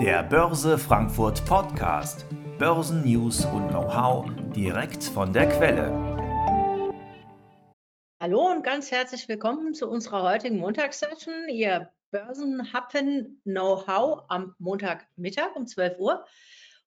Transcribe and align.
Der 0.00 0.22
Börse 0.22 0.78
Frankfurt 0.78 1.44
Podcast. 1.44 2.24
Börsennews 2.56 3.44
und 3.46 3.70
Know-how 3.70 4.30
direkt 4.54 5.02
von 5.02 5.32
der 5.32 5.48
Quelle. 5.48 5.90
Hallo 8.22 8.48
und 8.48 8.62
ganz 8.62 8.92
herzlich 8.92 9.28
willkommen 9.28 9.74
zu 9.74 9.90
unserer 9.90 10.22
heutigen 10.22 10.58
Montagssession. 10.58 11.48
Ihr 11.48 11.90
Börsenhappen 12.12 13.40
Know-how 13.42 14.22
am 14.28 14.54
Montagmittag 14.60 15.56
um 15.56 15.66
12 15.66 15.98
Uhr. 15.98 16.24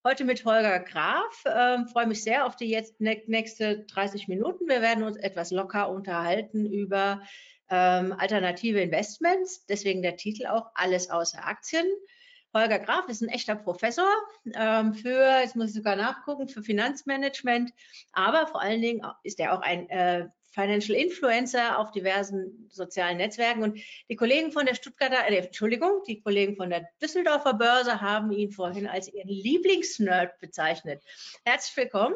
Heute 0.07 0.23
mit 0.23 0.45
Holger 0.45 0.79
Graf. 0.79 1.43
Ähm, 1.45 1.87
freue 1.87 2.07
mich 2.07 2.23
sehr 2.23 2.45
auf 2.45 2.55
die 2.55 2.69
jetzt 2.69 3.01
nächste 3.01 3.83
30 3.87 4.29
Minuten. 4.29 4.69
Wir 4.69 4.81
werden 4.81 5.03
uns 5.03 5.17
etwas 5.17 5.51
locker 5.51 5.89
unterhalten 5.89 6.65
über 6.65 7.21
ähm, 7.69 8.13
alternative 8.13 8.79
Investments. 8.79 9.65
Deswegen 9.65 10.01
der 10.01 10.15
Titel 10.15 10.45
auch 10.45 10.67
Alles 10.75 11.09
außer 11.09 11.45
Aktien. 11.45 11.85
Holger 12.53 12.79
Graf 12.79 13.07
ist 13.07 13.21
ein 13.21 13.29
echter 13.29 13.55
Professor 13.55 14.09
ähm, 14.53 14.93
für, 14.93 15.39
jetzt 15.39 15.55
muss 15.55 15.69
ich 15.69 15.75
sogar 15.75 15.95
nachgucken, 15.95 16.47
für 16.47 16.63
Finanzmanagement, 16.63 17.71
aber 18.11 18.47
vor 18.47 18.61
allen 18.61 18.81
Dingen 18.81 19.01
ist 19.23 19.39
er 19.39 19.53
auch 19.53 19.61
ein 19.61 19.89
äh, 19.89 20.27
Financial 20.51 20.97
Influencer 20.97 21.79
auf 21.79 21.91
diversen 21.91 22.67
sozialen 22.69 23.17
Netzwerken. 23.17 23.63
Und 23.63 23.79
die 24.09 24.15
Kollegen 24.15 24.51
von 24.51 24.65
der 24.65 24.75
Stuttgarter, 24.75 25.27
äh, 25.27 25.37
Entschuldigung, 25.37 26.03
die 26.07 26.21
Kollegen 26.21 26.57
von 26.57 26.69
der 26.69 26.87
Düsseldorfer 27.01 27.53
Börse 27.53 28.01
haben 28.01 28.31
ihn 28.31 28.51
vorhin 28.51 28.87
als 28.87 29.07
ihren 29.07 29.29
Lieblingsnerd 29.29 30.37
bezeichnet. 30.39 31.01
Herzlich 31.45 31.77
willkommen. 31.77 32.15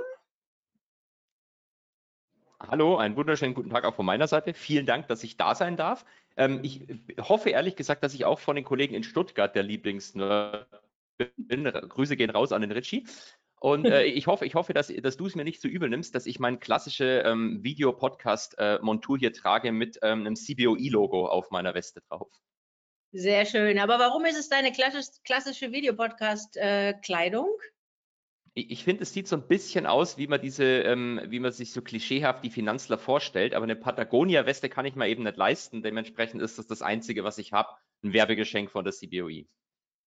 Hallo, 2.68 2.98
einen 2.98 3.16
wunderschönen 3.16 3.54
guten 3.54 3.70
Tag 3.70 3.86
auch 3.86 3.94
von 3.94 4.06
meiner 4.06 4.28
Seite. 4.28 4.54
Vielen 4.54 4.86
Dank, 4.86 5.08
dass 5.08 5.24
ich 5.24 5.38
da 5.38 5.54
sein 5.54 5.78
darf. 5.78 6.04
Ähm, 6.36 6.62
ich 6.64 6.82
hoffe 7.20 7.52
ehrlich 7.52 7.76
gesagt, 7.76 8.04
dass 8.04 8.14
ich 8.14 8.26
auch 8.26 8.40
von 8.40 8.56
den 8.56 8.66
Kollegen 8.66 8.96
in 8.96 9.04
Stuttgart 9.04 9.56
der 9.56 9.64
Lieblingsnerd 9.64 10.68
bin. 11.38 11.64
Grüße 11.64 12.18
gehen 12.18 12.32
raus 12.32 12.52
an 12.52 12.62
den 12.62 12.72
Ritchie. 12.72 13.06
Und 13.60 13.86
äh, 13.86 14.04
ich 14.06 14.26
hoffe, 14.28 14.46
ich 14.46 14.56
hoffe, 14.56 14.74
dass, 14.74 14.88
dass 14.88 15.18
du 15.18 15.28
es 15.28 15.36
mir 15.36 15.44
nicht 15.44 15.62
zu 15.62 15.68
so 15.68 15.74
übel 15.74 15.90
nimmst, 15.90 16.16
dass 16.16 16.26
ich 16.26 16.40
meine 16.40 16.58
klassische 16.58 17.24
ähm, 17.26 17.64
Video-Podcast-Montur 17.64 19.18
äh, 19.18 19.20
hier 19.20 19.34
trage 19.34 19.72
mit 19.72 20.00
ähm, 20.02 20.22
einem 20.22 20.36
CBOI-Logo 20.36 21.28
auf 21.28 21.52
meiner 21.52 21.76
Weste 21.76 22.02
drauf. 22.10 22.32
Sehr 23.12 23.46
schön. 23.46 23.78
Aber 23.78 24.00
warum 24.00 24.26
ist 24.26 24.38
es 24.38 24.50
deine 24.50 24.72
klassische 24.72 25.72
Videopodcast-Kleidung? 25.72 27.48
Äh, 27.48 27.75
ich, 28.56 28.72
ich 28.72 28.84
finde, 28.84 29.04
es 29.04 29.14
sieht 29.14 29.28
so 29.28 29.36
ein 29.36 29.48
bisschen 29.48 29.86
aus, 29.86 30.18
wie 30.18 30.28
man 30.28 30.42
diese, 30.42 30.64
ähm, 30.64 31.22
wie 31.28 31.40
man 31.40 31.52
sich 31.52 31.72
so 31.72 31.82
klischeehaft 31.82 32.44
die 32.44 32.50
Finanzler 32.50 32.98
vorstellt. 32.98 33.54
Aber 33.54 33.64
eine 33.64 33.76
Patagonia-Weste 33.76 34.70
kann 34.70 34.86
ich 34.86 34.96
mir 34.96 35.08
eben 35.08 35.24
nicht 35.24 35.38
leisten. 35.38 35.84
Dementsprechend 35.84 36.42
ist 36.42 36.58
das 36.58 36.66
das 36.66 36.82
Einzige, 36.82 37.24
was 37.24 37.38
ich 37.38 37.52
habe. 37.54 37.70
Ein 38.04 38.14
Werbegeschenk 38.14 38.72
von 38.72 38.86
der 38.86 38.94
CBOI. 38.94 39.48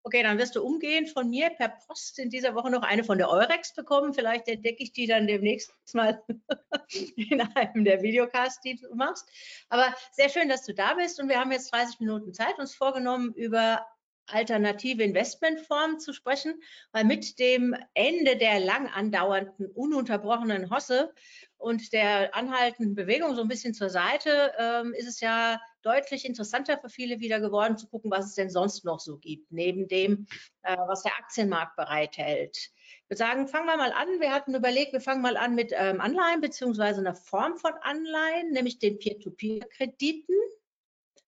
Okay, 0.04 0.22
dann 0.22 0.38
wirst 0.38 0.56
du 0.56 0.62
umgehend 0.62 1.10
von 1.10 1.28
mir 1.28 1.50
per 1.50 1.68
Post 1.68 2.18
in 2.18 2.30
dieser 2.30 2.54
Woche 2.54 2.70
noch 2.70 2.82
eine 2.82 3.04
von 3.04 3.18
der 3.18 3.28
Eurex 3.28 3.74
bekommen. 3.74 4.14
Vielleicht 4.14 4.48
entdecke 4.48 4.82
ich 4.82 4.92
die 4.92 5.06
dann 5.06 5.26
demnächst 5.26 5.74
mal 5.92 6.22
in 7.16 7.42
einem 7.42 7.84
der 7.84 8.00
Videocasts, 8.00 8.62
die 8.62 8.76
du 8.76 8.94
machst. 8.94 9.28
Aber 9.68 9.94
sehr 10.12 10.30
schön, 10.30 10.48
dass 10.48 10.64
du 10.64 10.72
da 10.72 10.94
bist 10.94 11.20
und 11.20 11.28
wir 11.28 11.38
haben 11.38 11.52
jetzt 11.52 11.72
30 11.74 12.00
Minuten 12.00 12.32
Zeit, 12.32 12.58
uns 12.58 12.74
vorgenommen, 12.74 13.34
über 13.34 13.84
alternative 14.28 15.02
Investmentformen 15.02 15.98
zu 15.98 16.12
sprechen, 16.12 16.60
weil 16.92 17.04
mit 17.04 17.38
dem 17.38 17.74
Ende 17.94 18.36
der 18.36 18.60
lang 18.60 18.88
andauernden, 18.88 19.66
ununterbrochenen 19.66 20.70
Hosse 20.70 21.12
und 21.56 21.92
der 21.92 22.34
anhaltenden 22.34 22.94
Bewegung 22.94 23.34
so 23.34 23.42
ein 23.42 23.48
bisschen 23.48 23.74
zur 23.74 23.90
Seite 23.90 24.52
ähm, 24.58 24.94
ist 24.94 25.08
es 25.08 25.20
ja 25.20 25.60
deutlich 25.82 26.24
interessanter 26.24 26.78
für 26.78 26.88
viele 26.88 27.20
wieder 27.20 27.40
geworden 27.40 27.76
zu 27.76 27.88
gucken, 27.88 28.10
was 28.10 28.26
es 28.26 28.34
denn 28.34 28.50
sonst 28.50 28.84
noch 28.84 29.00
so 29.00 29.18
gibt, 29.18 29.50
neben 29.50 29.88
dem, 29.88 30.26
äh, 30.62 30.76
was 30.86 31.02
der 31.02 31.16
Aktienmarkt 31.18 31.76
bereithält. 31.76 32.56
Ich 32.56 33.10
würde 33.10 33.18
sagen, 33.18 33.48
fangen 33.48 33.66
wir 33.66 33.76
mal 33.76 33.92
an. 33.92 34.20
Wir 34.20 34.32
hatten 34.32 34.54
überlegt, 34.54 34.92
wir 34.92 35.00
fangen 35.00 35.22
mal 35.22 35.36
an 35.36 35.54
mit 35.54 35.72
ähm, 35.74 36.00
Anleihen 36.00 36.40
beziehungsweise 36.40 37.00
einer 37.00 37.14
Form 37.14 37.56
von 37.56 37.72
Anleihen, 37.82 38.50
nämlich 38.50 38.78
den 38.78 38.98
Peer-to-Peer-Krediten. 38.98 40.34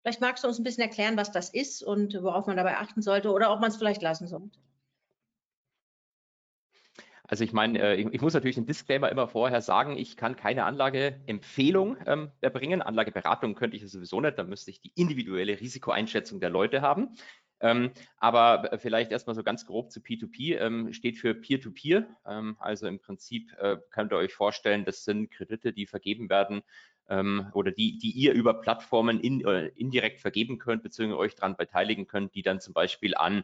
Vielleicht 0.01 0.21
magst 0.21 0.43
du 0.43 0.47
uns 0.47 0.59
ein 0.59 0.63
bisschen 0.63 0.83
erklären, 0.83 1.17
was 1.17 1.31
das 1.31 1.49
ist 1.49 1.83
und 1.83 2.13
worauf 2.21 2.47
man 2.47 2.57
dabei 2.57 2.77
achten 2.77 3.01
sollte 3.01 3.31
oder 3.31 3.51
ob 3.51 3.59
man 3.59 3.69
es 3.69 3.77
vielleicht 3.77 4.01
lassen 4.01 4.27
sollte. 4.27 4.57
Also 7.27 7.43
ich 7.43 7.51
meine, 7.51 7.79
äh, 7.79 7.95
ich, 7.95 8.21
muss 8.21 8.33
natürlich 8.33 8.55
einen 8.55 8.67
Disclaimer 8.67 9.09
immer 9.09 9.27
vorher 9.27 9.61
sagen, 9.61 9.97
ich 9.97 10.15
kann 10.15 10.37
keine 10.37 10.63
Anlageempfehlung 10.63 11.97
ähm, 12.05 12.31
erbringen. 12.39 12.81
Anlageberatung 12.81 13.53
könnte 13.53 13.75
ich 13.75 13.89
sowieso 13.89 14.21
nicht, 14.21 14.37
da 14.37 14.43
müsste 14.43 14.71
ich 14.71 14.79
die 14.79 14.93
individuelle 14.95 15.59
Risikoeinschätzung 15.59 16.39
der 16.39 16.49
Leute 16.49 16.81
haben. 16.81 17.15
Ähm, 17.59 17.91
aber 18.17 18.77
vielleicht 18.79 19.11
erstmal 19.11 19.35
so 19.35 19.43
ganz 19.43 19.65
grob 19.65 19.91
zu 19.91 19.99
P2P, 19.99 20.57
ähm, 20.59 20.93
steht 20.93 21.17
für 21.17 21.33
Peer-to-Peer. 21.33 22.01
-Peer. 22.01 22.37
Ähm, 22.39 22.55
also 22.59 22.87
im 22.87 22.99
Prinzip 22.99 23.51
äh, 23.59 23.77
könnt 23.89 24.13
ihr 24.13 24.17
euch 24.17 24.33
vorstellen, 24.33 24.85
das 24.85 25.03
sind 25.03 25.29
Kredite, 25.31 25.73
die 25.73 25.87
vergeben 25.87 26.29
werden 26.29 26.61
ähm, 27.09 27.47
oder 27.53 27.71
die, 27.71 27.97
die 27.97 28.11
ihr 28.11 28.33
über 28.33 28.55
Plattformen 28.55 29.19
in, 29.19 29.45
äh, 29.45 29.67
indirekt 29.75 30.21
vergeben 30.21 30.57
könnt, 30.57 30.83
beziehungsweise 30.83 31.19
euch 31.19 31.35
daran 31.35 31.55
beteiligen 31.55 32.07
könnt, 32.07 32.35
die 32.35 32.41
dann 32.41 32.59
zum 32.59 32.73
Beispiel 32.73 33.15
an 33.15 33.43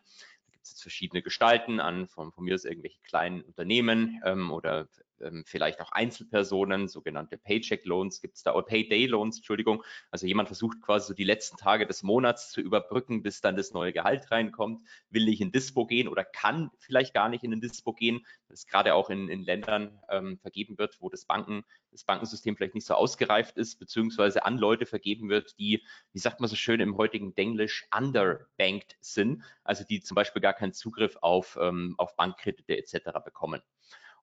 gibt 0.63 0.67
es 0.67 0.71
jetzt 0.71 0.81
verschiedene 0.83 1.21
Gestalten 1.21 1.81
an, 1.81 2.07
von, 2.07 2.31
von 2.31 2.45
mir 2.45 2.53
aus 2.53 2.63
irgendwelche 2.63 3.01
kleinen 3.01 3.41
Unternehmen 3.41 4.21
ähm, 4.23 4.49
oder 4.49 4.87
ähm, 5.21 5.43
vielleicht 5.45 5.81
auch 5.81 5.91
Einzelpersonen, 5.91 6.87
sogenannte 6.87 7.37
Paycheck 7.37 7.85
Loans 7.85 8.21
gibt 8.21 8.35
es 8.35 8.43
da, 8.43 8.53
oder 8.53 8.65
Payday 8.65 9.05
Loans, 9.05 9.37
Entschuldigung. 9.37 9.83
Also 10.11 10.27
jemand 10.27 10.49
versucht 10.49 10.81
quasi 10.81 11.07
so 11.07 11.13
die 11.13 11.23
letzten 11.23 11.57
Tage 11.57 11.85
des 11.87 12.03
Monats 12.03 12.51
zu 12.51 12.61
überbrücken, 12.61 13.23
bis 13.23 13.41
dann 13.41 13.55
das 13.55 13.73
neue 13.73 13.93
Gehalt 13.93 14.31
reinkommt, 14.31 14.87
will 15.09 15.25
nicht 15.25 15.41
in 15.41 15.51
Dispo 15.51 15.85
gehen 15.85 16.07
oder 16.07 16.23
kann 16.23 16.71
vielleicht 16.79 17.13
gar 17.13 17.29
nicht 17.29 17.43
in 17.43 17.51
den 17.51 17.61
Dispo 17.61 17.93
gehen, 17.93 18.25
das 18.47 18.67
gerade 18.67 18.93
auch 18.93 19.09
in, 19.09 19.29
in 19.29 19.43
Ländern 19.43 19.99
ähm, 20.09 20.37
vergeben 20.39 20.77
wird, 20.77 21.01
wo 21.01 21.09
das 21.09 21.25
Banken, 21.25 21.63
das 21.91 22.03
Bankensystem 22.03 22.55
vielleicht 22.55 22.75
nicht 22.75 22.87
so 22.87 22.93
ausgereift 22.93 23.57
ist, 23.57 23.79
beziehungsweise 23.79 24.45
an 24.45 24.57
Leute 24.57 24.85
vergeben 24.85 25.29
wird, 25.29 25.57
die, 25.59 25.83
wie 26.11 26.19
sagt 26.19 26.39
man 26.39 26.49
so 26.49 26.55
schön 26.55 26.79
im 26.79 26.97
heutigen 26.97 27.35
Denglisch, 27.35 27.87
underbanked 27.95 28.97
sind, 29.01 29.43
also 29.63 29.83
die 29.83 30.01
zum 30.01 30.15
Beispiel 30.15 30.41
gar 30.41 30.53
keinen 30.53 30.73
Zugriff 30.73 31.17
auf, 31.21 31.57
ähm, 31.59 31.95
auf 31.97 32.15
Bankkredite 32.15 32.77
etc. 32.77 33.19
bekommen. 33.23 33.61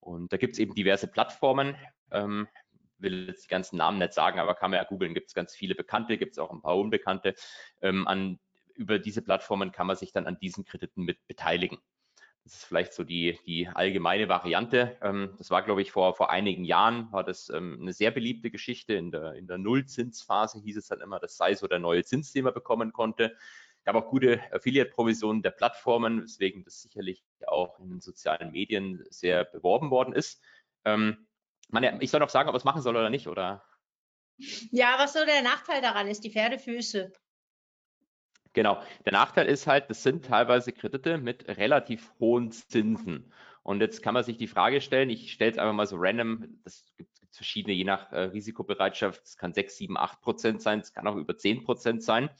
Und 0.00 0.32
da 0.32 0.36
gibt 0.36 0.54
es 0.54 0.58
eben 0.58 0.74
diverse 0.74 1.06
Plattformen. 1.06 1.76
Ähm, 2.10 2.48
will 2.98 3.28
jetzt 3.28 3.44
die 3.44 3.48
ganzen 3.48 3.76
Namen 3.76 3.98
nicht 3.98 4.12
sagen, 4.12 4.38
aber 4.38 4.54
kann 4.54 4.70
man 4.70 4.78
ja 4.78 4.84
googeln, 4.84 5.14
gibt 5.14 5.28
es 5.28 5.34
ganz 5.34 5.54
viele 5.54 5.74
bekannte, 5.74 6.18
gibt 6.18 6.32
es 6.32 6.38
auch 6.38 6.50
ein 6.50 6.62
paar 6.62 6.76
unbekannte. 6.76 7.34
Ähm, 7.80 8.06
an, 8.06 8.38
über 8.74 8.98
diese 8.98 9.22
Plattformen 9.22 9.72
kann 9.72 9.86
man 9.86 9.96
sich 9.96 10.12
dann 10.12 10.26
an 10.26 10.38
diesen 10.38 10.64
Krediten 10.64 11.04
mit 11.04 11.26
beteiligen. 11.26 11.78
Das 12.44 12.54
ist 12.54 12.64
vielleicht 12.64 12.94
so 12.94 13.04
die, 13.04 13.38
die 13.46 13.68
allgemeine 13.68 14.28
Variante. 14.28 14.96
Ähm, 15.02 15.34
das 15.38 15.50
war, 15.50 15.62
glaube 15.62 15.82
ich, 15.82 15.92
vor, 15.92 16.14
vor 16.14 16.30
einigen 16.30 16.64
Jahren, 16.64 17.12
war 17.12 17.22
das 17.22 17.50
ähm, 17.50 17.78
eine 17.80 17.92
sehr 17.92 18.10
beliebte 18.10 18.50
Geschichte. 18.50 18.94
In 18.94 19.10
der, 19.10 19.34
in 19.34 19.46
der 19.46 19.58
Nullzinsphase 19.58 20.60
hieß 20.60 20.78
es 20.78 20.88
dann 20.88 21.00
immer, 21.00 21.20
das 21.20 21.36
sei 21.36 21.54
so 21.54 21.66
der 21.66 21.78
neue 21.78 22.04
Zins, 22.04 22.32
den 22.32 22.44
man 22.44 22.54
bekommen 22.54 22.92
konnte 22.92 23.36
gab 23.84 23.96
auch 23.96 24.08
gute 24.08 24.40
Affiliate-Provisionen 24.52 25.42
der 25.42 25.50
Plattformen, 25.50 26.22
weswegen 26.22 26.64
das 26.64 26.82
sicherlich 26.82 27.24
auch 27.46 27.78
in 27.78 27.88
den 27.90 28.00
sozialen 28.00 28.52
Medien 28.52 29.04
sehr 29.10 29.44
beworben 29.44 29.90
worden 29.90 30.14
ist. 30.14 30.42
Ähm, 30.84 31.26
man, 31.68 32.00
ich 32.00 32.10
soll 32.10 32.20
noch 32.20 32.30
sagen, 32.30 32.48
ob 32.48 32.54
es 32.54 32.64
machen 32.64 32.82
soll 32.82 32.96
oder 32.96 33.10
nicht, 33.10 33.26
oder? 33.26 33.64
Ja, 34.70 34.94
was 34.98 35.12
so 35.12 35.24
der 35.24 35.42
Nachteil 35.42 35.82
daran 35.82 36.08
ist, 36.08 36.24
die 36.24 36.30
Pferdefüße. 36.30 37.12
Genau. 38.52 38.82
Der 39.04 39.12
Nachteil 39.12 39.46
ist 39.46 39.66
halt, 39.66 39.90
das 39.90 40.02
sind 40.02 40.24
teilweise 40.24 40.72
Kredite 40.72 41.18
mit 41.18 41.46
relativ 41.46 42.12
hohen 42.18 42.50
Zinsen. 42.50 43.32
Und 43.62 43.80
jetzt 43.80 44.02
kann 44.02 44.14
man 44.14 44.24
sich 44.24 44.38
die 44.38 44.48
Frage 44.48 44.80
stellen, 44.80 45.10
ich 45.10 45.32
stelle 45.32 45.52
es 45.52 45.58
einfach 45.58 45.74
mal 45.74 45.86
so 45.86 45.96
random, 45.98 46.60
das 46.64 46.84
gibt 46.96 47.10
es 47.12 47.36
verschiedene, 47.36 47.74
je 47.74 47.84
nach 47.84 48.10
äh, 48.10 48.22
Risikobereitschaft, 48.22 49.22
es 49.22 49.36
kann 49.36 49.52
6, 49.52 49.76
7, 49.76 49.96
8 49.96 50.20
Prozent 50.20 50.62
sein, 50.62 50.80
es 50.80 50.92
kann 50.92 51.06
auch 51.06 51.16
über 51.16 51.36
10 51.36 51.64
Prozent 51.64 52.02
sein. 52.02 52.30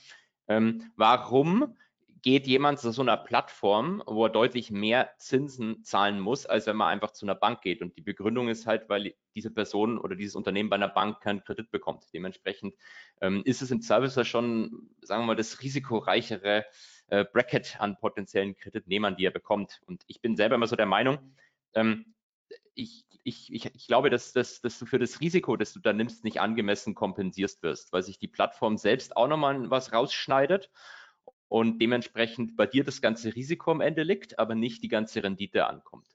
Ähm, 0.50 0.90
warum 0.96 1.76
geht 2.22 2.46
jemand 2.46 2.80
zu 2.80 2.90
so 2.90 3.02
einer 3.02 3.16
Plattform, 3.16 4.02
wo 4.04 4.26
er 4.26 4.30
deutlich 4.30 4.70
mehr 4.70 5.10
Zinsen 5.16 5.82
zahlen 5.84 6.20
muss, 6.20 6.44
als 6.44 6.66
wenn 6.66 6.76
man 6.76 6.88
einfach 6.88 7.12
zu 7.12 7.24
einer 7.24 7.36
Bank 7.36 7.62
geht? 7.62 7.80
Und 7.80 7.96
die 7.96 8.02
Begründung 8.02 8.48
ist 8.48 8.66
halt, 8.66 8.88
weil 8.88 9.14
diese 9.34 9.50
Person 9.50 9.96
oder 9.96 10.16
dieses 10.16 10.34
Unternehmen 10.34 10.68
bei 10.68 10.76
einer 10.76 10.88
Bank 10.88 11.20
keinen 11.20 11.42
Kredit 11.44 11.70
bekommt. 11.70 12.04
Dementsprechend 12.12 12.74
ähm, 13.20 13.42
ist 13.44 13.62
es 13.62 13.70
im 13.70 13.80
Service 13.80 14.26
schon, 14.26 14.90
sagen 15.02 15.22
wir 15.22 15.28
mal, 15.28 15.36
das 15.36 15.62
risikoreichere 15.62 16.66
äh, 17.06 17.24
Bracket 17.24 17.80
an 17.80 17.96
potenziellen 17.96 18.56
Kreditnehmern, 18.56 19.16
die 19.16 19.24
er 19.24 19.30
bekommt. 19.30 19.80
Und 19.86 20.02
ich 20.08 20.20
bin 20.20 20.36
selber 20.36 20.56
immer 20.56 20.66
so 20.66 20.76
der 20.76 20.86
Meinung, 20.86 21.18
ähm, 21.74 22.06
ich, 22.74 23.04
ich, 23.22 23.52
ich, 23.52 23.66
ich 23.66 23.86
glaube, 23.86 24.10
dass, 24.10 24.32
dass, 24.32 24.60
dass 24.60 24.78
du 24.78 24.86
für 24.86 24.98
das 24.98 25.20
Risiko, 25.20 25.56
das 25.56 25.72
du 25.72 25.80
da 25.80 25.92
nimmst, 25.92 26.24
nicht 26.24 26.40
angemessen 26.40 26.94
kompensierst 26.94 27.62
wirst, 27.62 27.92
weil 27.92 28.02
sich 28.02 28.18
die 28.18 28.28
Plattform 28.28 28.76
selbst 28.76 29.16
auch 29.16 29.28
nochmal 29.28 29.70
was 29.70 29.92
rausschneidet 29.92 30.70
und 31.48 31.80
dementsprechend 31.80 32.56
bei 32.56 32.66
dir 32.66 32.84
das 32.84 33.02
ganze 33.02 33.34
Risiko 33.34 33.72
am 33.72 33.80
Ende 33.80 34.02
liegt, 34.02 34.38
aber 34.38 34.54
nicht 34.54 34.82
die 34.82 34.88
ganze 34.88 35.22
Rendite 35.22 35.66
ankommt. 35.66 36.06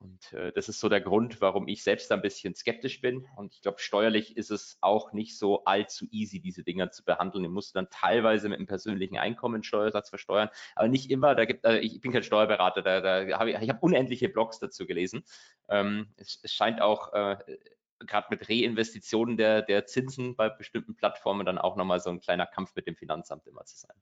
Und 0.00 0.32
äh, 0.32 0.50
das 0.52 0.70
ist 0.70 0.80
so 0.80 0.88
der 0.88 1.02
Grund, 1.02 1.42
warum 1.42 1.68
ich 1.68 1.82
selbst 1.82 2.10
ein 2.10 2.22
bisschen 2.22 2.54
skeptisch 2.54 3.02
bin. 3.02 3.26
Und 3.36 3.54
ich 3.54 3.60
glaube, 3.60 3.80
steuerlich 3.80 4.36
ist 4.36 4.50
es 4.50 4.78
auch 4.80 5.12
nicht 5.12 5.36
so 5.36 5.64
allzu 5.64 6.06
easy, 6.10 6.40
diese 6.40 6.64
Dinger 6.64 6.90
zu 6.90 7.04
behandeln. 7.04 7.44
Ich 7.44 7.50
muss 7.50 7.72
dann 7.72 7.90
teilweise 7.90 8.48
mit 8.48 8.58
einem 8.58 8.66
persönlichen 8.66 9.18
Einkommensteuersatz 9.18 10.08
versteuern, 10.08 10.48
aber 10.74 10.88
nicht 10.88 11.10
immer. 11.10 11.34
Da 11.34 11.44
gibt, 11.44 11.66
äh, 11.66 11.80
ich 11.80 12.00
bin 12.00 12.12
kein 12.12 12.22
Steuerberater, 12.22 12.80
da, 12.80 13.00
da 13.00 13.38
habe 13.38 13.50
ich, 13.50 13.58
ich 13.58 13.68
habe 13.68 13.80
unendliche 13.82 14.30
Blogs 14.30 14.58
dazu 14.58 14.86
gelesen. 14.86 15.22
Ähm, 15.68 16.08
es, 16.16 16.40
es, 16.42 16.54
scheint 16.54 16.80
auch 16.80 17.12
äh, 17.12 17.36
gerade 17.98 18.28
mit 18.30 18.48
Reinvestitionen 18.48 19.36
der, 19.36 19.60
der 19.60 19.84
Zinsen 19.84 20.34
bei 20.34 20.48
bestimmten 20.48 20.96
Plattformen 20.96 21.44
dann 21.44 21.58
auch 21.58 21.76
nochmal 21.76 22.00
so 22.00 22.08
ein 22.08 22.20
kleiner 22.20 22.46
Kampf 22.46 22.74
mit 22.74 22.86
dem 22.86 22.96
Finanzamt 22.96 23.46
immer 23.46 23.66
zu 23.66 23.76
sein. 23.76 23.96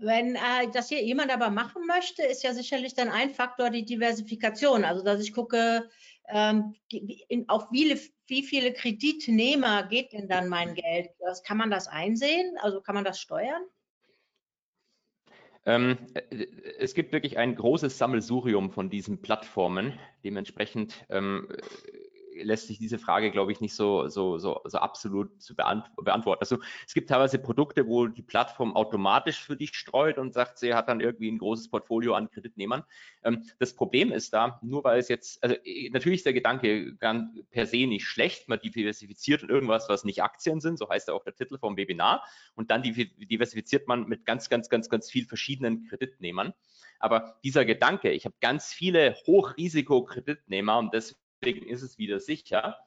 Wenn 0.00 0.34
äh, 0.34 0.70
das 0.72 0.88
hier 0.88 1.02
jemand 1.02 1.30
aber 1.30 1.50
machen 1.50 1.86
möchte, 1.86 2.22
ist 2.22 2.42
ja 2.42 2.54
sicherlich 2.54 2.94
dann 2.94 3.10
ein 3.10 3.34
Faktor 3.34 3.68
die 3.70 3.84
Diversifikation. 3.84 4.84
Also 4.84 5.04
dass 5.04 5.22
ich 5.22 5.34
gucke, 5.34 5.88
ähm, 6.28 6.74
in, 6.90 7.48
auf 7.48 7.66
wie, 7.70 7.98
wie 8.26 8.42
viele 8.42 8.72
Kreditnehmer 8.72 9.82
geht 9.84 10.12
denn 10.12 10.28
dann 10.28 10.48
mein 10.48 10.74
Geld? 10.74 11.10
Das, 11.18 11.42
kann 11.42 11.58
man 11.58 11.70
das 11.70 11.86
einsehen? 11.86 12.56
Also 12.60 12.80
kann 12.80 12.94
man 12.94 13.04
das 13.04 13.20
steuern? 13.20 13.62
Ähm, 15.66 15.98
äh, 16.14 16.46
es 16.78 16.94
gibt 16.94 17.12
wirklich 17.12 17.36
ein 17.36 17.54
großes 17.54 17.98
Sammelsurium 17.98 18.70
von 18.70 18.88
diesen 18.88 19.20
Plattformen. 19.20 19.98
Dementsprechend 20.24 21.04
ähm, 21.10 21.48
lässt 22.42 22.66
sich 22.66 22.78
diese 22.78 22.98
Frage, 22.98 23.30
glaube 23.30 23.52
ich, 23.52 23.60
nicht 23.60 23.74
so, 23.74 24.08
so, 24.08 24.38
so, 24.38 24.60
so 24.64 24.78
absolut 24.78 25.40
zu 25.42 25.54
beant 25.54 25.84
beantworten. 25.96 26.40
Also 26.40 26.58
es 26.86 26.94
gibt 26.94 27.08
teilweise 27.08 27.38
Produkte, 27.38 27.86
wo 27.86 28.06
die 28.06 28.22
Plattform 28.22 28.74
automatisch 28.74 29.40
für 29.42 29.56
dich 29.56 29.74
streut 29.74 30.18
und 30.18 30.32
sagt, 30.32 30.58
sie 30.58 30.74
hat 30.74 30.88
dann 30.88 31.00
irgendwie 31.00 31.30
ein 31.30 31.38
großes 31.38 31.68
Portfolio 31.68 32.14
an 32.14 32.30
Kreditnehmern. 32.30 32.84
Ähm, 33.22 33.44
das 33.58 33.74
Problem 33.74 34.12
ist 34.12 34.32
da, 34.32 34.58
nur 34.62 34.84
weil 34.84 34.98
es 34.98 35.08
jetzt, 35.08 35.42
also 35.42 35.56
äh, 35.64 35.90
natürlich 35.90 36.20
ist 36.20 36.26
der 36.26 36.32
Gedanke 36.32 36.96
per 37.50 37.66
se 37.66 37.86
nicht 37.86 38.06
schlecht, 38.06 38.48
man 38.48 38.60
diversifiziert 38.60 39.42
irgendwas, 39.42 39.88
was 39.88 40.04
nicht 40.04 40.22
Aktien 40.22 40.60
sind, 40.60 40.78
so 40.78 40.88
heißt 40.88 41.08
ja 41.08 41.14
auch 41.14 41.24
der 41.24 41.34
Titel 41.34 41.58
vom 41.58 41.76
Webinar, 41.76 42.24
und 42.54 42.70
dann 42.70 42.82
diversifiziert 42.82 43.88
man 43.88 44.06
mit 44.06 44.24
ganz, 44.24 44.48
ganz, 44.48 44.68
ganz, 44.68 44.88
ganz 44.88 45.10
viel 45.10 45.26
verschiedenen 45.26 45.86
Kreditnehmern. 45.86 46.52
Aber 46.98 47.38
dieser 47.42 47.64
Gedanke, 47.64 48.10
ich 48.10 48.26
habe 48.26 48.34
ganz 48.40 48.72
viele 48.72 49.14
Hochrisiko-Kreditnehmer 49.26 50.78
und 50.78 50.92
deswegen 50.92 51.18
deswegen 51.40 51.66
ist 51.66 51.82
es 51.82 51.98
wieder 51.98 52.20
sicher. 52.20 52.78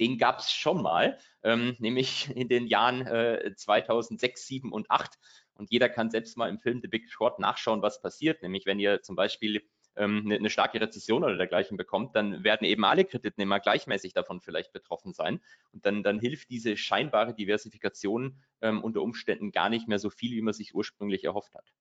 Den 0.00 0.18
gab 0.18 0.40
es 0.40 0.52
schon 0.52 0.82
mal, 0.82 1.18
ähm, 1.42 1.76
nämlich 1.78 2.30
in 2.34 2.48
den 2.48 2.66
Jahren 2.66 3.06
äh, 3.06 3.54
2006, 3.54 4.46
7 4.46 4.72
und 4.72 4.90
8. 4.90 5.18
Und 5.54 5.70
jeder 5.70 5.88
kann 5.88 6.10
selbst 6.10 6.36
mal 6.36 6.48
im 6.48 6.58
Film 6.58 6.80
The 6.80 6.88
Big 6.88 7.10
Short 7.10 7.38
nachschauen, 7.38 7.82
was 7.82 8.00
passiert. 8.00 8.42
Nämlich, 8.42 8.66
wenn 8.66 8.80
ihr 8.80 9.02
zum 9.02 9.16
Beispiel 9.16 9.62
ähm, 9.96 10.22
eine, 10.24 10.36
eine, 10.36 10.50
starke 10.50 10.80
Rezession 10.80 11.22
oder 11.22 11.36
dergleichen 11.36 11.76
bekommt, 11.76 12.16
dann 12.16 12.42
werden 12.42 12.64
eben 12.64 12.84
alle 12.84 13.04
Kreditnehmer 13.04 13.60
gleichmäßig 13.60 14.14
davon 14.14 14.40
vielleicht 14.40 14.72
betroffen 14.72 15.12
sein. 15.12 15.40
Und 15.72 15.84
dann, 15.84 16.02
dann 16.02 16.18
hilft 16.18 16.50
diese 16.50 16.76
scheinbare 16.76 17.34
Diversifikation 17.34 18.40
ähm, 18.62 18.82
unter 18.82 19.02
Umständen 19.02 19.52
gar 19.52 19.68
nicht 19.68 19.88
mehr 19.88 19.98
so 19.98 20.08
viel, 20.08 20.32
wie 20.32 20.42
man 20.42 20.54
sich 20.54 20.74
ursprünglich 20.74 21.24
erhofft 21.24 21.54
hat. 21.54 21.72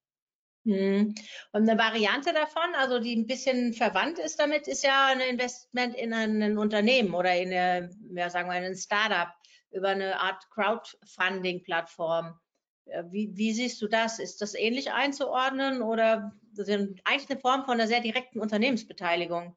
Hm. 0.63 1.15
Und 1.53 1.69
eine 1.69 1.79
Variante 1.79 2.33
davon, 2.33 2.75
also 2.75 2.99
die 2.99 3.15
ein 3.15 3.25
bisschen 3.25 3.73
verwandt 3.73 4.19
ist 4.19 4.39
damit, 4.39 4.67
ist 4.67 4.83
ja 4.83 5.07
ein 5.07 5.19
Investment 5.19 5.95
in 5.95 6.13
ein 6.13 6.57
Unternehmen 6.57 7.15
oder 7.15 7.35
in 7.35 7.51
eine, 7.51 7.89
ja, 8.13 8.29
sagen 8.29 8.49
wir, 8.49 8.57
in 8.57 8.65
ein 8.65 8.75
Startup 8.75 9.29
über 9.71 9.89
eine 9.89 10.19
Art 10.19 10.49
Crowdfunding-Plattform. 10.51 12.39
Äh, 12.85 13.03
wie, 13.09 13.31
wie, 13.35 13.53
siehst 13.53 13.81
du 13.81 13.87
das? 13.87 14.19
Ist 14.19 14.41
das 14.41 14.53
ähnlich 14.53 14.91
einzuordnen 14.91 15.81
oder 15.81 16.33
sind 16.53 17.01
eigentlich 17.05 17.29
eine 17.29 17.39
Form 17.39 17.65
von 17.65 17.75
einer 17.75 17.87
sehr 17.87 18.01
direkten 18.01 18.39
Unternehmensbeteiligung? 18.39 19.55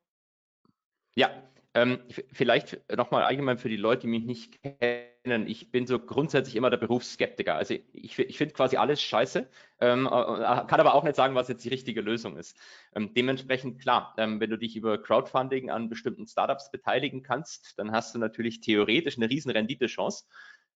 Ja, 1.16 1.30
ähm, 1.74 1.98
vielleicht 2.32 2.80
nochmal 2.96 3.24
allgemein 3.24 3.58
für 3.58 3.68
die 3.68 3.76
Leute, 3.76 4.02
die 4.02 4.06
mich 4.06 4.24
nicht 4.24 4.62
kennen. 4.62 5.46
Ich 5.48 5.72
bin 5.72 5.86
so 5.86 5.98
grundsätzlich 5.98 6.54
immer 6.54 6.70
der 6.70 6.76
Berufsskeptiker. 6.76 7.56
Also 7.56 7.74
ich, 7.92 8.16
ich 8.16 8.38
finde 8.38 8.54
quasi 8.54 8.76
alles 8.76 9.02
scheiße, 9.02 9.48
ähm, 9.80 10.06
äh, 10.06 10.10
kann 10.10 10.80
aber 10.80 10.94
auch 10.94 11.02
nicht 11.02 11.16
sagen, 11.16 11.34
was 11.34 11.48
jetzt 11.48 11.64
die 11.64 11.70
richtige 11.70 12.00
Lösung 12.00 12.36
ist. 12.36 12.56
Ähm, 12.94 13.12
dementsprechend 13.12 13.80
klar, 13.80 14.14
ähm, 14.18 14.38
wenn 14.38 14.50
du 14.50 14.58
dich 14.58 14.76
über 14.76 15.02
Crowdfunding 15.02 15.70
an 15.70 15.88
bestimmten 15.88 16.28
Startups 16.28 16.70
beteiligen 16.70 17.24
kannst, 17.24 17.76
dann 17.76 17.90
hast 17.90 18.14
du 18.14 18.20
natürlich 18.20 18.60
theoretisch 18.60 19.16
eine 19.16 19.28
riesen 19.28 19.50
Renditechance. 19.50 20.26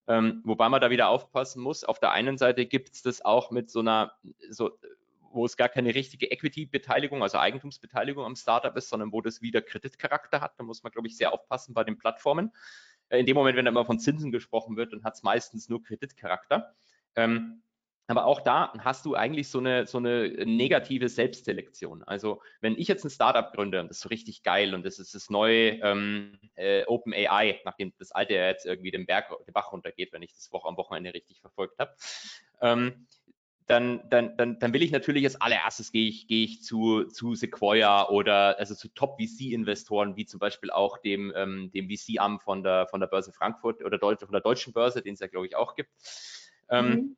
Ähm, 0.07 0.41
wobei 0.43 0.67
man 0.67 0.81
da 0.81 0.89
wieder 0.89 1.07
aufpassen 1.07 1.61
muss. 1.61 1.83
Auf 1.83 1.99
der 1.99 2.11
einen 2.11 2.37
Seite 2.37 2.65
gibt 2.65 2.95
es 2.95 3.03
das 3.03 3.23
auch 3.23 3.51
mit 3.51 3.69
so 3.69 3.79
einer 3.79 4.13
so 4.49 4.71
wo 5.31 5.45
es 5.45 5.57
gar 5.57 5.69
keine 5.69 5.93
richtige 5.95 6.31
Equity-Beteiligung, 6.31 7.23
also 7.23 7.37
Eigentumsbeteiligung 7.37 8.25
am 8.25 8.35
Startup 8.35 8.75
ist, 8.75 8.89
sondern 8.89 9.11
wo 9.11 9.21
das 9.21 9.41
wieder 9.41 9.61
Kreditcharakter 9.61 10.41
hat. 10.41 10.53
Da 10.57 10.63
muss 10.63 10.83
man, 10.83 10.91
glaube 10.91 11.07
ich, 11.07 11.17
sehr 11.17 11.33
aufpassen 11.33 11.73
bei 11.73 11.83
den 11.83 11.97
Plattformen. 11.97 12.51
Äh, 13.09 13.19
in 13.19 13.25
dem 13.25 13.35
Moment, 13.35 13.57
wenn 13.57 13.65
da 13.65 13.71
immer 13.71 13.85
von 13.85 13.99
Zinsen 13.99 14.31
gesprochen 14.31 14.77
wird, 14.77 14.93
dann 14.93 15.03
hat 15.03 15.15
es 15.15 15.23
meistens 15.23 15.69
nur 15.69 15.83
Kreditcharakter. 15.83 16.73
Ähm, 17.15 17.61
aber 18.09 18.25
auch 18.25 18.41
da 18.41 18.73
hast 18.79 19.05
du 19.05 19.13
eigentlich 19.13 19.49
so 19.49 19.59
eine, 19.59 19.85
so 19.85 19.99
eine 19.99 20.29
negative 20.43 21.09
Selbstselektion. 21.09 22.03
Also 22.03 22.41
wenn 22.59 22.75
ich 22.75 22.87
jetzt 22.87 23.03
ein 23.03 23.11
Startup 23.11 23.53
gründe 23.53 23.79
und 23.79 23.87
das 23.87 23.97
ist 23.97 24.03
so 24.03 24.09
richtig 24.09 24.41
geil 24.41 24.73
und 24.73 24.83
das 24.83 24.97
ist 24.97 25.13
das 25.13 25.29
neue 25.29 25.73
ähm, 25.83 26.39
äh, 26.55 26.85
OpenAI, 26.85 27.61
nachdem 27.65 27.93
das 27.99 28.11
alte 28.11 28.33
ja 28.33 28.47
jetzt 28.47 28.65
irgendwie 28.65 28.89
den 28.89 29.05
Berg, 29.05 29.29
den 29.45 29.53
Bach 29.53 29.71
runtergeht, 29.71 30.11
wenn 30.11 30.23
ich 30.23 30.33
das 30.33 30.51
Woche 30.51 30.67
am 30.67 30.77
Wochenende 30.77 31.13
richtig 31.13 31.39
verfolgt 31.39 31.77
habe, 31.77 31.95
ähm, 32.61 33.05
dann, 33.69 34.01
dann, 34.09 34.35
dann, 34.35 34.57
dann 34.57 34.73
will 34.73 34.81
ich 34.81 34.91
natürlich 34.91 35.23
als 35.25 35.39
allererstes 35.39 35.91
gehe 35.91 36.09
ich, 36.09 36.27
gehe 36.27 36.43
ich 36.43 36.63
zu, 36.63 37.03
zu 37.03 37.35
Sequoia 37.35 38.09
oder 38.09 38.57
also 38.57 38.73
zu 38.73 38.87
Top-VC-Investoren, 38.89 40.15
wie 40.15 40.25
zum 40.25 40.39
Beispiel 40.39 40.71
auch 40.71 40.97
dem, 40.97 41.31
ähm, 41.35 41.69
dem 41.71 41.87
VC-Arm 41.87 42.39
von 42.39 42.63
der, 42.63 42.87
von 42.87 42.99
der 42.99 43.05
Börse 43.05 43.31
Frankfurt 43.31 43.83
oder 43.85 43.99
Deutsch, 43.99 44.21
von 44.21 44.31
der 44.31 44.41
deutschen 44.41 44.73
Börse, 44.73 45.03
den 45.03 45.13
es 45.13 45.19
ja, 45.19 45.27
glaube 45.27 45.45
ich, 45.45 45.55
auch 45.55 45.75
gibt. 45.75 45.91
Ähm, 46.71 46.89
mhm. 46.89 47.17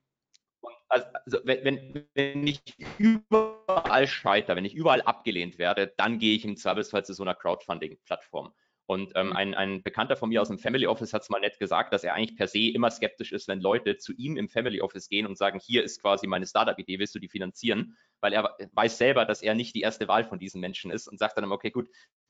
Also, 0.90 1.06
also 1.14 1.40
wenn, 1.46 1.64
wenn, 1.64 2.08
wenn 2.16 2.46
ich 2.46 2.62
überall 2.98 4.06
scheitere, 4.06 4.58
wenn 4.58 4.66
ich 4.66 4.76
überall 4.76 5.02
abgelehnt 5.04 5.58
werde, 5.58 5.94
dann 5.96 6.20
gehe 6.20 6.36
ich 6.36 6.44
im 6.44 6.58
Zweifelsfall 6.58 7.06
zu 7.06 7.14
so 7.14 7.24
einer 7.24 7.34
Crowdfunding-Plattform. 7.34 8.54
Und 8.92 9.14
ähm, 9.16 9.28
mhm. 9.28 9.34
ein, 9.38 9.54
ein 9.54 9.84
Bekannter 9.84 10.18
von 10.18 10.28
mir 10.28 10.42
aus 10.42 10.50
dem 10.50 10.60
Family 10.60 10.86
Office 10.86 11.14
hat 11.14 11.22
es 11.22 11.30
mal 11.30 11.40
nett 11.40 11.58
gesagt, 11.60 11.94
dass 11.94 12.04
er 12.04 12.14
eigentlich 12.14 12.36
per 12.36 12.50
se 12.50 12.74
immer 12.74 12.92
skeptisch 12.92 13.32
ist, 13.32 13.48
wenn 13.48 13.62
Leute 13.62 13.96
zu 13.96 14.12
ihm 14.12 14.36
im 14.36 14.50
Family 14.50 14.82
Office 14.82 15.08
gehen 15.08 15.26
und 15.26 15.38
sagen, 15.38 15.62
hier 15.64 15.82
ist 15.82 16.02
quasi 16.02 16.28
meine 16.28 16.46
Startup-Idee, 16.46 17.00
willst 17.00 17.16
du 17.16 17.20
die 17.20 17.30
finanzieren? 17.30 17.96
Weil 18.20 18.34
er 18.34 18.54
weiß 18.74 18.98
selber, 18.98 19.24
dass 19.24 19.42
er 19.42 19.56
nicht 19.56 19.76
die 19.76 19.80
erste 19.80 20.10
Wahl 20.10 20.26
von 20.26 20.40
diesen 20.40 20.60
Menschen 20.60 20.92
ist 20.92 21.08
und 21.08 21.20
sagt 21.20 21.38
dann 21.38 21.46
immer, 21.46 21.56
okay, 21.56 21.72
gut, 21.72 21.88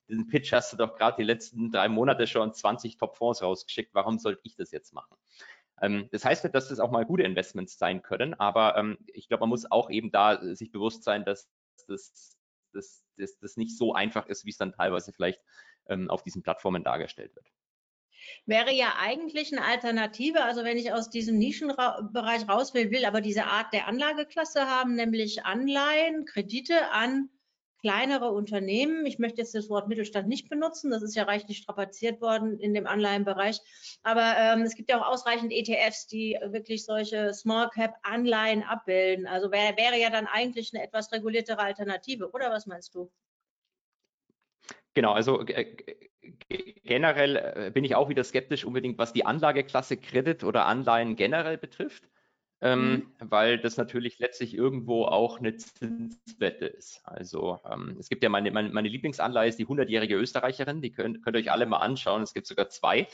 diesen 0.08 0.28
Pitch 0.28 0.54
hast 0.54 0.72
du 0.72 0.78
doch 0.78 0.96
gerade 0.96 1.18
die 1.18 1.24
letzten 1.24 1.72
drei 1.72 1.90
Monate 1.90 2.28
schon 2.28 2.54
20 2.54 2.98
Top-Fonds 2.98 3.42
rausgeschickt, 3.42 3.96
warum 3.96 4.20
sollte 4.20 4.42
ich 4.44 4.56
das 4.56 4.70
jetzt 4.70 4.94
machen? 4.94 5.18
Ähm, 5.82 6.10
das 6.12 6.26
heißt 6.26 6.44
nicht, 6.44 6.54
dass 6.54 6.70
das 6.70 6.80
auch 6.80 6.92
mal 6.92 7.06
gute 7.08 7.24
Investments 7.24 7.80
sein 7.80 8.04
können, 8.04 8.36
aber 8.36 8.78
ähm, 8.78 9.00
ich 9.08 9.28
glaube, 9.30 9.42
man 9.42 9.50
muss 9.50 9.72
auch 9.72 9.90
eben 9.90 10.12
da 10.12 10.40
sich 10.54 10.72
bewusst 10.72 11.04
sein, 11.06 11.26
dass 11.26 11.50
das, 11.88 12.38
das, 12.72 13.04
das, 13.18 13.40
das 13.40 13.58
nicht 13.58 13.76
so 13.76 13.96
einfach 13.96 14.28
ist, 14.28 14.46
wie 14.46 14.52
es 14.52 14.58
dann 14.58 14.74
teilweise 14.74 15.12
vielleicht 15.12 15.42
auf 16.10 16.24
diesen 16.24 16.44
Plattformen 16.44 16.84
dargestellt 16.84 17.36
wird. 17.36 17.48
Wäre 18.46 18.72
ja 18.72 18.94
eigentlich 19.00 19.52
eine 19.52 19.66
Alternative, 19.66 20.44
also 20.44 20.64
wenn 20.64 20.78
ich 20.78 20.94
aus 20.94 21.10
diesem 21.10 21.38
Nischenbereich 21.38 22.48
raus 22.48 22.74
will, 22.74 22.92
will 22.92 23.06
aber 23.06 23.22
diese 23.22 23.46
Art 23.46 23.74
der 23.74 23.88
Anlageklasse 23.88 24.68
haben, 24.68 24.96
nämlich 24.96 25.44
Anleihen, 25.46 26.26
Kredite 26.26 26.92
an 26.92 27.30
kleinere 27.82 28.32
Unternehmen. 28.32 29.06
Ich 29.06 29.18
möchte 29.18 29.42
jetzt 29.42 29.56
das 29.56 29.70
Wort 29.70 29.88
Mittelstand 29.88 30.28
nicht 30.28 30.50
benutzen, 30.50 30.92
das 30.92 31.02
ist 31.02 31.16
ja 31.16 31.24
reichlich 31.24 31.58
strapaziert 31.58 32.22
worden 32.22 32.60
in 32.60 32.74
dem 32.74 32.86
Anleihenbereich. 32.86 33.60
Aber 34.04 34.36
ähm, 34.38 34.62
es 34.62 34.76
gibt 34.76 34.90
ja 34.90 35.02
auch 35.02 35.08
ausreichend 35.08 35.52
ETFs, 35.52 36.08
die 36.08 36.38
wirklich 36.44 36.86
solche 36.86 37.34
Small 37.34 37.70
Cap 37.70 37.96
Anleihen 38.04 38.64
abbilden. 38.64 39.26
Also 39.26 39.52
wär, 39.52 39.76
wäre 39.78 40.00
ja 40.00 40.10
dann 40.12 40.28
eigentlich 40.28 40.72
eine 40.74 40.84
etwas 40.84 41.12
reguliertere 41.12 41.60
Alternative, 41.60 42.30
oder 42.32 42.52
was 42.52 42.68
meinst 42.68 42.94
du? 42.94 43.12
Genau, 44.94 45.14
also 45.14 45.46
äh, 45.48 45.76
generell 46.84 47.36
äh, 47.36 47.72
bin 47.74 47.84
ich 47.84 47.96
auch 47.96 48.10
wieder 48.10 48.24
skeptisch 48.24 48.66
unbedingt, 48.66 48.98
was 48.98 49.14
die 49.14 49.26
Anlageklasse 49.26 49.98
Kredit 49.98 50.44
oder 50.44 50.66
Anleihen 50.66 51.16
generell 51.16 51.58
betrifft, 51.58 52.04
ähm, 52.62 52.92
mhm. 52.92 53.12
weil 53.20 53.58
das 53.58 53.78
natürlich 53.78 54.20
letztlich 54.20 54.54
irgendwo 54.54 55.06
auch 55.06 55.40
eine 55.40 55.56
Zinswette 55.56 56.66
ist. 56.66 57.02
Also 57.06 57.60
ähm, 57.70 57.96
es 58.00 58.10
gibt 58.10 58.24
ja 58.24 58.30
meine, 58.30 58.52
meine, 58.52 58.70
meine 58.70 58.90
Lieblingsanleihe 58.90 59.50
ist 59.50 59.60
die 59.60 59.66
100-jährige 59.66 60.16
Österreicherin, 60.16 60.82
die 60.82 60.92
könnt, 60.92 61.24
könnt 61.24 61.36
ihr 61.36 61.42
euch 61.42 61.52
alle 61.52 61.66
mal 61.66 61.78
anschauen. 61.78 62.22
Es 62.22 62.34
gibt 62.34 62.48
sogar 62.48 62.70
zwei. 62.70 63.08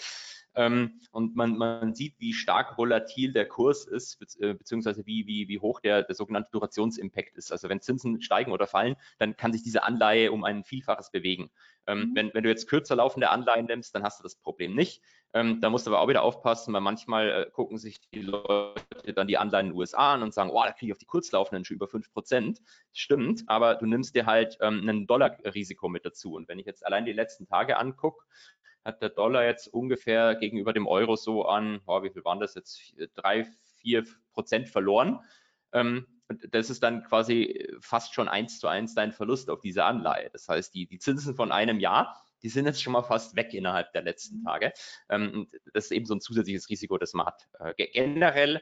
Ähm, 0.57 0.99
und 1.11 1.35
man, 1.35 1.55
man 1.55 1.93
sieht, 1.93 2.15
wie 2.19 2.33
stark 2.33 2.77
volatil 2.77 3.31
der 3.31 3.47
Kurs 3.47 3.85
ist, 3.85 4.19
äh, 4.41 4.55
beziehungsweise 4.55 5.05
wie, 5.05 5.27
wie, 5.27 5.47
wie 5.47 5.59
hoch 5.59 5.79
der, 5.79 6.01
der 6.01 6.15
sogenannte 6.15 6.49
Durationsimpact 6.51 7.37
ist. 7.37 7.51
Also 7.51 7.69
wenn 7.69 7.79
Zinsen 7.79 8.21
steigen 8.21 8.51
oder 8.51 8.65
fallen, 8.65 8.95
dann 9.19 9.37
kann 9.37 9.53
sich 9.53 9.61
diese 9.61 9.83
Anleihe 9.83 10.31
um 10.31 10.43
ein 10.43 10.63
Vielfaches 10.63 11.11
bewegen. 11.11 11.51
Ähm, 11.85 11.99
mhm. 11.99 12.15
wenn, 12.15 12.33
wenn 12.33 12.43
du 12.43 12.49
jetzt 12.49 12.67
kürzer 12.67 12.95
laufende 12.95 13.29
Anleihen 13.29 13.67
nimmst, 13.67 13.95
dann 13.95 14.03
hast 14.03 14.19
du 14.19 14.23
das 14.23 14.35
Problem 14.35 14.75
nicht. 14.75 15.01
Ähm, 15.33 15.61
da 15.61 15.69
musst 15.69 15.85
du 15.85 15.91
aber 15.91 16.01
auch 16.01 16.07
wieder 16.07 16.23
aufpassen, 16.23 16.73
weil 16.73 16.81
manchmal 16.81 17.29
äh, 17.29 17.51
gucken 17.51 17.77
sich 17.77 17.99
die 18.09 18.21
Leute 18.21 19.13
dann 19.13 19.27
die 19.27 19.37
Anleihen 19.37 19.67
in 19.67 19.71
den 19.73 19.79
USA 19.79 20.13
an 20.13 20.23
und 20.23 20.33
sagen, 20.33 20.49
oh, 20.49 20.63
da 20.63 20.71
kriege 20.71 20.87
ich 20.87 20.91
auf 20.93 20.97
die 20.97 21.05
kurzlaufenden 21.05 21.65
schon 21.65 21.75
über 21.75 21.87
5 21.87 22.11
Prozent. 22.11 22.61
Stimmt, 22.93 23.43
aber 23.47 23.75
du 23.75 23.85
nimmst 23.85 24.15
dir 24.15 24.25
halt 24.25 24.57
ähm, 24.61 24.87
ein 24.87 25.07
Dollarrisiko 25.07 25.87
mit 25.87 26.05
dazu. 26.05 26.33
Und 26.33 26.47
wenn 26.47 26.59
ich 26.59 26.65
jetzt 26.65 26.85
allein 26.85 27.05
die 27.05 27.13
letzten 27.13 27.45
Tage 27.45 27.77
angucke, 27.77 28.25
hat 28.87 29.01
der 29.01 29.09
Dollar 29.09 29.43
jetzt 29.43 29.67
ungefähr 29.67 30.35
gegenüber 30.35 30.71
dem 30.71 30.87
Euro 30.87 31.17
so 31.17 31.45
an, 31.45 31.81
oh, 31.85 32.01
wie 32.03 32.09
viel 32.09 32.23
waren 32.23 32.39
das 32.39 32.55
jetzt, 32.55 32.95
drei, 33.15 33.45
vier 33.81 34.05
Prozent 34.31 34.69
verloren. 34.69 35.19
Ähm, 35.73 36.07
und 36.29 36.47
das 36.53 36.69
ist 36.69 36.81
dann 36.83 37.03
quasi 37.03 37.67
fast 37.81 38.13
schon 38.13 38.29
eins 38.29 38.59
zu 38.59 38.67
eins 38.67 38.95
dein 38.95 39.11
Verlust 39.11 39.49
auf 39.49 39.59
diese 39.59 39.83
Anleihe. 39.83 40.29
Das 40.31 40.47
heißt, 40.47 40.73
die, 40.73 40.87
die 40.87 40.99
Zinsen 40.99 41.35
von 41.35 41.51
einem 41.51 41.79
Jahr, 41.79 42.23
die 42.43 42.49
sind 42.49 42.65
jetzt 42.65 42.81
schon 42.81 42.93
mal 42.93 43.03
fast 43.03 43.35
weg 43.35 43.53
innerhalb 43.53 43.91
der 43.91 44.03
letzten 44.03 44.43
Tage. 44.43 44.71
Ähm, 45.09 45.49
das 45.73 45.85
ist 45.85 45.91
eben 45.91 46.05
so 46.05 46.15
ein 46.15 46.21
zusätzliches 46.21 46.69
Risiko, 46.69 46.97
das 46.97 47.13
man 47.13 47.27
hat. 47.27 47.47
Äh, 47.59 47.87
generell 47.87 48.61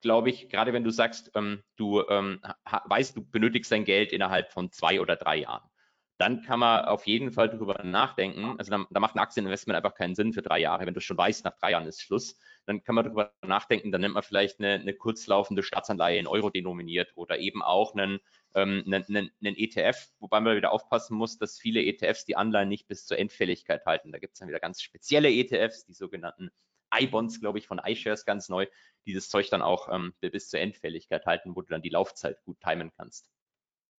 glaube 0.00 0.30
ich, 0.30 0.48
gerade 0.48 0.72
wenn 0.72 0.84
du 0.84 0.90
sagst, 0.90 1.30
ähm, 1.34 1.62
du 1.76 2.02
ähm, 2.08 2.40
weißt, 2.86 3.16
du 3.16 3.24
benötigst 3.24 3.70
dein 3.70 3.84
Geld 3.84 4.12
innerhalb 4.12 4.52
von 4.52 4.72
zwei 4.72 5.00
oder 5.00 5.16
drei 5.16 5.36
Jahren 5.36 5.71
dann 6.18 6.42
kann 6.42 6.60
man 6.60 6.84
auf 6.84 7.06
jeden 7.06 7.32
Fall 7.32 7.48
darüber 7.48 7.82
nachdenken. 7.82 8.54
Also 8.58 8.70
da, 8.70 8.86
da, 8.90 9.00
macht 9.00 9.16
ein 9.16 9.18
Aktieninvestment 9.18 9.76
einfach 9.76 9.94
keinen 9.94 10.14
Sinn 10.14 10.32
für 10.32 10.42
drei 10.42 10.60
Jahre. 10.60 10.86
Wenn 10.86 10.94
du 10.94 11.00
schon 11.00 11.16
weißt, 11.16 11.44
nach 11.44 11.56
drei 11.58 11.72
Jahren 11.72 11.86
ist 11.86 12.00
Schluss, 12.00 12.36
dann 12.66 12.84
kann 12.84 12.94
man 12.94 13.04
darüber 13.04 13.32
nachdenken, 13.44 13.90
dann 13.90 14.00
nimmt 14.00 14.14
man 14.14 14.22
vielleicht 14.22 14.60
eine, 14.60 14.74
eine 14.74 14.94
kurzlaufende 14.94 15.62
Staatsanleihe 15.62 16.18
in 16.18 16.26
Euro 16.26 16.50
denominiert 16.50 17.12
oder 17.16 17.38
eben 17.38 17.62
auch 17.62 17.94
einen, 17.94 18.20
ähm, 18.54 18.84
einen, 18.86 19.04
einen, 19.08 19.30
einen, 19.42 19.56
ETF, 19.56 20.10
wobei 20.20 20.40
man 20.40 20.56
wieder 20.56 20.72
aufpassen 20.72 21.16
muss, 21.16 21.38
dass 21.38 21.58
viele 21.58 21.82
ETFs 21.82 22.24
die 22.24 22.36
Anleihen 22.36 22.68
nicht 22.68 22.86
bis 22.86 23.06
zur 23.06 23.18
Endfälligkeit 23.18 23.84
halten. 23.84 24.12
Da 24.12 24.18
gibt 24.18 24.34
es 24.34 24.38
dann 24.38 24.48
wieder 24.48 24.60
ganz 24.60 24.80
spezielle 24.80 25.30
ETFs, 25.30 25.86
die 25.86 25.94
sogenannten 25.94 26.50
iBonds, 26.94 27.40
glaube 27.40 27.58
ich, 27.58 27.66
von 27.66 27.80
iShares 27.84 28.24
ganz 28.24 28.48
neu, 28.48 28.66
die 29.06 29.14
das 29.14 29.28
Zeug 29.28 29.48
dann 29.50 29.62
auch 29.62 29.88
ähm, 29.92 30.14
bis 30.20 30.50
zur 30.50 30.60
Endfälligkeit 30.60 31.26
halten, 31.26 31.56
wo 31.56 31.62
du 31.62 31.68
dann 31.68 31.82
die 31.82 31.88
Laufzeit 31.88 32.42
gut 32.44 32.60
timen 32.60 32.92
kannst. 32.96 33.28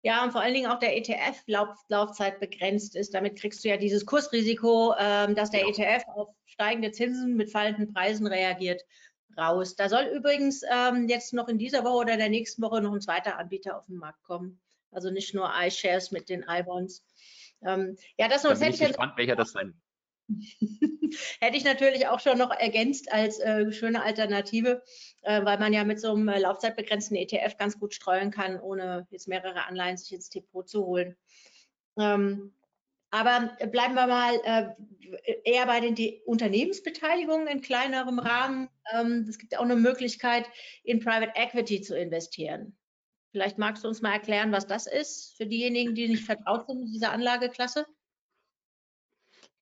Ja, 0.04 0.24
und 0.24 0.32
vor 0.32 0.42
allen 0.42 0.54
Dingen 0.54 0.70
auch 0.70 0.80
der 0.80 0.98
ETF-Laufzeit 0.98 2.42
begrenzt 2.42 2.96
ist. 2.96 3.14
Damit 3.14 3.40
kriegst 3.40 3.64
du 3.64 3.70
ja 3.70 3.78
dieses 3.78 4.06
Kursrisiko, 4.06 4.94
ähm, 5.00 5.34
dass 5.34 5.50
der 5.50 5.64
genau. 5.64 5.78
ETF 5.78 6.04
auf 6.10 6.36
steigende 6.46 6.92
Zinsen 6.92 7.36
mit 7.36 7.52
fallenden 7.52 7.94
Preisen 7.94 8.28
reagiert, 8.28 8.82
raus. 9.38 9.76
Da 9.76 9.88
soll 9.88 10.04
übrigens 10.14 10.62
ähm, 10.70 11.08
jetzt 11.08 11.34
noch 11.34 11.48
in 11.48 11.58
dieser 11.58 11.86
Woche 11.86 12.02
oder 12.02 12.18
der 12.18 12.30
nächsten 12.30 12.62
Woche 12.62 12.82
noch 12.82 12.94
ein 12.94 13.02
zweiter 13.02 13.38
Anbieter 13.38 13.78
auf 13.78 13.86
den 13.86 13.96
Markt 13.96 14.22
kommen. 14.24 14.60
Also 14.92 15.10
nicht 15.10 15.34
nur 15.34 15.50
iShares 15.58 16.12
mit 16.12 16.28
den 16.28 16.44
iBonds. 16.48 17.06
Ähm, 17.66 17.98
ja, 18.18 18.28
das 18.28 18.44
noch. 18.44 18.52
Da 18.52 18.60
bin 18.60 18.74
ich 18.74 18.80
gespannt, 18.80 19.14
welcher 19.16 19.38
das 19.38 19.54
sein 19.54 19.74
Hätte 21.40 21.58
ich 21.58 21.64
natürlich 21.64 22.08
auch 22.08 22.20
schon 22.20 22.38
noch 22.38 22.52
ergänzt 22.52 23.12
als 23.12 23.40
äh, 23.40 23.72
schöne 23.72 24.04
Alternative, 24.04 24.84
äh, 25.22 25.44
weil 25.44 25.60
man 25.60 25.74
ja 25.74 25.84
mit 25.84 26.00
so 26.00 26.14
einem 26.14 26.28
äh, 26.30 26.40
laufzeitbegrenzten 26.40 27.18
ETF 27.18 27.58
ganz 27.58 27.80
gut 27.80 27.94
streuen 27.94 28.32
kann, 28.32 28.60
ohne 28.60 29.08
jetzt 29.12 29.28
mehrere 29.28 29.66
Anleihen 29.66 29.98
sich 29.98 30.14
ins 30.14 30.30
Depot 30.30 30.68
zu 30.68 30.86
holen. 30.86 31.16
Ähm, 31.98 32.54
aber 33.12 33.56
bleiben 33.72 33.94
wir 33.94 34.08
mal 34.08 34.40
äh, 34.44 35.36
eher 35.44 35.68
bei 35.68 35.80
den 35.80 35.94
De 35.94 36.24
Unternehmensbeteiligungen 36.26 37.48
in 37.48 37.62
kleinerem 37.62 38.18
Rahmen. 38.18 38.70
Ähm, 38.92 39.28
es 39.30 39.38
gibt 39.38 39.56
auch 39.56 39.64
eine 39.64 39.76
Möglichkeit, 39.76 40.50
in 40.84 41.00
Private 41.00 41.34
Equity 41.36 41.82
zu 41.82 41.96
investieren. 41.96 42.76
Vielleicht 43.32 43.60
magst 43.60 43.84
du 43.84 43.88
uns 43.88 44.02
mal 44.02 44.14
erklären, 44.14 44.52
was 44.52 44.66
das 44.66 44.88
ist 44.88 45.36
für 45.38 45.46
diejenigen, 45.46 45.94
die 45.94 46.08
nicht 46.08 46.24
vertraut 46.24 46.66
sind 46.68 46.80
mit 46.80 46.90
dieser 46.94 47.12
Anlageklasse? 47.12 47.86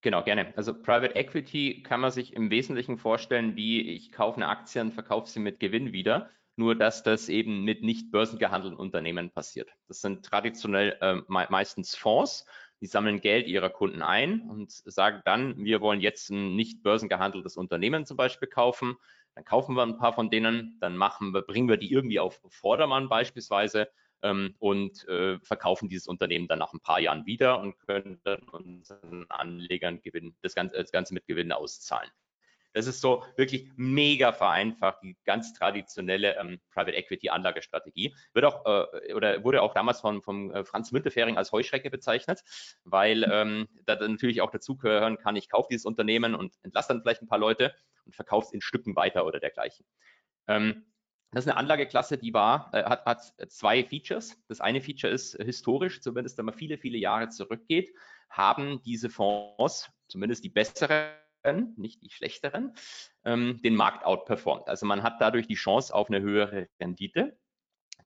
Genau, 0.01 0.23
gerne. 0.23 0.51
Also 0.57 0.73
Private 0.73 1.15
Equity 1.15 1.83
kann 1.83 1.99
man 2.01 2.11
sich 2.11 2.33
im 2.33 2.49
Wesentlichen 2.49 2.97
vorstellen, 2.97 3.55
wie 3.55 3.81
ich 3.81 4.11
kaufe 4.11 4.37
eine 4.37 4.47
Aktie 4.47 4.81
und 4.81 4.93
verkaufe 4.93 5.29
sie 5.29 5.39
mit 5.39 5.59
Gewinn 5.59 5.93
wieder, 5.93 6.31
nur 6.55 6.75
dass 6.75 7.03
das 7.03 7.29
eben 7.29 7.63
mit 7.63 7.83
nicht 7.83 8.11
börsengehandelten 8.11 8.79
Unternehmen 8.79 9.29
passiert. 9.29 9.69
Das 9.87 10.01
sind 10.01 10.25
traditionell 10.25 10.97
äh, 11.01 11.21
meistens 11.27 11.95
Fonds, 11.95 12.47
die 12.81 12.87
sammeln 12.87 13.21
Geld 13.21 13.47
ihrer 13.47 13.69
Kunden 13.69 14.01
ein 14.01 14.41
und 14.49 14.71
sagen 14.71 15.21
dann, 15.23 15.63
wir 15.63 15.81
wollen 15.81 16.01
jetzt 16.01 16.31
ein 16.31 16.55
nicht 16.55 16.81
börsengehandeltes 16.81 17.55
Unternehmen 17.55 18.07
zum 18.07 18.17
Beispiel 18.17 18.47
kaufen. 18.47 18.95
Dann 19.35 19.45
kaufen 19.45 19.75
wir 19.75 19.83
ein 19.83 19.97
paar 19.97 20.13
von 20.13 20.31
denen, 20.31 20.77
dann 20.81 20.97
machen 20.97 21.31
wir, 21.31 21.43
bringen 21.43 21.69
wir 21.69 21.77
die 21.77 21.91
irgendwie 21.91 22.19
auf 22.19 22.41
Vordermann 22.49 23.07
beispielsweise 23.07 23.87
ähm, 24.23 24.55
und 24.59 25.07
äh, 25.07 25.39
verkaufen 25.39 25.89
dieses 25.89 26.07
Unternehmen 26.07 26.47
dann 26.47 26.59
nach 26.59 26.73
ein 26.73 26.79
paar 26.79 26.99
Jahren 26.99 27.25
wieder 27.25 27.59
und 27.59 27.79
können 27.79 28.19
dann 28.23 28.41
unseren 28.49 29.25
Anlegern 29.29 30.01
Gewinn, 30.01 30.35
das 30.41 30.55
Ganze, 30.55 30.77
das 30.77 30.91
Ganze 30.91 31.13
mit 31.13 31.27
Gewinn 31.27 31.51
auszahlen. 31.51 32.09
Das 32.73 32.87
ist 32.87 33.01
so 33.01 33.23
wirklich 33.35 33.69
mega 33.75 34.31
vereinfacht, 34.31 35.03
die 35.03 35.17
ganz 35.25 35.53
traditionelle 35.53 36.37
ähm, 36.37 36.61
Private 36.71 36.95
Equity 36.95 37.29
Anlagestrategie. 37.29 38.15
Wird 38.33 38.45
auch 38.45 38.65
äh, 38.65 39.13
oder 39.13 39.43
wurde 39.43 39.61
auch 39.61 39.73
damals 39.73 39.99
von, 39.99 40.21
von 40.21 40.51
äh, 40.51 40.63
Franz 40.63 40.91
Müntefering 40.91 41.37
als 41.37 41.51
Heuschrecke 41.51 41.89
bezeichnet, 41.89 42.41
weil 42.85 43.29
ähm, 43.29 43.67
da 43.85 43.95
natürlich 43.95 44.41
auch 44.41 44.51
dazugehören 44.51 45.17
kann, 45.17 45.35
ich 45.35 45.49
kaufe 45.49 45.67
dieses 45.69 45.85
Unternehmen 45.85 46.33
und 46.33 46.53
entlasse 46.63 46.89
dann 46.89 47.01
vielleicht 47.01 47.21
ein 47.21 47.27
paar 47.27 47.39
Leute 47.39 47.73
und 48.05 48.15
verkaufe 48.15 48.47
es 48.47 48.53
in 48.53 48.61
Stücken 48.61 48.95
weiter 48.95 49.25
oder 49.25 49.39
dergleichen. 49.39 49.85
Ähm, 50.47 50.85
das 51.31 51.45
ist 51.45 51.49
eine 51.49 51.57
Anlageklasse, 51.57 52.17
die 52.17 52.33
war, 52.33 52.69
äh, 52.73 52.83
hat, 52.83 53.05
hat 53.05 53.51
zwei 53.51 53.83
Features. 53.83 54.37
Das 54.49 54.59
eine 54.59 54.81
Feature 54.81 55.13
ist 55.13 55.35
historisch, 55.41 56.01
zumindest 56.01 56.37
wenn 56.37 56.45
man 56.45 56.53
viele, 56.53 56.77
viele 56.77 56.97
Jahre 56.97 57.29
zurückgeht, 57.29 57.93
haben 58.29 58.81
diese 58.83 59.09
Fonds, 59.09 59.89
zumindest 60.07 60.43
die 60.43 60.49
besseren, 60.49 61.13
nicht 61.77 62.01
die 62.03 62.09
schlechteren, 62.09 62.73
ähm, 63.23 63.61
den 63.63 63.75
Markt 63.75 64.05
outperformt. 64.05 64.67
Also 64.67 64.85
man 64.85 65.03
hat 65.03 65.21
dadurch 65.21 65.47
die 65.47 65.55
Chance 65.55 65.95
auf 65.95 66.09
eine 66.09 66.21
höhere 66.21 66.67
Rendite. 66.79 67.37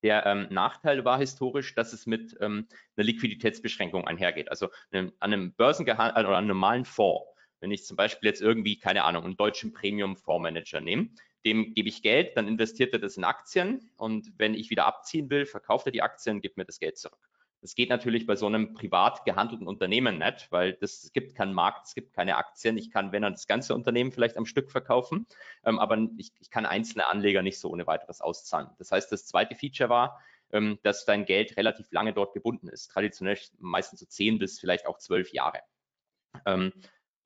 Der 0.03 0.25
ähm, 0.27 0.47
Nachteil 0.51 1.03
war 1.03 1.17
historisch, 1.17 1.73
dass 1.73 1.93
es 1.93 2.05
mit 2.05 2.37
ähm, 2.39 2.67
einer 2.95 3.05
Liquiditätsbeschränkung 3.05 4.05
einhergeht. 4.05 4.49
Also 4.51 4.69
einem, 4.91 5.11
an 5.19 5.33
einem 5.33 5.53
Börsengehandel 5.55 6.27
oder 6.27 6.37
einem 6.37 6.49
normalen 6.49 6.85
Fonds, 6.85 7.25
wenn 7.59 7.71
ich 7.71 7.85
zum 7.85 7.97
Beispiel 7.97 8.29
jetzt 8.29 8.41
irgendwie, 8.41 8.77
keine 8.77 9.03
Ahnung, 9.03 9.23
einen 9.23 9.37
deutschen 9.37 9.73
Premium-Fondsmanager 9.73 10.79
nehme, 10.79 11.09
dem 11.45 11.73
gebe 11.73 11.89
ich 11.89 12.01
Geld, 12.01 12.35
dann 12.35 12.47
investiert 12.47 12.93
er 12.93 12.99
das 12.99 13.17
in 13.17 13.23
Aktien 13.23 13.89
und 13.97 14.33
wenn 14.37 14.53
ich 14.53 14.69
wieder 14.69 14.85
abziehen 14.85 15.29
will, 15.29 15.45
verkauft 15.45 15.85
er 15.85 15.91
die 15.91 16.01
Aktien 16.01 16.41
gibt 16.41 16.57
mir 16.57 16.65
das 16.65 16.79
Geld 16.79 16.97
zurück. 16.97 17.29
Das 17.61 17.73
geht 17.73 17.89
natürlich 17.89 18.27
bei 18.27 18.35
so 18.35 18.45
einem 18.45 18.73
privat 18.73 19.25
gehandelten 19.25 19.67
Unternehmen 19.67 20.19
nicht, 20.19 20.51
weil 20.51 20.73
das, 20.73 21.03
es 21.03 21.13
gibt 21.13 21.33
keinen 21.33 21.53
Markt, 21.53 21.87
es 21.87 21.95
gibt 21.95 22.13
keine 22.13 22.37
Aktien. 22.37 22.77
Ich 22.77 22.91
kann, 22.91 23.11
wenn 23.11 23.23
er 23.23 23.31
das 23.31 23.47
ganze 23.47 23.73
Unternehmen 23.73 24.11
vielleicht 24.11 24.37
am 24.37 24.45
Stück 24.45 24.69
verkaufen, 24.69 25.25
ähm, 25.63 25.79
aber 25.79 25.97
ich, 26.17 26.31
ich, 26.39 26.51
kann 26.51 26.67
einzelne 26.67 27.07
Anleger 27.07 27.41
nicht 27.41 27.59
so 27.59 27.71
ohne 27.71 27.87
weiteres 27.87 28.21
auszahlen. 28.21 28.69
Das 28.77 28.91
heißt, 28.91 29.11
das 29.11 29.25
zweite 29.25 29.55
Feature 29.55 29.89
war, 29.89 30.21
ähm, 30.51 30.77
dass 30.83 31.05
dein 31.05 31.25
Geld 31.25 31.57
relativ 31.57 31.91
lange 31.91 32.13
dort 32.13 32.33
gebunden 32.33 32.67
ist. 32.67 32.91
Traditionell 32.91 33.39
meistens 33.57 33.99
so 33.99 34.05
zehn 34.05 34.37
bis 34.37 34.59
vielleicht 34.59 34.85
auch 34.85 34.99
zwölf 34.99 35.33
Jahre. 35.33 35.61
Ähm, 36.45 36.71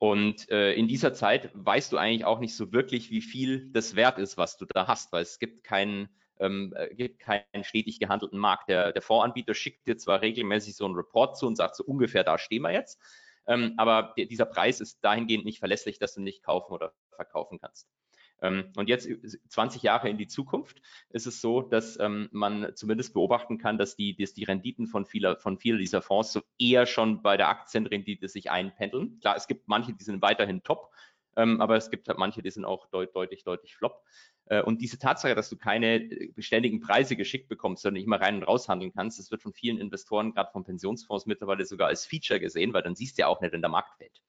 und 0.00 0.48
äh, 0.48 0.72
in 0.72 0.88
dieser 0.88 1.12
Zeit 1.12 1.50
weißt 1.52 1.92
du 1.92 1.98
eigentlich 1.98 2.24
auch 2.24 2.38
nicht 2.38 2.56
so 2.56 2.72
wirklich, 2.72 3.10
wie 3.10 3.20
viel 3.20 3.70
das 3.70 3.96
wert 3.96 4.18
ist, 4.18 4.38
was 4.38 4.56
du 4.56 4.64
da 4.64 4.86
hast, 4.86 5.12
weil 5.12 5.20
es 5.20 5.38
gibt 5.38 5.62
keinen, 5.62 6.08
ähm, 6.38 6.72
äh, 6.74 6.94
gibt 6.94 7.18
keinen 7.18 7.64
stetig 7.64 8.00
gehandelten 8.00 8.38
Markt. 8.38 8.70
Der, 8.70 8.92
der 8.92 9.02
Fondsanbieter 9.02 9.52
schickt 9.52 9.86
dir 9.86 9.98
zwar 9.98 10.22
regelmäßig 10.22 10.74
so 10.74 10.86
einen 10.86 10.94
Report 10.94 11.36
zu 11.36 11.46
und 11.46 11.56
sagt 11.56 11.76
so 11.76 11.84
ungefähr, 11.84 12.24
da 12.24 12.38
stehen 12.38 12.62
wir 12.62 12.72
jetzt, 12.72 12.98
ähm, 13.46 13.74
aber 13.76 14.14
dieser 14.16 14.46
Preis 14.46 14.80
ist 14.80 15.04
dahingehend 15.04 15.44
nicht 15.44 15.58
verlässlich, 15.58 15.98
dass 15.98 16.14
du 16.14 16.22
nicht 16.22 16.42
kaufen 16.42 16.72
oder 16.72 16.94
verkaufen 17.14 17.58
kannst. 17.60 17.86
Ähm, 18.42 18.72
und 18.76 18.88
jetzt 18.88 19.08
20 19.48 19.82
Jahre 19.82 20.08
in 20.08 20.18
die 20.18 20.26
Zukunft 20.26 20.80
ist 21.10 21.26
es 21.26 21.40
so, 21.40 21.62
dass 21.62 21.98
ähm, 22.00 22.28
man 22.32 22.72
zumindest 22.74 23.14
beobachten 23.14 23.58
kann, 23.58 23.78
dass 23.78 23.96
die, 23.96 24.16
dass 24.16 24.32
die 24.32 24.44
Renditen 24.44 24.86
von 24.86 25.06
vieler, 25.06 25.36
von 25.36 25.58
vielen 25.58 25.78
dieser 25.78 26.02
Fonds 26.02 26.32
so 26.32 26.42
eher 26.58 26.86
schon 26.86 27.22
bei 27.22 27.36
der 27.36 27.48
Aktienrendite 27.48 28.28
sich 28.28 28.50
einpendeln. 28.50 29.18
Klar, 29.20 29.36
es 29.36 29.46
gibt 29.46 29.68
manche, 29.68 29.92
die 29.92 30.04
sind 30.04 30.22
weiterhin 30.22 30.62
top, 30.62 30.90
ähm, 31.36 31.60
aber 31.60 31.76
es 31.76 31.90
gibt 31.90 32.08
halt 32.08 32.18
manche, 32.18 32.42
die 32.42 32.50
sind 32.50 32.64
auch 32.64 32.86
deut 32.88 33.14
deutlich, 33.14 33.44
deutlich 33.44 33.76
flop. 33.76 34.02
Äh, 34.46 34.62
und 34.62 34.80
diese 34.80 34.98
Tatsache, 34.98 35.34
dass 35.34 35.48
du 35.48 35.56
keine 35.56 35.96
äh, 35.96 36.32
beständigen 36.34 36.80
Preise 36.80 37.16
geschickt 37.16 37.48
bekommst, 37.48 37.82
sondern 37.82 38.00
nicht 38.00 38.08
mal 38.08 38.18
rein 38.18 38.36
und 38.36 38.42
raus 38.44 38.68
handeln 38.68 38.92
kannst, 38.92 39.18
das 39.18 39.30
wird 39.30 39.42
von 39.42 39.52
vielen 39.52 39.78
Investoren, 39.78 40.32
gerade 40.32 40.50
von 40.50 40.64
Pensionsfonds 40.64 41.26
mittlerweile 41.26 41.64
sogar 41.64 41.88
als 41.88 42.06
Feature 42.06 42.40
gesehen, 42.40 42.72
weil 42.72 42.82
dann 42.82 42.96
siehst 42.96 43.18
du 43.18 43.22
ja 43.22 43.28
auch 43.28 43.40
nicht 43.40 43.54
in 43.54 43.60
der 43.62 43.70
Marktwelt. 43.70 44.20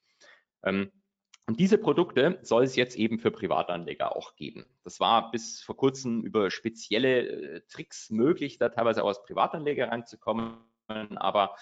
Und 1.51 1.59
diese 1.59 1.77
Produkte 1.77 2.39
soll 2.43 2.63
es 2.63 2.77
jetzt 2.77 2.95
eben 2.95 3.19
für 3.19 3.29
Privatanleger 3.29 4.15
auch 4.15 4.37
geben. 4.37 4.65
Das 4.85 5.01
war 5.01 5.31
bis 5.31 5.61
vor 5.61 5.75
kurzem 5.75 6.21
über 6.21 6.49
spezielle 6.49 7.27
äh, 7.27 7.61
Tricks 7.67 8.09
möglich, 8.09 8.57
da 8.57 8.69
teilweise 8.69 9.03
auch 9.03 9.09
als 9.09 9.21
Privatanleger 9.23 9.89
reinzukommen. 9.89 10.53
aber 10.87 11.53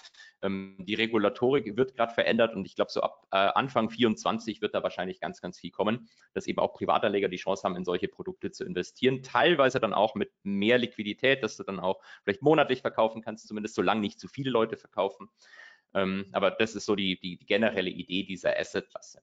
ähm, 0.42 0.76
die 0.78 0.94
Regulatorik 0.94 1.76
wird 1.76 1.96
gerade 1.96 2.14
verändert 2.14 2.54
und 2.54 2.66
ich 2.66 2.76
glaube, 2.76 2.92
so 2.92 3.00
ab 3.00 3.26
äh, 3.32 3.38
Anfang 3.38 3.90
24 3.90 4.62
wird 4.62 4.76
da 4.76 4.84
wahrscheinlich 4.84 5.18
ganz, 5.18 5.40
ganz 5.40 5.58
viel 5.58 5.72
kommen, 5.72 6.08
dass 6.34 6.46
eben 6.46 6.60
auch 6.60 6.72
Privatanleger 6.72 7.28
die 7.28 7.38
Chance 7.38 7.64
haben, 7.64 7.74
in 7.74 7.84
solche 7.84 8.06
Produkte 8.06 8.52
zu 8.52 8.64
investieren. 8.64 9.24
Teilweise 9.24 9.80
dann 9.80 9.92
auch 9.92 10.14
mit 10.14 10.30
mehr 10.44 10.78
Liquidität, 10.78 11.42
dass 11.42 11.56
du 11.56 11.64
dann 11.64 11.80
auch 11.80 12.00
vielleicht 12.22 12.42
monatlich 12.42 12.82
verkaufen 12.82 13.22
kannst, 13.22 13.48
zumindest 13.48 13.74
solange 13.74 14.02
nicht 14.02 14.20
zu 14.20 14.28
viele 14.28 14.50
Leute 14.50 14.76
verkaufen. 14.76 15.28
Ähm, 15.94 16.26
aber 16.30 16.52
das 16.52 16.76
ist 16.76 16.86
so 16.86 16.94
die, 16.94 17.18
die, 17.18 17.38
die 17.38 17.46
generelle 17.46 17.90
Idee 17.90 18.22
dieser 18.22 18.56
Asset-Klasse, 18.56 19.20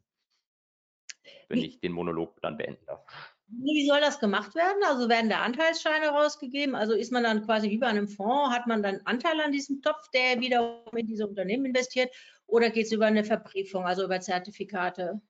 wenn 1.50 1.60
ich 1.60 1.80
den 1.80 1.92
Monolog 1.92 2.40
dann 2.42 2.58
beenden 2.58 2.86
darf. 2.86 3.04
Wie 3.50 3.88
soll 3.88 4.02
das 4.02 4.20
gemacht 4.20 4.56
werden? 4.56 4.84
Also 4.86 5.08
werden 5.08 5.30
da 5.30 5.40
Anteilsscheine 5.40 6.10
rausgegeben? 6.10 6.76
Also 6.76 6.94
ist 6.94 7.14
man 7.14 7.24
dann 7.24 7.46
quasi 7.46 7.70
wie 7.70 7.78
bei 7.78 7.88
einem 7.88 8.10
Fonds, 8.10 8.54
hat 8.54 8.68
man 8.68 8.84
dann 8.84 9.00
Anteil 9.06 9.40
an 9.40 9.54
diesem 9.54 9.82
Topf, 9.82 10.10
der 10.14 10.42
wiederum 10.42 10.96
in 10.98 11.08
diese 11.08 11.26
Unternehmen 11.26 11.66
investiert? 11.66 12.14
Oder 12.46 12.70
geht 12.70 12.88
es 12.88 12.92
über 12.92 13.06
eine 13.06 13.24
Verbriefung, 13.24 13.86
also 13.86 14.04
über 14.04 14.20
Zertifikate? 14.20 15.22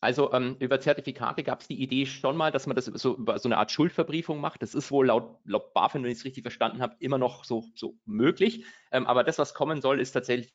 Also 0.00 0.32
ähm, 0.32 0.56
über 0.60 0.80
Zertifikate 0.80 1.42
gab 1.42 1.60
es 1.60 1.68
die 1.68 1.82
Idee 1.82 2.06
schon 2.06 2.36
mal, 2.36 2.52
dass 2.52 2.66
man 2.66 2.76
das 2.76 2.84
so 2.84 3.16
über 3.16 3.38
so 3.38 3.48
eine 3.48 3.56
Art 3.56 3.72
Schuldverbriefung 3.72 4.40
macht. 4.40 4.62
Das 4.62 4.74
ist 4.74 4.90
wohl 4.90 5.06
laut, 5.06 5.38
laut 5.44 5.74
BaFin, 5.74 6.04
wenn 6.04 6.10
ich 6.10 6.18
es 6.18 6.24
richtig 6.24 6.42
verstanden 6.42 6.80
habe, 6.80 6.94
immer 7.00 7.18
noch 7.18 7.44
so, 7.44 7.64
so 7.74 7.98
möglich. 8.04 8.64
Ähm, 8.92 9.06
aber 9.06 9.24
das, 9.24 9.38
was 9.38 9.54
kommen 9.54 9.80
soll, 9.80 10.00
ist 10.00 10.12
tatsächlich 10.12 10.54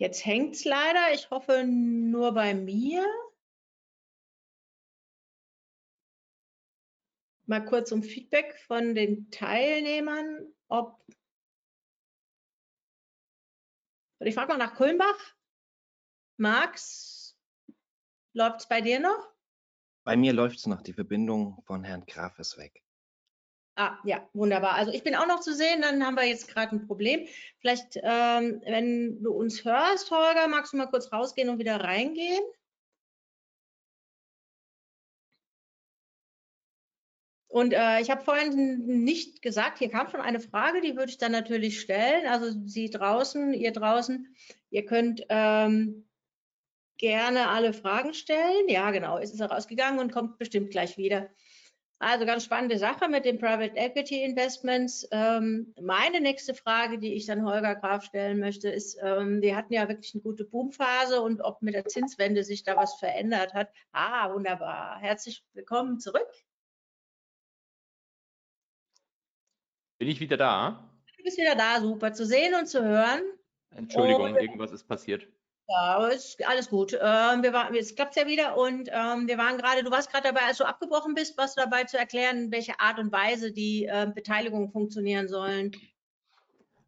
Jetzt 0.00 0.24
hängt 0.24 0.54
es 0.54 0.64
leider. 0.64 1.12
Ich 1.12 1.28
hoffe 1.28 1.62
nur 1.62 2.32
bei 2.32 2.54
mir. 2.54 3.04
Mal 7.44 7.62
kurz 7.66 7.92
um 7.92 8.02
Feedback 8.02 8.58
von 8.66 8.94
den 8.94 9.30
Teilnehmern, 9.30 10.54
ob. 10.68 11.04
Ich 14.20 14.34
frage 14.34 14.48
mal 14.48 14.56
nach 14.56 14.74
Kulmbach. 14.74 15.36
Max, 16.38 17.36
läuft 18.32 18.60
es 18.60 18.68
bei 18.68 18.80
dir 18.80 19.00
noch? 19.00 19.34
Bei 20.04 20.16
mir 20.16 20.32
läuft 20.32 20.56
es 20.56 20.66
noch. 20.66 20.80
Die 20.80 20.94
Verbindung 20.94 21.62
von 21.66 21.84
Herrn 21.84 22.06
Graf 22.06 22.38
ist 22.38 22.56
weg. 22.56 22.82
Ah, 23.82 23.98
ja, 24.04 24.28
wunderbar. 24.34 24.74
Also 24.74 24.92
ich 24.92 25.02
bin 25.04 25.14
auch 25.14 25.26
noch 25.26 25.40
zu 25.40 25.54
sehen, 25.54 25.80
dann 25.80 26.04
haben 26.04 26.14
wir 26.16 26.24
jetzt 26.24 26.48
gerade 26.48 26.76
ein 26.76 26.86
Problem. 26.86 27.26
Vielleicht, 27.60 27.96
ähm, 28.02 28.60
wenn 28.66 29.22
du 29.22 29.32
uns 29.32 29.64
hörst, 29.64 30.10
Holger, 30.10 30.48
magst 30.48 30.74
du 30.74 30.76
mal 30.76 30.84
kurz 30.88 31.10
rausgehen 31.10 31.48
und 31.48 31.58
wieder 31.58 31.76
reingehen? 31.80 32.42
Und 37.48 37.72
äh, 37.72 38.00
ich 38.02 38.10
habe 38.10 38.22
vorhin 38.22 38.84
nicht 39.02 39.40
gesagt, 39.40 39.78
hier 39.78 39.88
kam 39.88 40.10
schon 40.10 40.20
eine 40.20 40.40
Frage, 40.40 40.82
die 40.82 40.94
würde 40.94 41.10
ich 41.10 41.16
dann 41.16 41.32
natürlich 41.32 41.80
stellen. 41.80 42.26
Also 42.26 42.50
Sie 42.66 42.90
draußen, 42.90 43.54
ihr 43.54 43.72
draußen, 43.72 44.36
ihr 44.68 44.84
könnt 44.84 45.22
ähm, 45.30 46.06
gerne 46.98 47.48
alle 47.48 47.72
Fragen 47.72 48.12
stellen. 48.12 48.68
Ja, 48.68 48.90
genau, 48.90 49.16
ist 49.16 49.32
es 49.32 49.40
rausgegangen 49.40 50.00
und 50.00 50.12
kommt 50.12 50.36
bestimmt 50.36 50.70
gleich 50.70 50.98
wieder. 50.98 51.30
Also 52.02 52.24
ganz 52.24 52.44
spannende 52.44 52.78
Sache 52.78 53.08
mit 53.08 53.26
den 53.26 53.38
Private 53.38 53.76
Equity 53.76 54.24
Investments. 54.24 55.06
Ähm, 55.12 55.74
meine 55.78 56.22
nächste 56.22 56.54
Frage, 56.54 56.98
die 56.98 57.12
ich 57.12 57.26
dann 57.26 57.44
Holger 57.44 57.74
Graf 57.74 58.04
stellen 58.04 58.40
möchte, 58.40 58.70
ist, 58.70 58.98
ähm, 59.02 59.42
wir 59.42 59.54
hatten 59.54 59.74
ja 59.74 59.86
wirklich 59.86 60.14
eine 60.14 60.22
gute 60.22 60.46
Boomphase 60.46 61.20
und 61.20 61.42
ob 61.42 61.60
mit 61.60 61.74
der 61.74 61.84
Zinswende 61.84 62.42
sich 62.42 62.64
da 62.64 62.74
was 62.74 62.94
verändert 62.94 63.52
hat. 63.52 63.68
Ah, 63.92 64.32
wunderbar. 64.32 64.98
Herzlich 64.98 65.44
willkommen 65.52 66.00
zurück. 66.00 66.26
Bin 69.98 70.08
ich 70.08 70.20
wieder 70.20 70.38
da? 70.38 70.90
Du 71.18 71.22
bist 71.22 71.36
wieder 71.36 71.54
da, 71.54 71.82
super 71.82 72.14
zu 72.14 72.24
sehen 72.24 72.54
und 72.54 72.66
zu 72.66 72.82
hören. 72.82 73.20
Entschuldigung, 73.76 74.32
und, 74.32 74.36
irgendwas 74.36 74.72
ist 74.72 74.84
passiert. 74.84 75.28
Ja, 75.70 76.08
ist 76.08 76.44
alles 76.48 76.68
gut. 76.68 76.94
Ähm, 76.94 77.44
wir 77.44 77.52
waren, 77.52 77.72
es 77.76 77.94
klappt 77.94 78.16
ja 78.16 78.26
wieder 78.26 78.56
und 78.56 78.88
ähm, 78.92 79.28
wir 79.28 79.38
waren 79.38 79.56
gerade, 79.56 79.84
du 79.84 79.90
warst 79.92 80.10
gerade 80.10 80.24
dabei, 80.24 80.40
als 80.48 80.58
du 80.58 80.64
abgebrochen 80.64 81.14
bist, 81.14 81.38
was 81.38 81.54
dabei 81.54 81.84
zu 81.84 81.96
erklären, 81.96 82.50
welche 82.50 82.80
Art 82.80 82.98
und 82.98 83.12
Weise 83.12 83.52
die 83.52 83.86
äh, 83.86 84.10
Beteiligungen 84.12 84.72
funktionieren 84.72 85.28
sollen. 85.28 85.70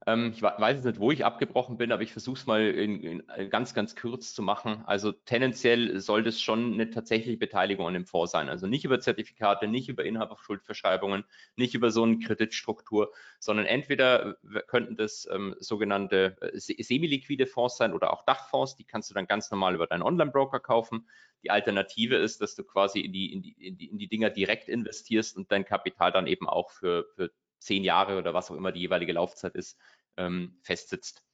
Ähm, 0.07 0.33
ich 0.35 0.43
weiß 0.43 0.77
jetzt 0.77 0.85
nicht, 0.85 0.99
wo 0.99 1.13
ich 1.13 1.25
abgebrochen 1.25 1.77
bin, 1.77 1.93
aber 1.93 2.03
ich 2.03 2.13
versuche 2.13 2.39
es 2.39 2.47
mal 2.47 2.63
in, 2.63 3.03
in, 3.03 3.29
äh, 3.29 3.47
ganz, 3.49 3.73
ganz 3.73 3.95
kurz 3.95 4.35
zu 4.35 4.43
machen. 4.43 4.83
Also 4.87 5.13
tendenziell 5.13 6.01
soll 6.01 6.25
das 6.25 6.41
schon 6.41 6.73
eine 6.73 6.91
tatsächliche 6.91 7.39
Beteiligung 7.39 7.87
an 7.87 7.95
dem 7.95 8.07
Fonds 8.07 8.33
sein. 8.33 8.49
Also 8.49 8.67
nicht 8.67 8.85
über 8.85 8.99
Zertifikate, 8.99 9.69
nicht 9.69 9.89
über 9.89 10.05
Inhaberschuldverschreibungen, 10.05 11.25
nicht 11.57 11.75
über 11.75 11.91
so 11.91 12.03
eine 12.03 12.19
Kreditstruktur, 12.19 13.13
sondern 13.39 13.67
entweder 13.67 14.37
könnten 14.67 14.97
das 14.97 15.29
ähm, 15.33 15.55
sogenannte 15.61 16.37
äh, 16.41 16.59
semi-liquide 16.59 17.47
Fonds 17.47 17.77
sein 17.77 17.93
oder 17.93 18.13
auch 18.13 18.25
Dachfonds. 18.25 18.77
Die 18.77 18.85
kannst 18.85 19.11
du 19.11 19.15
dann 19.15 19.27
ganz 19.27 19.51
normal 19.53 19.75
über 19.75 19.87
deinen 19.87 20.03
Online-Broker 20.03 20.59
kaufen. 20.59 21.09
Die 21.45 21.51
Alternative 21.51 22.17
ist, 22.17 22.41
dass 22.41 22.55
du 22.57 22.65
quasi 22.65 23.01
in 23.01 23.13
die, 23.13 23.33
in 23.33 23.43
die, 23.43 23.53
in 23.53 23.77
die, 23.77 23.87
in 23.87 23.99
die 23.99 24.09
Dinger 24.09 24.31
direkt 24.31 24.69
investierst 24.69 25.37
und 25.37 25.51
dein 25.53 25.65
Kapital 25.65 26.11
dann 26.11 26.27
eben 26.27 26.49
auch 26.49 26.71
für, 26.71 27.07
für 27.15 27.31
zehn 27.65 27.85
Jahre 27.85 28.19
oder 28.19 28.35
was 28.35 28.51
auch 28.51 28.57
immer 28.57 28.73
die 28.73 28.81
jeweilige 28.81 29.13
Laufzeit 29.13 29.55
ist, 29.55 29.79
ähm, 30.17 30.59
festsitzt. 30.63 31.25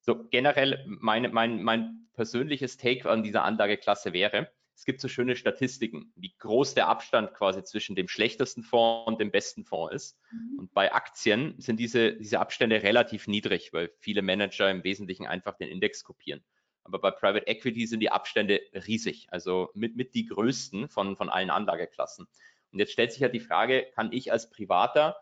So 0.00 0.24
generell 0.30 0.84
meine, 0.86 1.28
mein, 1.30 1.62
mein 1.62 2.08
persönliches 2.14 2.76
Take 2.76 3.10
an 3.10 3.22
dieser 3.22 3.44
Anlageklasse 3.44 4.12
wäre, 4.12 4.50
es 4.76 4.84
gibt 4.84 5.00
so 5.00 5.08
schöne 5.08 5.36
Statistiken, 5.36 6.12
wie 6.16 6.34
groß 6.38 6.74
der 6.74 6.88
Abstand 6.88 7.32
quasi 7.32 7.64
zwischen 7.64 7.96
dem 7.96 8.08
schlechtesten 8.08 8.62
Fonds 8.62 9.08
und 9.08 9.18
dem 9.18 9.30
besten 9.30 9.64
Fonds 9.64 9.94
ist. 9.94 10.18
Mhm. 10.30 10.58
Und 10.58 10.74
bei 10.74 10.92
Aktien 10.92 11.54
sind 11.56 11.80
diese, 11.80 12.12
diese 12.12 12.40
Abstände 12.40 12.82
relativ 12.82 13.26
niedrig, 13.26 13.72
weil 13.72 13.90
viele 13.98 14.20
Manager 14.20 14.70
im 14.70 14.84
Wesentlichen 14.84 15.26
einfach 15.26 15.56
den 15.56 15.70
Index 15.70 16.04
kopieren. 16.04 16.44
Aber 16.84 17.00
bei 17.00 17.10
Private 17.10 17.46
Equity 17.46 17.86
sind 17.86 18.00
die 18.00 18.10
Abstände 18.10 18.60
riesig, 18.86 19.28
also 19.30 19.70
mit, 19.74 19.96
mit 19.96 20.14
die 20.14 20.26
größten 20.26 20.88
von, 20.90 21.16
von 21.16 21.30
allen 21.30 21.50
Anlageklassen. 21.50 22.28
Und 22.70 22.78
jetzt 22.78 22.92
stellt 22.92 23.12
sich 23.12 23.20
ja 23.22 23.28
die 23.28 23.40
Frage, 23.40 23.86
kann 23.94 24.12
ich 24.12 24.30
als 24.30 24.50
Privater 24.50 25.16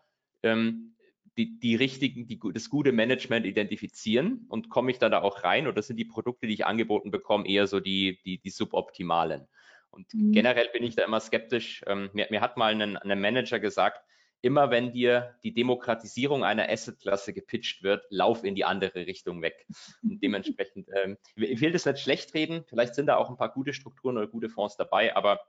ähm, 0.45 0.95
die, 1.37 1.59
die 1.59 1.75
richtigen, 1.75 2.27
die, 2.27 2.39
das 2.53 2.69
gute 2.69 2.91
Management 2.91 3.45
identifizieren 3.45 4.45
und 4.49 4.69
komme 4.69 4.91
ich 4.91 4.99
da, 4.99 5.09
da 5.09 5.21
auch 5.21 5.43
rein 5.43 5.67
oder 5.67 5.81
sind 5.81 5.97
die 5.97 6.05
Produkte, 6.05 6.47
die 6.47 6.53
ich 6.53 6.65
angeboten 6.65 7.11
bekomme, 7.11 7.47
eher 7.47 7.67
so 7.67 7.79
die, 7.79 8.19
die, 8.23 8.39
die 8.39 8.49
suboptimalen? 8.49 9.47
Und 9.89 10.13
mhm. 10.13 10.31
generell 10.31 10.69
bin 10.73 10.83
ich 10.83 10.95
da 10.95 11.03
immer 11.03 11.19
skeptisch. 11.19 11.83
Ähm, 11.87 12.09
mir, 12.13 12.27
mir, 12.29 12.41
hat 12.41 12.57
mal 12.57 12.73
ein, 12.79 12.97
ein 12.97 13.21
Manager 13.21 13.59
gesagt, 13.59 14.01
immer 14.41 14.69
wenn 14.69 14.91
dir 14.91 15.35
die 15.43 15.53
Demokratisierung 15.53 16.43
einer 16.43 16.69
Assetklasse 16.69 17.33
gepitcht 17.33 17.81
wird, 17.81 18.05
lauf 18.09 18.43
in 18.43 18.55
die 18.55 18.63
andere 18.63 19.07
Richtung 19.07 19.41
weg. 19.41 19.65
Und 20.03 20.21
dementsprechend, 20.21 20.87
ähm, 20.93 21.17
ich 21.35 21.61
will 21.61 21.71
das 21.71 21.85
nicht 21.85 21.99
schlecht 21.99 22.33
reden, 22.33 22.63
vielleicht 22.67 22.95
sind 22.95 23.07
da 23.07 23.17
auch 23.17 23.29
ein 23.29 23.37
paar 23.37 23.51
gute 23.51 23.73
Strukturen 23.73 24.17
oder 24.17 24.27
gute 24.27 24.49
Fonds 24.49 24.77
dabei, 24.77 25.15
aber 25.15 25.39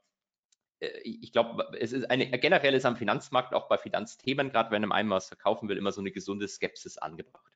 ich 0.80 1.32
glaube, 1.32 1.66
es 1.80 1.92
ist 1.92 2.10
eine 2.10 2.26
generell 2.38 2.74
ist 2.74 2.84
am 2.84 2.96
Finanzmarkt, 2.96 3.54
auch 3.54 3.68
bei 3.68 3.78
Finanzthemen, 3.78 4.50
gerade 4.50 4.70
wenn 4.70 4.90
einem 4.90 5.10
was 5.10 5.28
verkaufen 5.28 5.68
will, 5.68 5.78
immer 5.78 5.92
so 5.92 6.00
eine 6.00 6.10
gesunde 6.10 6.48
Skepsis 6.48 6.98
angebracht. 6.98 7.52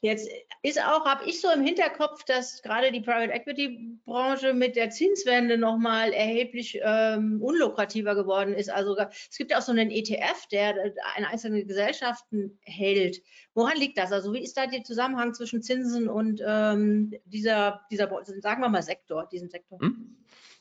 Jetzt 0.00 0.30
ist 0.62 0.80
auch, 0.80 1.04
habe 1.06 1.28
ich 1.28 1.40
so 1.40 1.50
im 1.50 1.60
Hinterkopf, 1.60 2.22
dass 2.24 2.62
gerade 2.62 2.92
die 2.92 3.00
Private 3.00 3.32
Equity 3.32 3.98
Branche 4.04 4.54
mit 4.54 4.76
der 4.76 4.90
Zinswende 4.90 5.58
nochmal 5.58 6.12
erheblich 6.12 6.78
ähm, 6.84 7.42
unlukrativer 7.42 8.14
geworden 8.14 8.54
ist. 8.54 8.70
Also 8.70 8.96
es 8.96 9.36
gibt 9.36 9.50
ja 9.50 9.58
auch 9.58 9.62
so 9.62 9.72
einen 9.72 9.90
ETF, 9.90 10.46
der 10.52 10.94
einzelne 11.28 11.64
Gesellschaften 11.64 12.60
hält. 12.62 13.20
Woran 13.54 13.76
liegt 13.76 13.98
das? 13.98 14.12
Also 14.12 14.32
wie 14.32 14.42
ist 14.44 14.56
da 14.56 14.68
der 14.68 14.84
Zusammenhang 14.84 15.34
zwischen 15.34 15.62
Zinsen 15.62 16.08
und 16.08 16.40
ähm, 16.46 17.12
dieser, 17.24 17.80
dieser, 17.90 18.08
sagen 18.40 18.62
wir 18.62 18.68
mal, 18.68 18.82
Sektor, 18.82 19.28
diesem 19.32 19.50
Sektor? 19.50 19.80
Hm? 19.80 20.16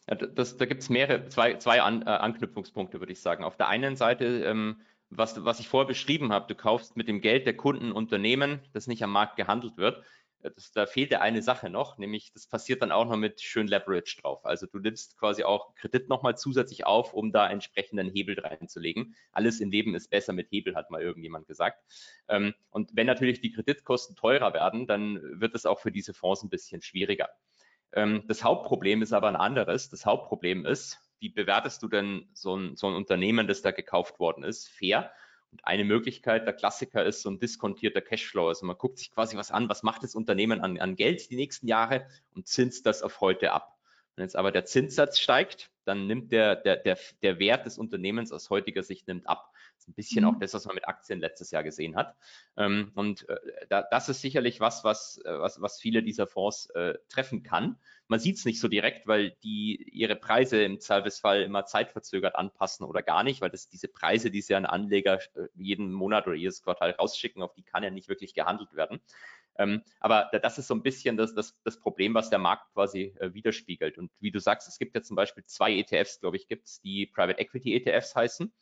Ja, 0.09 0.15
das, 0.15 0.57
da 0.57 0.65
gibt 0.65 0.81
es 0.81 0.89
mehrere, 0.89 1.27
zwei, 1.27 1.55
zwei 1.55 1.81
An, 1.81 2.01
äh, 2.03 2.09
Anknüpfungspunkte, 2.09 2.99
würde 2.99 3.11
ich 3.11 3.21
sagen. 3.21 3.43
Auf 3.43 3.57
der 3.57 3.67
einen 3.67 3.95
Seite, 3.95 4.25
ähm, 4.45 4.81
was, 5.09 5.43
was 5.43 5.59
ich 5.59 5.67
vorher 5.67 5.87
beschrieben 5.87 6.31
habe, 6.31 6.47
du 6.47 6.55
kaufst 6.55 6.95
mit 6.95 7.07
dem 7.07 7.21
Geld 7.21 7.45
der 7.45 7.57
Kunden 7.57 7.91
Unternehmen, 7.91 8.61
das 8.73 8.87
nicht 8.87 9.03
am 9.03 9.11
Markt 9.11 9.35
gehandelt 9.35 9.77
wird. 9.77 10.03
Äh, 10.43 10.51
das, 10.55 10.71
da 10.71 10.85
fehlt 10.85 11.11
ja 11.11 11.19
eine 11.19 11.41
Sache 11.41 11.69
noch, 11.69 11.97
nämlich 11.97 12.31
das 12.33 12.47
passiert 12.47 12.81
dann 12.81 12.93
auch 12.93 13.05
noch 13.05 13.17
mit 13.17 13.41
schön 13.41 13.67
Leverage 13.67 14.21
drauf. 14.21 14.45
Also 14.45 14.65
du 14.65 14.79
nimmst 14.79 15.17
quasi 15.17 15.43
auch 15.43 15.75
Kredit 15.75 16.07
nochmal 16.07 16.37
zusätzlich 16.37 16.85
auf, 16.85 17.13
um 17.13 17.33
da 17.33 17.49
entsprechenden 17.49 18.09
Hebel 18.09 18.39
reinzulegen. 18.39 19.15
Alles 19.33 19.59
im 19.59 19.71
Leben 19.71 19.93
ist 19.93 20.09
besser 20.09 20.31
mit 20.31 20.49
Hebel, 20.51 20.75
hat 20.75 20.89
mal 20.89 21.01
irgendjemand 21.01 21.47
gesagt. 21.47 21.83
Ähm, 22.29 22.53
und 22.69 22.91
wenn 22.95 23.07
natürlich 23.07 23.41
die 23.41 23.51
Kreditkosten 23.51 24.15
teurer 24.15 24.53
werden, 24.53 24.87
dann 24.87 25.19
wird 25.41 25.53
es 25.55 25.65
auch 25.65 25.79
für 25.79 25.91
diese 25.91 26.13
Fonds 26.13 26.43
ein 26.43 26.49
bisschen 26.49 26.81
schwieriger. 26.81 27.29
Ähm, 27.93 28.23
das 28.27 28.43
Hauptproblem 28.43 29.01
ist 29.01 29.13
aber 29.13 29.27
ein 29.27 29.35
anderes. 29.35 29.89
Das 29.89 30.05
Hauptproblem 30.05 30.65
ist, 30.65 30.99
wie 31.19 31.29
bewertest 31.29 31.81
du 31.83 31.87
denn 31.87 32.29
so 32.33 32.55
ein, 32.55 32.75
so 32.75 32.87
ein 32.87 32.95
Unternehmen, 32.95 33.47
das 33.47 33.61
da 33.61 33.71
gekauft 33.71 34.19
worden 34.19 34.43
ist, 34.43 34.67
fair? 34.69 35.11
Und 35.51 35.65
eine 35.65 35.85
Möglichkeit, 35.85 36.45
der 36.45 36.53
Klassiker 36.53 37.05
ist 37.05 37.21
so 37.21 37.29
ein 37.29 37.39
diskontierter 37.39 38.01
Cashflow. 38.01 38.49
Also 38.49 38.65
man 38.65 38.77
guckt 38.77 38.99
sich 38.99 39.11
quasi 39.11 39.37
was 39.37 39.49
an, 39.51 39.69
was 39.69 39.81
macht 39.81 40.03
das 40.03 40.13
Unternehmen 40.13 40.59
an, 40.61 40.77
an 40.79 40.95
Geld 40.95 41.29
die 41.31 41.37
nächsten 41.37 41.67
Jahre 41.67 42.07
und 42.35 42.47
zinst 42.47 42.85
das 42.85 43.01
auf 43.01 43.21
heute 43.21 43.53
ab. 43.53 43.77
Wenn 44.15 44.23
jetzt 44.23 44.35
aber 44.35 44.51
der 44.51 44.65
Zinssatz 44.65 45.19
steigt, 45.19 45.69
dann 45.85 46.07
nimmt 46.07 46.31
der, 46.31 46.55
der, 46.55 46.75
der, 46.75 46.97
der 47.21 47.39
Wert 47.39 47.65
des 47.65 47.77
Unternehmens 47.77 48.31
aus 48.31 48.49
heutiger 48.49 48.83
Sicht 48.83 49.07
nimmt 49.07 49.27
ab. 49.27 49.53
Ein 49.87 49.93
bisschen 49.93 50.23
mhm. 50.23 50.31
auch 50.31 50.39
das, 50.39 50.53
was 50.53 50.65
man 50.65 50.75
mit 50.75 50.87
Aktien 50.87 51.19
letztes 51.19 51.51
Jahr 51.51 51.63
gesehen 51.63 51.95
hat. 51.95 52.15
Ähm, 52.57 52.91
und 52.95 53.27
äh, 53.29 53.37
das 53.69 54.09
ist 54.09 54.21
sicherlich 54.21 54.59
was, 54.59 54.83
was, 54.83 55.19
äh, 55.25 55.39
was, 55.39 55.61
was 55.61 55.79
viele 55.79 56.03
dieser 56.03 56.27
Fonds 56.27 56.69
äh, 56.71 56.95
treffen 57.09 57.43
kann. 57.43 57.77
Man 58.07 58.19
sieht 58.19 58.37
es 58.37 58.45
nicht 58.45 58.59
so 58.59 58.67
direkt, 58.67 59.07
weil 59.07 59.31
die 59.43 59.89
ihre 59.91 60.15
Preise 60.15 60.63
im 60.63 60.79
Zweifelsfall 60.79 61.41
immer 61.41 61.65
zeitverzögert 61.65 62.35
anpassen 62.35 62.85
oder 62.85 63.01
gar 63.01 63.23
nicht, 63.23 63.41
weil 63.41 63.49
das 63.49 63.67
diese 63.67 63.87
Preise, 63.89 64.31
die 64.31 64.41
sie 64.41 64.55
an 64.55 64.65
Anleger 64.65 65.19
jeden 65.55 65.91
Monat 65.91 66.25
oder 66.25 66.37
jedes 66.37 66.63
Quartal 66.63 66.91
rausschicken, 66.91 67.43
auf 67.43 67.53
die 67.53 67.63
kann 67.63 67.83
ja 67.83 67.89
nicht 67.89 68.07
wirklich 68.07 68.33
gehandelt 68.33 68.73
werden. 68.73 69.01
Ähm, 69.57 69.81
aber 69.99 70.29
das 70.41 70.57
ist 70.57 70.67
so 70.67 70.75
ein 70.75 70.83
bisschen 70.83 71.17
das, 71.17 71.33
das, 71.33 71.59
das 71.63 71.79
Problem, 71.79 72.13
was 72.13 72.29
der 72.29 72.39
Markt 72.39 72.71
quasi 72.73 73.13
äh, 73.19 73.33
widerspiegelt. 73.33 73.97
Und 73.97 74.11
wie 74.19 74.31
du 74.31 74.39
sagst, 74.39 74.67
es 74.67 74.77
gibt 74.77 74.95
ja 74.95 75.01
zum 75.01 75.15
Beispiel 75.15 75.43
zwei 75.45 75.73
ETFs, 75.73 76.19
glaube 76.19 76.37
ich, 76.37 76.47
gibt 76.47 76.67
es, 76.67 76.81
die 76.81 77.07
Private 77.07 77.39
Equity 77.39 77.75
ETFs 77.75 78.15
heißen. 78.15 78.53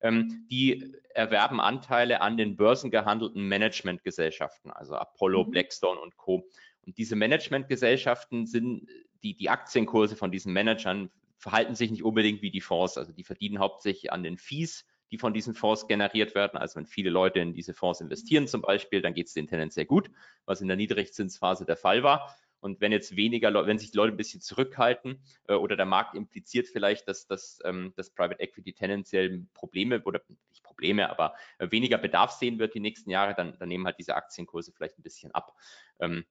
Ähm, 0.00 0.46
die 0.50 0.92
erwerben 1.14 1.60
Anteile 1.60 2.20
an 2.20 2.36
den 2.36 2.56
börsengehandelten 2.56 3.46
Managementgesellschaften, 3.46 4.70
also 4.70 4.96
Apollo, 4.96 5.44
mhm. 5.44 5.50
Blackstone 5.50 6.00
und 6.00 6.16
Co. 6.16 6.48
Und 6.82 6.98
diese 6.98 7.16
Managementgesellschaften 7.16 8.46
sind, 8.46 8.88
die, 9.22 9.34
die 9.34 9.48
Aktienkurse 9.48 10.16
von 10.16 10.30
diesen 10.30 10.52
Managern 10.52 11.10
verhalten 11.38 11.74
sich 11.74 11.90
nicht 11.90 12.02
unbedingt 12.02 12.42
wie 12.42 12.50
die 12.50 12.60
Fonds. 12.60 12.98
Also 12.98 13.12
die 13.12 13.24
verdienen 13.24 13.58
hauptsächlich 13.58 14.12
an 14.12 14.22
den 14.22 14.36
Fees, 14.36 14.86
die 15.10 15.18
von 15.18 15.34
diesen 15.34 15.54
Fonds 15.54 15.86
generiert 15.86 16.34
werden. 16.34 16.58
Also 16.58 16.76
wenn 16.76 16.86
viele 16.86 17.10
Leute 17.10 17.40
in 17.40 17.54
diese 17.54 17.74
Fonds 17.74 18.00
investieren 18.00 18.48
zum 18.48 18.62
Beispiel, 18.62 19.00
dann 19.00 19.14
geht 19.14 19.28
es 19.28 19.34
denen 19.34 19.48
tendenziell 19.48 19.86
gut, 19.86 20.10
was 20.44 20.60
in 20.60 20.68
der 20.68 20.76
Niedrigzinsphase 20.76 21.64
der 21.64 21.76
Fall 21.76 22.02
war. 22.02 22.34
Und 22.64 22.80
wenn 22.80 22.92
jetzt 22.92 23.14
weniger, 23.14 23.66
wenn 23.66 23.78
sich 23.78 23.90
die 23.90 23.98
Leute 23.98 24.14
ein 24.14 24.16
bisschen 24.16 24.40
zurückhalten 24.40 25.22
äh, 25.48 25.52
oder 25.52 25.76
der 25.76 25.84
Markt 25.84 26.14
impliziert 26.14 26.66
vielleicht, 26.66 27.06
dass, 27.06 27.26
dass 27.26 27.58
ähm, 27.62 27.92
das 27.94 28.08
Private 28.08 28.40
Equity 28.40 28.72
tendenziell 28.72 29.44
Probleme 29.52 30.02
oder 30.02 30.22
nicht 30.48 30.62
Probleme, 30.62 31.10
aber 31.10 31.34
äh, 31.58 31.70
weniger 31.70 31.98
Bedarf 31.98 32.30
sehen 32.30 32.58
wird 32.58 32.74
die 32.74 32.80
nächsten 32.80 33.10
Jahre, 33.10 33.34
dann, 33.34 33.58
dann 33.58 33.68
nehmen 33.68 33.84
halt 33.84 33.98
diese 33.98 34.16
Aktienkurse 34.16 34.72
vielleicht 34.72 34.98
ein 34.98 35.02
bisschen 35.02 35.30
ab. 35.32 35.54
Ähm, 36.00 36.24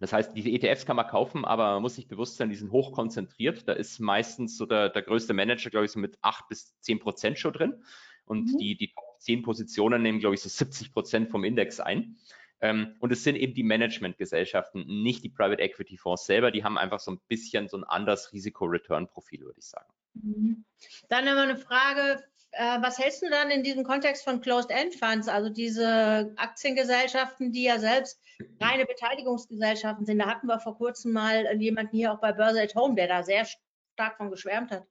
das 0.00 0.12
heißt, 0.12 0.36
diese 0.36 0.50
ETFs 0.50 0.84
kann 0.84 0.96
man 0.96 1.06
kaufen, 1.06 1.44
aber 1.44 1.74
man 1.74 1.82
muss 1.82 1.94
sich 1.94 2.08
bewusst 2.08 2.38
sein, 2.38 2.50
die 2.50 2.56
sind 2.56 2.72
hoch 2.72 2.90
konzentriert. 2.90 3.68
Da 3.68 3.72
ist 3.72 4.00
meistens 4.00 4.56
so 4.56 4.66
der, 4.66 4.88
der 4.88 5.02
größte 5.02 5.32
Manager, 5.32 5.70
glaube 5.70 5.86
ich, 5.86 5.92
so 5.92 6.00
mit 6.00 6.18
acht 6.22 6.48
bis 6.48 6.76
zehn 6.80 6.98
Prozent 6.98 7.38
schon 7.38 7.52
drin. 7.52 7.84
Und 8.24 8.52
mhm. 8.52 8.58
die, 8.58 8.76
die 8.76 8.88
Top 8.88 9.20
10 9.20 9.42
Positionen 9.42 10.02
nehmen, 10.02 10.18
glaube 10.18 10.34
ich, 10.34 10.42
so 10.42 10.48
70 10.48 10.92
Prozent 10.92 11.30
vom 11.30 11.44
Index 11.44 11.80
ein. 11.80 12.16
Ähm, 12.60 12.96
und 13.00 13.12
es 13.12 13.22
sind 13.22 13.36
eben 13.36 13.54
die 13.54 13.62
Managementgesellschaften, 13.62 14.84
nicht 14.86 15.22
die 15.22 15.28
Private 15.28 15.62
Equity 15.62 15.96
Fonds 15.96 16.26
selber. 16.26 16.50
Die 16.50 16.64
haben 16.64 16.76
einfach 16.76 17.00
so 17.00 17.12
ein 17.12 17.20
bisschen 17.28 17.68
so 17.68 17.76
ein 17.76 17.84
anderes 17.84 18.32
Risiko-Return-Profil, 18.32 19.40
würde 19.40 19.58
ich 19.58 19.66
sagen. 19.66 19.88
Mhm. 20.14 20.64
Dann 21.08 21.26
immer 21.26 21.42
eine 21.42 21.56
Frage. 21.56 22.24
Äh, 22.52 22.80
was 22.80 22.98
hältst 22.98 23.22
du 23.22 23.30
dann 23.30 23.50
in 23.50 23.62
diesem 23.62 23.84
Kontext 23.84 24.24
von 24.24 24.40
Closed-End-Funds, 24.40 25.28
also 25.28 25.50
diese 25.50 26.32
Aktiengesellschaften, 26.36 27.52
die 27.52 27.64
ja 27.64 27.78
selbst 27.78 28.20
reine 28.60 28.86
Beteiligungsgesellschaften 28.86 30.06
sind? 30.06 30.18
Da 30.18 30.26
hatten 30.26 30.46
wir 30.46 30.58
vor 30.58 30.76
kurzem 30.76 31.12
mal 31.12 31.54
jemanden 31.60 31.96
hier 31.96 32.12
auch 32.12 32.20
bei 32.20 32.32
Börse 32.32 32.62
at 32.62 32.74
Home, 32.74 32.94
der 32.94 33.06
da 33.06 33.22
sehr 33.22 33.46
stark 33.94 34.16
von 34.16 34.30
geschwärmt 34.30 34.70
hat. 34.70 34.84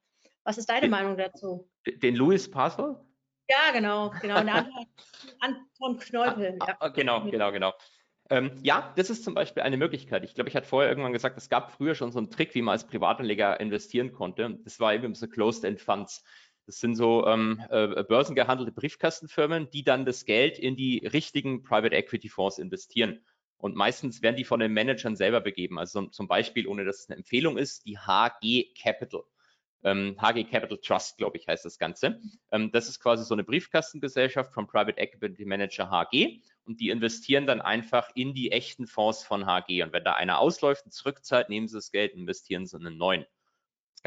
Was 0.44 0.58
ist 0.58 0.70
deine 0.70 0.82
den, 0.82 0.92
Meinung 0.92 1.18
dazu? 1.18 1.68
Den 1.86 2.16
Louis 2.16 2.50
Pascal? 2.50 3.04
Ja, 3.50 3.72
genau, 3.72 4.12
genau. 4.22 4.36
Anton 5.40 6.00
Kneupel. 6.00 6.58
Ja. 6.60 6.78
Ah, 6.80 6.90
genau, 6.90 7.22
genau, 7.24 7.52
genau. 7.52 7.74
Ähm, 8.30 8.52
ja, 8.62 8.94
das 8.98 9.10
ist 9.10 9.24
zum 9.24 9.34
Beispiel 9.34 9.64
eine 9.64 9.78
Möglichkeit. 9.78 10.24
Ich 10.26 10.36
glaube, 10.36 10.50
ich 10.50 10.56
hatte 10.56 10.68
vorher 10.68 10.90
irgendwann 10.90 11.14
gesagt, 11.14 11.38
es 11.38 11.50
gab 11.50 11.72
früher 11.72 11.96
schon 11.96 12.12
so 12.12 12.20
einen 12.20 12.30
Trick, 12.30 12.56
wie 12.56 12.62
man 12.62 12.74
als 12.74 12.86
Privatanleger 12.86 13.60
investieren 13.60 14.12
konnte. 14.12 14.60
Das 14.64 14.80
war 14.80 14.94
eben 14.94 15.16
so 15.16 15.28
Closed-End 15.28 15.80
Funds. 15.80 16.26
Das 16.66 16.80
sind 16.80 16.96
so 16.96 17.26
ähm, 17.26 17.64
äh, 17.70 18.04
börsengehandelte 18.04 18.74
Briefkastenfirmen, 18.74 19.70
die 19.70 19.84
dann 19.84 20.04
das 20.04 20.26
Geld 20.26 20.60
in 20.60 20.76
die 20.76 21.08
richtigen 21.08 21.64
Private 21.64 21.96
Equity 21.96 22.28
Fonds 22.28 22.58
investieren. 22.58 23.24
Und 23.58 23.76
meistens 23.76 24.22
werden 24.22 24.36
die 24.36 24.44
von 24.44 24.60
den 24.60 24.74
Managern 24.74 25.16
selber 25.16 25.40
begeben. 25.40 25.80
Also 25.80 26.08
zum 26.08 26.28
Beispiel, 26.28 26.68
ohne 26.68 26.84
dass 26.84 27.00
es 27.00 27.10
eine 27.10 27.18
Empfehlung 27.18 27.58
ist, 27.58 27.86
die 27.86 27.98
HG 27.98 28.74
Capital 28.78 29.24
HG 29.84 30.44
Capital 30.50 30.78
Trust, 30.80 31.18
glaube 31.18 31.38
ich, 31.38 31.48
heißt 31.48 31.66
das 31.66 31.78
Ganze. 31.78 32.20
Ähm, 32.52 32.72
das 32.72 32.90
ist 32.90 33.00
quasi 33.00 33.24
so 33.24 33.34
eine 33.34 33.44
Briefkastengesellschaft 33.44 34.54
vom 34.54 34.68
Private 34.68 34.98
Equity 34.98 35.46
Manager 35.46 35.90
HG 35.90 36.42
und 36.66 36.80
die 36.80 36.90
investieren 36.90 37.46
dann 37.48 37.62
einfach 37.62 38.10
in 38.16 38.34
die 38.34 38.52
echten 38.52 38.88
Fonds 38.88 39.24
von 39.24 39.46
HG. 39.46 39.84
Und 39.84 39.94
wenn 39.94 40.04
da 40.04 40.14
einer 40.14 40.40
ausläuft 40.40 40.86
und 40.86 40.92
zurückzahlt, 40.92 41.50
nehmen 41.50 41.68
sie 41.68 41.78
das 41.78 41.92
Geld 41.92 42.14
und 42.14 42.22
investieren 42.22 42.66
sie 42.66 42.78
in 42.78 42.86
einen 42.86 42.98
neuen. 42.98 43.26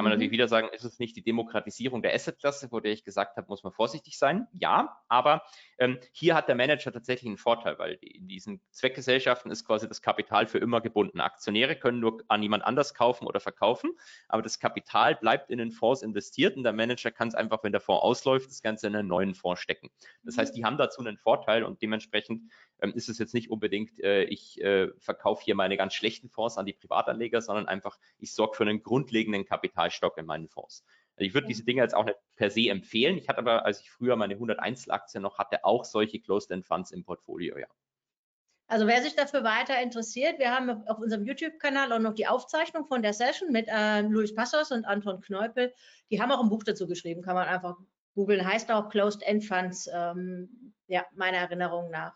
Kann 0.01 0.05
man 0.05 0.13
mhm. 0.13 0.15
natürlich 0.15 0.33
wieder 0.33 0.49
sagen, 0.49 0.71
ist 0.73 0.85
es 0.85 0.99
nicht 0.99 1.15
die 1.15 1.23
Demokratisierung 1.23 2.01
der 2.01 2.15
Assetklasse, 2.15 2.71
vor 2.71 2.81
der 2.81 2.91
ich 2.91 3.05
gesagt 3.05 3.37
habe, 3.37 3.47
muss 3.49 3.63
man 3.63 3.71
vorsichtig 3.71 4.17
sein? 4.17 4.49
Ja, 4.53 4.97
aber 5.09 5.43
ähm, 5.77 5.99
hier 6.13 6.35
hat 6.35 6.49
der 6.49 6.55
Manager 6.55 6.91
tatsächlich 6.91 7.29
einen 7.29 7.37
Vorteil, 7.37 7.79
weil 7.79 7.99
in 8.01 8.27
diesen 8.27 8.63
Zweckgesellschaften 8.71 9.51
ist 9.51 9.67
quasi 9.67 9.87
das 9.89 10.01
Kapital 10.01 10.47
für 10.47 10.57
immer 10.57 10.81
gebunden. 10.81 11.21
Aktionäre 11.21 11.77
können 11.77 12.01
nur 12.01 12.25
an 12.29 12.43
jemand 12.43 12.65
anders 12.65 12.95
kaufen 12.95 13.27
oder 13.27 13.41
verkaufen, 13.41 13.91
aber 14.27 14.41
das 14.41 14.59
Kapital 14.59 15.17
bleibt 15.17 15.51
in 15.51 15.59
den 15.59 15.71
Fonds 15.71 16.01
investiert 16.01 16.57
und 16.57 16.63
der 16.63 16.73
Manager 16.73 17.11
kann 17.11 17.29
es 17.29 17.35
einfach, 17.35 17.63
wenn 17.63 17.73
der 17.73 17.83
Fonds 17.83 18.03
ausläuft, 18.03 18.49
das 18.49 18.63
Ganze 18.63 18.87
in 18.87 18.97
einen 18.97 19.07
neuen 19.07 19.35
Fonds 19.35 19.61
stecken. 19.61 19.91
Das 20.23 20.39
heißt, 20.39 20.57
die 20.57 20.65
haben 20.65 20.79
dazu 20.79 21.03
einen 21.03 21.19
Vorteil 21.19 21.63
und 21.63 21.83
dementsprechend 21.83 22.51
ähm, 22.81 22.95
ist 22.95 23.11
es 23.11 23.19
jetzt 23.19 23.35
nicht 23.35 23.51
unbedingt, 23.51 24.01
äh, 24.01 24.25
ich 24.25 24.61
äh, 24.63 24.89
verkaufe 24.99 25.45
hier 25.45 25.55
meine 25.55 25.77
ganz 25.77 25.93
schlechten 25.93 26.31
Fonds 26.31 26.57
an 26.57 26.65
die 26.65 26.73
Privatanleger, 26.73 27.43
sondern 27.43 27.69
einfach, 27.69 27.99
ich 28.19 28.33
sorge 28.33 28.57
für 28.57 28.63
einen 28.63 28.83
grundlegenden 28.83 29.45
Kapitalstock 29.91 30.19
in 30.19 30.27
meinen 30.27 30.49
Fonds. 30.49 30.85
Also 31.17 31.27
ich 31.27 31.35
würde 31.35 31.49
diese 31.49 31.65
Dinge 31.65 31.83
jetzt 31.83 31.95
auch 31.95 32.05
nicht 32.05 32.19
per 32.37 32.51
se 32.51 32.69
empfehlen. 32.69 33.19
Ich 33.19 33.29
hatte 33.29 33.39
aber, 33.39 33.65
als 33.65 33.81
ich 33.81 33.91
früher 33.91 34.17
meine 34.17 34.35
100 34.35 34.59
Einzelaktien 34.59 35.23
noch 35.23 35.39
hatte, 35.39 35.65
auch 35.65 35.85
solche 35.85 36.21
Closed-End 36.21 36.67
Funds 36.67 36.93
im 36.93 37.05
Portfolio, 37.05 37.59
ja. 37.59 37.67
Also 38.69 38.87
wer 38.87 39.03
sich 39.03 39.17
dafür 39.17 39.43
weiter 39.43 39.83
interessiert, 39.83 40.39
wir 40.39 40.55
haben 40.55 40.87
auf 40.87 40.99
unserem 40.99 41.25
YouTube-Kanal 41.25 41.93
auch 41.93 41.99
noch 41.99 42.15
die 42.15 42.29
Aufzeichnung 42.29 42.87
von 42.87 43.03
der 43.03 43.13
Session 43.13 43.51
mit 43.51 43.67
äh, 43.67 44.03
Luis 44.03 44.33
Passos 44.33 44.71
und 44.71 44.85
Anton 44.85 45.21
Kneupel. 45.21 45.75
Die 46.09 46.23
haben 46.23 46.31
auch 46.31 46.41
ein 46.41 46.49
Buch 46.49 46.63
dazu 46.63 46.87
geschrieben, 46.87 47.21
kann 47.21 47.35
man 47.35 47.49
einfach 47.49 47.77
googeln. 48.15 48.47
Heißt 48.47 48.71
auch 48.71 48.89
Closed 48.89 49.25
End 49.25 49.45
Funds, 49.45 49.91
ähm, 49.93 50.73
ja, 50.87 51.05
meiner 51.17 51.39
Erinnerung 51.39 51.91
nach. 51.91 52.15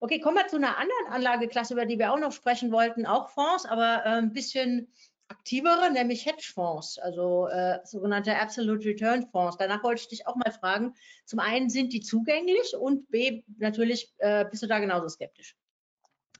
Okay, 0.00 0.18
kommen 0.18 0.38
wir 0.38 0.48
zu 0.48 0.56
einer 0.56 0.78
anderen 0.78 1.06
Anlageklasse, 1.10 1.74
über 1.74 1.84
die 1.84 1.98
wir 1.98 2.10
auch 2.10 2.18
noch 2.18 2.32
sprechen 2.32 2.72
wollten, 2.72 3.04
auch 3.04 3.28
Fonds, 3.28 3.66
aber 3.66 4.02
äh, 4.06 4.18
ein 4.18 4.32
bisschen 4.32 4.90
aktivere, 5.28 5.90
nämlich 5.92 6.26
Hedgefonds, 6.26 6.98
also 6.98 7.48
äh, 7.48 7.78
sogenannte 7.84 8.38
Absolute 8.38 8.88
Return 8.88 9.26
Fonds. 9.30 9.56
Danach 9.58 9.82
wollte 9.82 10.02
ich 10.02 10.08
dich 10.08 10.26
auch 10.26 10.36
mal 10.36 10.52
fragen. 10.52 10.94
Zum 11.24 11.40
einen 11.40 11.68
sind 11.68 11.92
die 11.92 12.00
zugänglich 12.00 12.74
und 12.78 13.10
B, 13.10 13.42
natürlich 13.58 14.12
äh, 14.18 14.44
bist 14.48 14.62
du 14.62 14.66
da 14.66 14.78
genauso 14.78 15.08
skeptisch. 15.08 15.56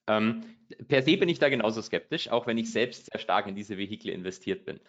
Ähm, 0.08 0.44
per 0.86 1.02
se 1.02 1.16
bin 1.16 1.28
ich 1.28 1.38
da 1.38 1.48
genauso 1.48 1.82
skeptisch, 1.82 2.28
auch 2.28 2.46
wenn 2.46 2.58
ich 2.58 2.70
selbst 2.70 3.06
sehr 3.06 3.20
stark 3.20 3.46
in 3.48 3.56
diese 3.56 3.76
Vehikel 3.76 4.10
investiert 4.10 4.64
bin. 4.64 4.80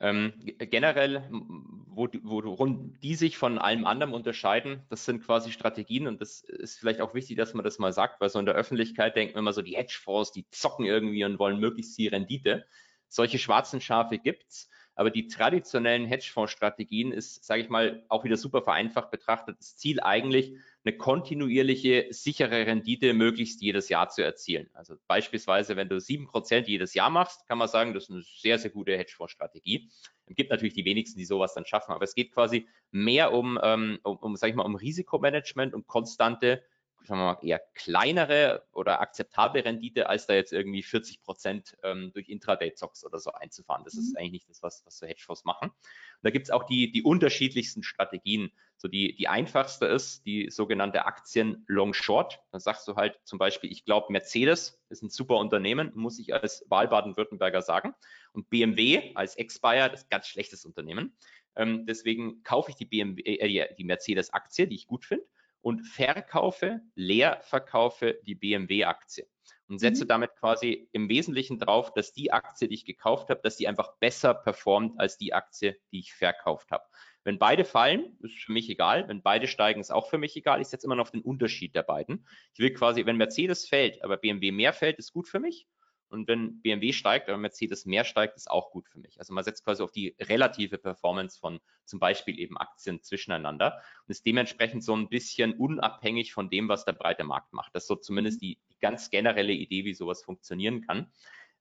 Ähm, 0.00 0.32
generell, 0.58 1.28
wo, 1.30 2.08
worum 2.24 2.98
die 3.00 3.14
sich 3.14 3.36
von 3.36 3.58
allem 3.58 3.84
anderen 3.84 4.14
unterscheiden, 4.14 4.82
das 4.88 5.04
sind 5.04 5.22
quasi 5.22 5.52
Strategien 5.52 6.08
und 6.08 6.20
das 6.20 6.40
ist 6.40 6.78
vielleicht 6.80 7.00
auch 7.00 7.14
wichtig, 7.14 7.36
dass 7.36 7.54
man 7.54 7.62
das 7.62 7.78
mal 7.78 7.92
sagt, 7.92 8.20
weil 8.20 8.28
so 8.28 8.40
in 8.40 8.46
der 8.46 8.56
Öffentlichkeit 8.56 9.14
denken 9.14 9.34
wir 9.34 9.38
immer 9.38 9.52
so, 9.52 9.62
die 9.62 9.76
Hedgefonds, 9.76 10.32
die 10.32 10.44
zocken 10.50 10.86
irgendwie 10.86 11.24
und 11.24 11.38
wollen 11.38 11.60
möglichst 11.60 11.96
die 11.98 12.08
Rendite. 12.08 12.66
Solche 13.12 13.38
schwarzen 13.38 13.82
Schafe 13.82 14.18
gibt's. 14.18 14.70
Aber 14.94 15.10
die 15.10 15.26
traditionellen 15.26 16.06
Hedgefonds-Strategien 16.06 17.12
ist, 17.12 17.44
sage 17.44 17.62
ich 17.62 17.68
mal, 17.68 18.04
auch 18.08 18.24
wieder 18.24 18.36
super 18.36 18.62
vereinfacht 18.62 19.10
betrachtet, 19.10 19.58
das 19.58 19.76
Ziel 19.76 20.00
eigentlich, 20.00 20.54
eine 20.84 20.96
kontinuierliche, 20.96 22.08
sichere 22.10 22.66
Rendite 22.66 23.12
möglichst 23.14 23.60
jedes 23.62 23.88
Jahr 23.88 24.08
zu 24.08 24.22
erzielen. 24.22 24.68
Also 24.72 24.96
beispielsweise, 25.06 25.76
wenn 25.76 25.88
du 25.88 26.00
sieben 26.00 26.26
Prozent 26.26 26.68
jedes 26.68 26.94
Jahr 26.94 27.10
machst, 27.10 27.46
kann 27.48 27.58
man 27.58 27.68
sagen, 27.68 27.94
das 27.94 28.04
ist 28.04 28.10
eine 28.10 28.22
sehr, 28.22 28.58
sehr 28.58 28.70
gute 28.70 28.96
Hedgefonds-Strategie. 28.96 29.90
Es 30.26 30.34
gibt 30.34 30.50
natürlich 30.50 30.74
die 30.74 30.84
wenigsten, 30.84 31.18
die 31.18 31.24
sowas 31.24 31.54
dann 31.54 31.66
schaffen, 31.66 31.92
aber 31.92 32.04
es 32.04 32.14
geht 32.14 32.32
quasi 32.32 32.66
mehr 32.90 33.32
um, 33.32 33.58
ähm, 33.62 33.98
um, 34.02 34.16
um 34.16 34.36
sage 34.36 34.50
ich 34.50 34.56
mal, 34.56 34.64
um 34.64 34.74
Risikomanagement 34.74 35.74
und 35.74 35.86
konstante 35.86 36.62
sagen 37.04 37.20
wir 37.20 37.34
mal, 37.34 37.38
eher 37.42 37.60
kleinere 37.74 38.64
oder 38.72 39.00
akzeptable 39.00 39.64
Rendite, 39.64 40.08
als 40.08 40.26
da 40.26 40.34
jetzt 40.34 40.52
irgendwie 40.52 40.82
40 40.82 41.22
Prozent 41.22 41.76
ähm, 41.82 42.12
durch 42.12 42.28
Intraday-Zocks 42.28 43.04
oder 43.04 43.18
so 43.18 43.32
einzufahren. 43.32 43.84
Das 43.84 43.94
mhm. 43.94 44.00
ist 44.00 44.16
eigentlich 44.16 44.32
nicht 44.32 44.50
das, 44.50 44.62
was, 44.62 44.86
was 44.86 44.98
so 44.98 45.06
Hedgefonds 45.06 45.44
machen. 45.44 45.68
Und 45.68 46.22
da 46.22 46.30
gibt 46.30 46.46
es 46.46 46.50
auch 46.50 46.64
die, 46.64 46.92
die 46.92 47.02
unterschiedlichsten 47.02 47.82
Strategien. 47.82 48.52
So 48.76 48.88
die, 48.88 49.14
die 49.14 49.28
einfachste 49.28 49.86
ist 49.86 50.26
die 50.26 50.50
sogenannte 50.50 51.04
Aktien 51.04 51.64
Long 51.68 51.94
Short. 51.94 52.40
Da 52.50 52.60
sagst 52.60 52.86
du 52.88 52.96
halt 52.96 53.18
zum 53.24 53.38
Beispiel, 53.38 53.70
ich 53.70 53.84
glaube, 53.84 54.12
Mercedes 54.12 54.82
ist 54.88 55.02
ein 55.02 55.10
super 55.10 55.36
Unternehmen, 55.36 55.92
muss 55.94 56.18
ich 56.18 56.34
als 56.34 56.64
Wahl-Baden-Württemberger 56.68 57.62
sagen. 57.62 57.94
Und 58.32 58.50
BMW 58.50 59.12
als 59.14 59.36
Ex-Buyer, 59.36 59.88
das 59.88 60.00
ist 60.00 60.06
ein 60.06 60.10
ganz 60.10 60.26
schlechtes 60.26 60.64
Unternehmen. 60.64 61.16
Ähm, 61.54 61.86
deswegen 61.86 62.42
kaufe 62.42 62.70
ich 62.70 62.76
die 62.76 62.86
BMW, 62.86 63.22
äh, 63.22 63.74
die 63.74 63.84
Mercedes-Aktie, 63.84 64.66
die 64.66 64.76
ich 64.76 64.86
gut 64.86 65.04
finde 65.04 65.26
und 65.62 65.86
verkaufe, 65.86 66.80
leer 66.94 67.40
verkaufe 67.42 68.18
die 68.26 68.34
BMW-Aktie 68.34 69.26
und 69.68 69.78
setze 69.78 70.04
mhm. 70.04 70.08
damit 70.08 70.36
quasi 70.36 70.88
im 70.92 71.08
Wesentlichen 71.08 71.58
drauf, 71.58 71.94
dass 71.94 72.12
die 72.12 72.30
Aktie, 72.30 72.68
die 72.68 72.74
ich 72.74 72.84
gekauft 72.84 73.30
habe, 73.30 73.40
dass 73.42 73.56
die 73.56 73.68
einfach 73.68 73.96
besser 73.98 74.34
performt 74.34 75.00
als 75.00 75.16
die 75.16 75.32
Aktie, 75.32 75.78
die 75.92 76.00
ich 76.00 76.12
verkauft 76.12 76.70
habe. 76.70 76.84
Wenn 77.24 77.38
beide 77.38 77.64
fallen, 77.64 78.18
ist 78.20 78.34
für 78.34 78.52
mich 78.52 78.68
egal. 78.68 79.08
Wenn 79.08 79.22
beide 79.22 79.46
steigen, 79.46 79.80
ist 79.80 79.92
auch 79.92 80.10
für 80.10 80.18
mich 80.18 80.36
egal. 80.36 80.60
Ich 80.60 80.68
setze 80.68 80.86
immer 80.86 80.96
noch 80.96 81.04
auf 81.04 81.10
den 81.12 81.22
Unterschied 81.22 81.74
der 81.74 81.84
beiden. 81.84 82.26
Ich 82.52 82.58
will 82.58 82.74
quasi, 82.74 83.06
wenn 83.06 83.16
Mercedes 83.16 83.66
fällt, 83.66 84.02
aber 84.04 84.16
BMW 84.16 84.50
mehr 84.50 84.72
fällt, 84.72 84.98
ist 84.98 85.12
gut 85.12 85.28
für 85.28 85.40
mich. 85.40 85.66
Und 86.12 86.28
wenn 86.28 86.60
BMW 86.62 86.92
steigt, 86.92 87.28
aber 87.28 87.38
Mercedes 87.38 87.86
mehr 87.86 88.04
steigt, 88.04 88.36
ist 88.36 88.50
auch 88.50 88.70
gut 88.70 88.88
für 88.88 88.98
mich. 88.98 89.18
Also 89.18 89.32
man 89.32 89.44
setzt 89.44 89.64
quasi 89.64 89.82
auf 89.82 89.90
die 89.90 90.14
relative 90.20 90.78
Performance 90.78 91.38
von 91.38 91.60
zum 91.84 91.98
Beispiel 91.98 92.38
eben 92.38 92.56
Aktien 92.56 93.02
zwischeneinander 93.02 93.80
und 94.06 94.10
ist 94.10 94.26
dementsprechend 94.26 94.84
so 94.84 94.94
ein 94.94 95.08
bisschen 95.08 95.54
unabhängig 95.54 96.32
von 96.32 96.50
dem, 96.50 96.68
was 96.68 96.84
der 96.84 96.92
breite 96.92 97.24
Markt 97.24 97.52
macht. 97.52 97.74
Das 97.74 97.84
ist 97.84 97.88
so 97.88 97.96
zumindest 97.96 98.42
die, 98.42 98.58
die 98.70 98.78
ganz 98.78 99.10
generelle 99.10 99.52
Idee, 99.52 99.84
wie 99.84 99.94
sowas 99.94 100.22
funktionieren 100.22 100.82
kann. 100.82 101.10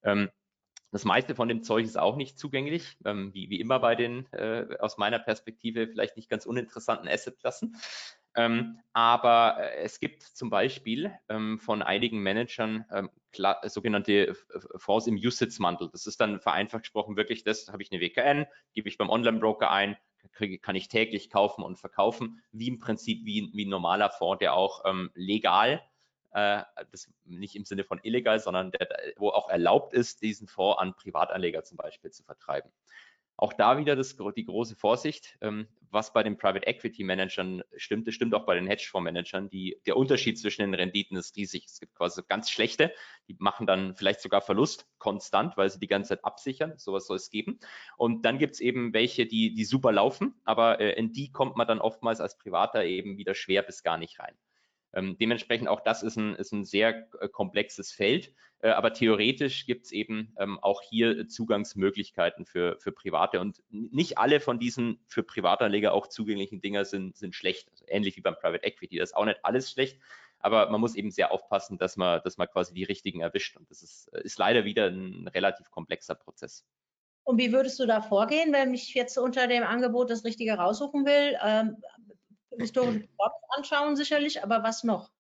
Ähm, 0.04 0.30
das 0.92 1.06
meiste 1.06 1.36
von 1.36 1.48
dem 1.48 1.64
Zeug 1.64 1.86
ist 1.86 1.98
auch 1.98 2.18
nicht 2.18 2.38
zugänglich, 2.38 2.98
ähm, 3.06 3.34
wie, 3.34 3.50
wie 3.50 3.62
immer 3.62 3.80
bei 3.80 3.96
den 3.96 4.32
äh, 4.34 4.76
aus 4.80 4.98
meiner 4.98 5.20
Perspektive 5.20 5.88
vielleicht 5.88 6.18
nicht 6.18 6.30
ganz 6.30 6.46
uninteressanten 6.46 7.08
Assetklassen. 7.08 7.78
Ähm, 8.36 8.80
aber 8.92 9.58
äh, 9.60 9.84
es 9.84 10.00
gibt 10.00 10.24
zum 10.24 10.50
Beispiel 10.50 11.12
ähm, 11.30 11.60
von 11.60 11.82
einigen 11.82 12.22
Managern 12.22 12.86
ähm, 12.92 13.10
sogenannte 13.64 14.36
Fonds 14.76 15.08
im 15.08 15.16
Usage-Mantel. 15.16 15.90
Das 15.92 16.08
ist 16.08 16.20
dann 16.20 16.40
vereinfacht 16.40 16.84
gesprochen 16.84 17.16
wirklich 17.18 17.44
das, 17.44 17.68
habe 17.70 17.82
ich 17.84 17.92
eine 17.92 18.02
WKN, 18.02 18.46
gebe 18.74 18.90
ich 18.90 18.98
beim 18.98 19.10
Online-Broker 19.10 19.70
ein, 19.72 19.98
kriege, 20.34 20.60
kann 20.60 20.76
ich 20.76 20.88
täglich 20.88 21.30
kaufen 21.30 21.64
und 21.64 21.78
verkaufen, 21.78 22.42
wie 22.52 22.68
im 22.68 22.80
Prinzip 22.80 23.26
wie, 23.26 23.50
wie 23.54 23.66
ein 23.66 23.70
normaler 23.70 24.10
Fonds, 24.10 24.40
der 24.40 24.54
auch 24.54 24.84
ähm, 24.86 25.12
legal 25.16 25.82
äh, 26.34 26.64
das 26.92 27.12
nicht 27.26 27.56
im 27.56 27.66
Sinne 27.66 27.84
von 27.84 28.00
illegal, 28.04 28.40
sondern 28.40 28.72
der, 28.72 28.88
wo 29.18 29.30
auch 29.30 29.50
erlaubt 29.50 29.94
ist, 29.94 30.22
diesen 30.22 30.48
Fonds 30.48 30.80
an 30.80 30.96
Privatanleger 30.96 31.64
zum 31.64 31.78
Beispiel 31.78 32.12
zu 32.12 32.24
vertreiben. 32.24 32.72
Auch 33.38 33.54
da 33.54 33.78
wieder 33.78 33.96
das, 33.96 34.16
die 34.36 34.46
große 34.46 34.76
Vorsicht, 34.76 35.38
ähm, 35.42 35.68
was 35.90 36.14
bei 36.14 36.24
den 36.24 36.38
Private 36.38 36.66
Equity 36.68 37.04
Managern 37.04 37.64
stimmt, 37.76 38.08
das 38.08 38.16
stimmt 38.16 38.34
auch 38.34 38.46
bei 38.46 38.56
den 38.56 38.68
Hedgefonds 38.68 39.04
Managern. 39.04 39.50
Die, 39.50 39.78
der 39.86 39.98
Unterschied 39.98 40.40
zwischen 40.40 40.62
den 40.62 40.74
Renditen 40.74 41.18
ist 41.18 41.36
riesig. 41.36 41.66
Es 41.66 41.80
gibt 41.80 41.96
quasi 41.96 42.22
ganz 42.28 42.50
schlechte, 42.50 42.94
die 43.28 43.36
machen 43.40 43.68
dann 43.68 43.96
vielleicht 43.96 44.22
sogar 44.22 44.42
Verlust 44.42 44.88
konstant, 45.00 45.58
weil 45.58 45.70
sie 45.70 45.80
die 45.80 45.88
ganze 45.88 46.10
Zeit 46.10 46.24
absichern. 46.24 46.74
Sowas 46.78 47.08
soll 47.08 47.18
es 47.18 47.30
geben. 47.30 47.60
Und 47.98 48.26
dann 48.26 48.38
gibt 48.38 48.54
es 48.54 48.60
eben 48.60 48.94
welche, 48.94 49.26
die, 49.26 49.54
die 49.54 49.66
super 49.66 49.92
laufen, 49.92 50.36
aber 50.46 50.80
äh, 50.80 50.94
in 50.94 51.12
die 51.12 51.32
kommt 51.32 51.58
man 51.58 51.68
dann 51.68 51.80
oftmals 51.80 52.22
als 52.22 52.38
Privater 52.38 52.86
eben 52.86 53.18
wieder 53.18 53.34
schwer 53.34 53.64
bis 53.64 53.84
gar 53.84 53.98
nicht 53.98 54.20
rein. 54.20 54.38
Ähm, 54.94 55.18
dementsprechend 55.20 55.68
auch 55.68 55.82
das 55.82 56.04
ist 56.04 56.18
ein, 56.18 56.36
ist 56.36 56.52
ein 56.52 56.66
sehr 56.66 57.08
äh, 57.20 57.30
komplexes 57.30 57.92
Feld, 57.92 58.34
aber 58.70 58.94
theoretisch 58.94 59.66
gibt 59.66 59.86
es 59.86 59.92
eben 59.92 60.34
ähm, 60.38 60.60
auch 60.60 60.82
hier 60.82 61.28
Zugangsmöglichkeiten 61.28 62.46
für, 62.46 62.78
für 62.80 62.92
Private 62.92 63.40
und 63.40 63.62
nicht 63.70 64.18
alle 64.18 64.40
von 64.40 64.60
diesen 64.60 65.00
für 65.08 65.24
Privatanleger 65.24 65.94
auch 65.94 66.08
zugänglichen 66.08 66.62
Dinger 66.62 66.86
sind, 66.86 67.18
sind 67.18 67.36
schlecht, 67.36 67.70
also 67.72 67.86
ähnlich 67.88 68.18
wie 68.18 68.22
beim 68.22 68.36
Private 68.36 68.64
Equity, 68.64 68.98
das 68.98 69.10
ist 69.10 69.16
auch 69.16 69.26
nicht 69.26 69.44
alles 69.44 69.72
schlecht, 69.72 70.00
aber 70.40 70.70
man 70.70 70.80
muss 70.80 70.96
eben 70.96 71.12
sehr 71.12 71.32
aufpassen, 71.32 71.78
dass 71.78 71.98
man, 71.98 72.22
dass 72.24 72.38
man 72.38 72.48
quasi 72.48 72.74
die 72.74 72.84
richtigen 72.84 73.22
erwischt 73.22 73.58
und 73.58 73.70
das 73.72 73.82
ist, 73.82 74.10
ist 74.10 74.38
leider 74.38 74.64
wieder 74.64 74.88
ein 74.88 75.28
relativ 75.28 75.72
komplexer 75.72 76.16
Prozess. 76.16 76.66
Und 77.24 77.38
wie 77.38 77.52
würdest 77.52 77.80
du 77.80 77.86
da 77.86 78.02
vorgehen, 78.02 78.52
wenn 78.52 78.74
ich 78.74 78.94
jetzt 78.94 79.18
unter 79.18 79.48
dem 79.48 79.64
Angebot 79.64 80.10
das 80.10 80.26
Richtige 80.26 80.54
raussuchen 80.54 81.06
will? 81.06 81.38
Ähm, 81.44 81.78
historische 82.58 83.00
Performance 83.00 83.48
anschauen 83.58 83.96
sicherlich, 83.96 84.44
aber 84.44 84.64
was 84.64 84.84
noch? 84.84 85.12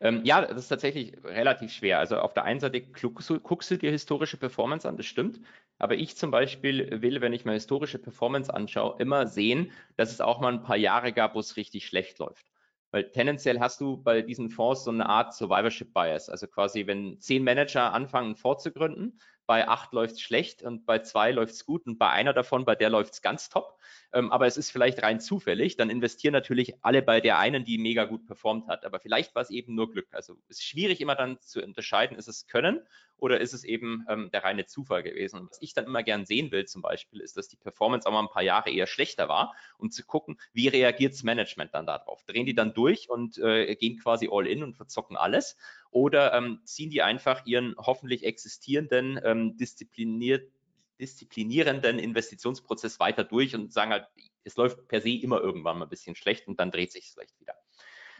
Ähm, 0.00 0.24
ja, 0.24 0.40
das 0.42 0.56
ist 0.58 0.68
tatsächlich 0.68 1.12
relativ 1.24 1.72
schwer. 1.72 1.98
Also 1.98 2.18
auf 2.18 2.32
der 2.32 2.44
einen 2.44 2.60
Seite 2.60 2.80
guckst 2.82 3.70
du 3.70 3.76
dir 3.78 3.90
historische 3.90 4.36
Performance 4.36 4.88
an, 4.88 4.96
das 4.96 5.06
stimmt. 5.06 5.40
Aber 5.78 5.94
ich 5.96 6.16
zum 6.16 6.30
Beispiel 6.30 7.02
will, 7.02 7.20
wenn 7.20 7.32
ich 7.32 7.44
mir 7.44 7.52
historische 7.52 7.98
Performance 7.98 8.52
anschaue, 8.52 8.96
immer 9.00 9.26
sehen, 9.26 9.72
dass 9.96 10.12
es 10.12 10.20
auch 10.20 10.40
mal 10.40 10.52
ein 10.52 10.62
paar 10.62 10.76
Jahre 10.76 11.12
gab, 11.12 11.34
wo 11.34 11.40
es 11.40 11.56
richtig 11.56 11.86
schlecht 11.86 12.18
läuft. 12.18 12.46
Weil 12.90 13.10
tendenziell 13.10 13.60
hast 13.60 13.80
du 13.80 13.96
bei 14.02 14.22
diesen 14.22 14.50
Fonds 14.50 14.84
so 14.84 14.90
eine 14.90 15.06
Art 15.08 15.34
Survivorship 15.34 15.92
Bias. 15.92 16.28
Also 16.28 16.46
quasi, 16.46 16.86
wenn 16.86 17.20
zehn 17.20 17.42
Manager 17.44 17.92
anfangen, 17.92 18.28
einen 18.28 18.36
Fonds 18.36 18.62
zu 18.62 18.72
gründen, 18.72 19.18
bei 19.48 19.66
acht 19.66 19.94
läuft 19.94 20.16
es 20.16 20.20
schlecht 20.20 20.62
und 20.62 20.84
bei 20.84 20.98
zwei 20.98 21.32
läuft 21.32 21.54
es 21.54 21.64
gut 21.64 21.86
und 21.86 21.98
bei 21.98 22.10
einer 22.10 22.34
davon, 22.34 22.66
bei 22.66 22.74
der 22.74 22.90
läuft 22.90 23.14
es 23.14 23.22
ganz 23.22 23.48
top. 23.48 23.78
Ähm, 24.12 24.30
aber 24.30 24.46
es 24.46 24.58
ist 24.58 24.70
vielleicht 24.70 25.02
rein 25.02 25.20
zufällig. 25.20 25.76
Dann 25.76 25.88
investieren 25.88 26.34
natürlich 26.34 26.74
alle 26.84 27.00
bei 27.00 27.22
der 27.22 27.38
einen, 27.38 27.64
die 27.64 27.78
mega 27.78 28.04
gut 28.04 28.26
performt 28.26 28.68
hat. 28.68 28.84
Aber 28.84 29.00
vielleicht 29.00 29.34
war 29.34 29.40
es 29.40 29.48
eben 29.48 29.74
nur 29.74 29.90
Glück. 29.90 30.08
Also 30.12 30.34
es 30.50 30.58
ist 30.58 30.64
schwierig 30.66 31.00
immer 31.00 31.14
dann 31.14 31.40
zu 31.40 31.64
unterscheiden, 31.64 32.18
ist 32.18 32.28
es 32.28 32.46
Können 32.46 32.82
oder 33.18 33.40
ist 33.40 33.52
es 33.52 33.64
eben 33.64 34.04
ähm, 34.08 34.30
der 34.30 34.44
reine 34.44 34.66
Zufall 34.66 35.02
gewesen? 35.02 35.40
Und 35.40 35.50
was 35.50 35.60
ich 35.60 35.74
dann 35.74 35.86
immer 35.86 36.02
gern 36.02 36.24
sehen 36.24 36.50
will 36.50 36.66
zum 36.66 36.82
Beispiel, 36.82 37.20
ist, 37.20 37.36
dass 37.36 37.48
die 37.48 37.56
Performance 37.56 38.08
auch 38.08 38.12
mal 38.12 38.20
ein 38.20 38.28
paar 38.28 38.42
Jahre 38.42 38.70
eher 38.70 38.86
schlechter 38.86 39.28
war, 39.28 39.54
um 39.76 39.90
zu 39.90 40.04
gucken, 40.04 40.38
wie 40.52 40.68
reagiert 40.68 41.12
das 41.12 41.22
Management 41.22 41.74
dann 41.74 41.86
darauf? 41.86 42.24
Drehen 42.24 42.46
die 42.46 42.54
dann 42.54 42.74
durch 42.74 43.10
und 43.10 43.38
äh, 43.38 43.74
gehen 43.76 43.98
quasi 43.98 44.28
all 44.30 44.46
in 44.46 44.62
und 44.62 44.74
verzocken 44.74 45.16
alles? 45.16 45.56
Oder 45.90 46.32
ähm, 46.34 46.60
ziehen 46.64 46.90
die 46.90 47.02
einfach 47.02 47.44
ihren 47.44 47.74
hoffentlich 47.76 48.24
existierenden, 48.24 49.20
ähm, 49.24 49.56
diszipliniert, 49.56 50.50
disziplinierenden 51.00 51.98
Investitionsprozess 51.98 53.00
weiter 53.00 53.24
durch 53.24 53.54
und 53.54 53.72
sagen 53.72 53.92
halt, 53.92 54.06
es 54.44 54.56
läuft 54.56 54.88
per 54.88 55.00
se 55.00 55.10
immer 55.10 55.40
irgendwann 55.40 55.78
mal 55.78 55.86
ein 55.86 55.90
bisschen 55.90 56.14
schlecht 56.14 56.48
und 56.48 56.58
dann 56.58 56.70
dreht 56.70 56.92
sich 56.92 57.06
es 57.06 57.12
vielleicht 57.12 57.38
wieder. 57.40 57.54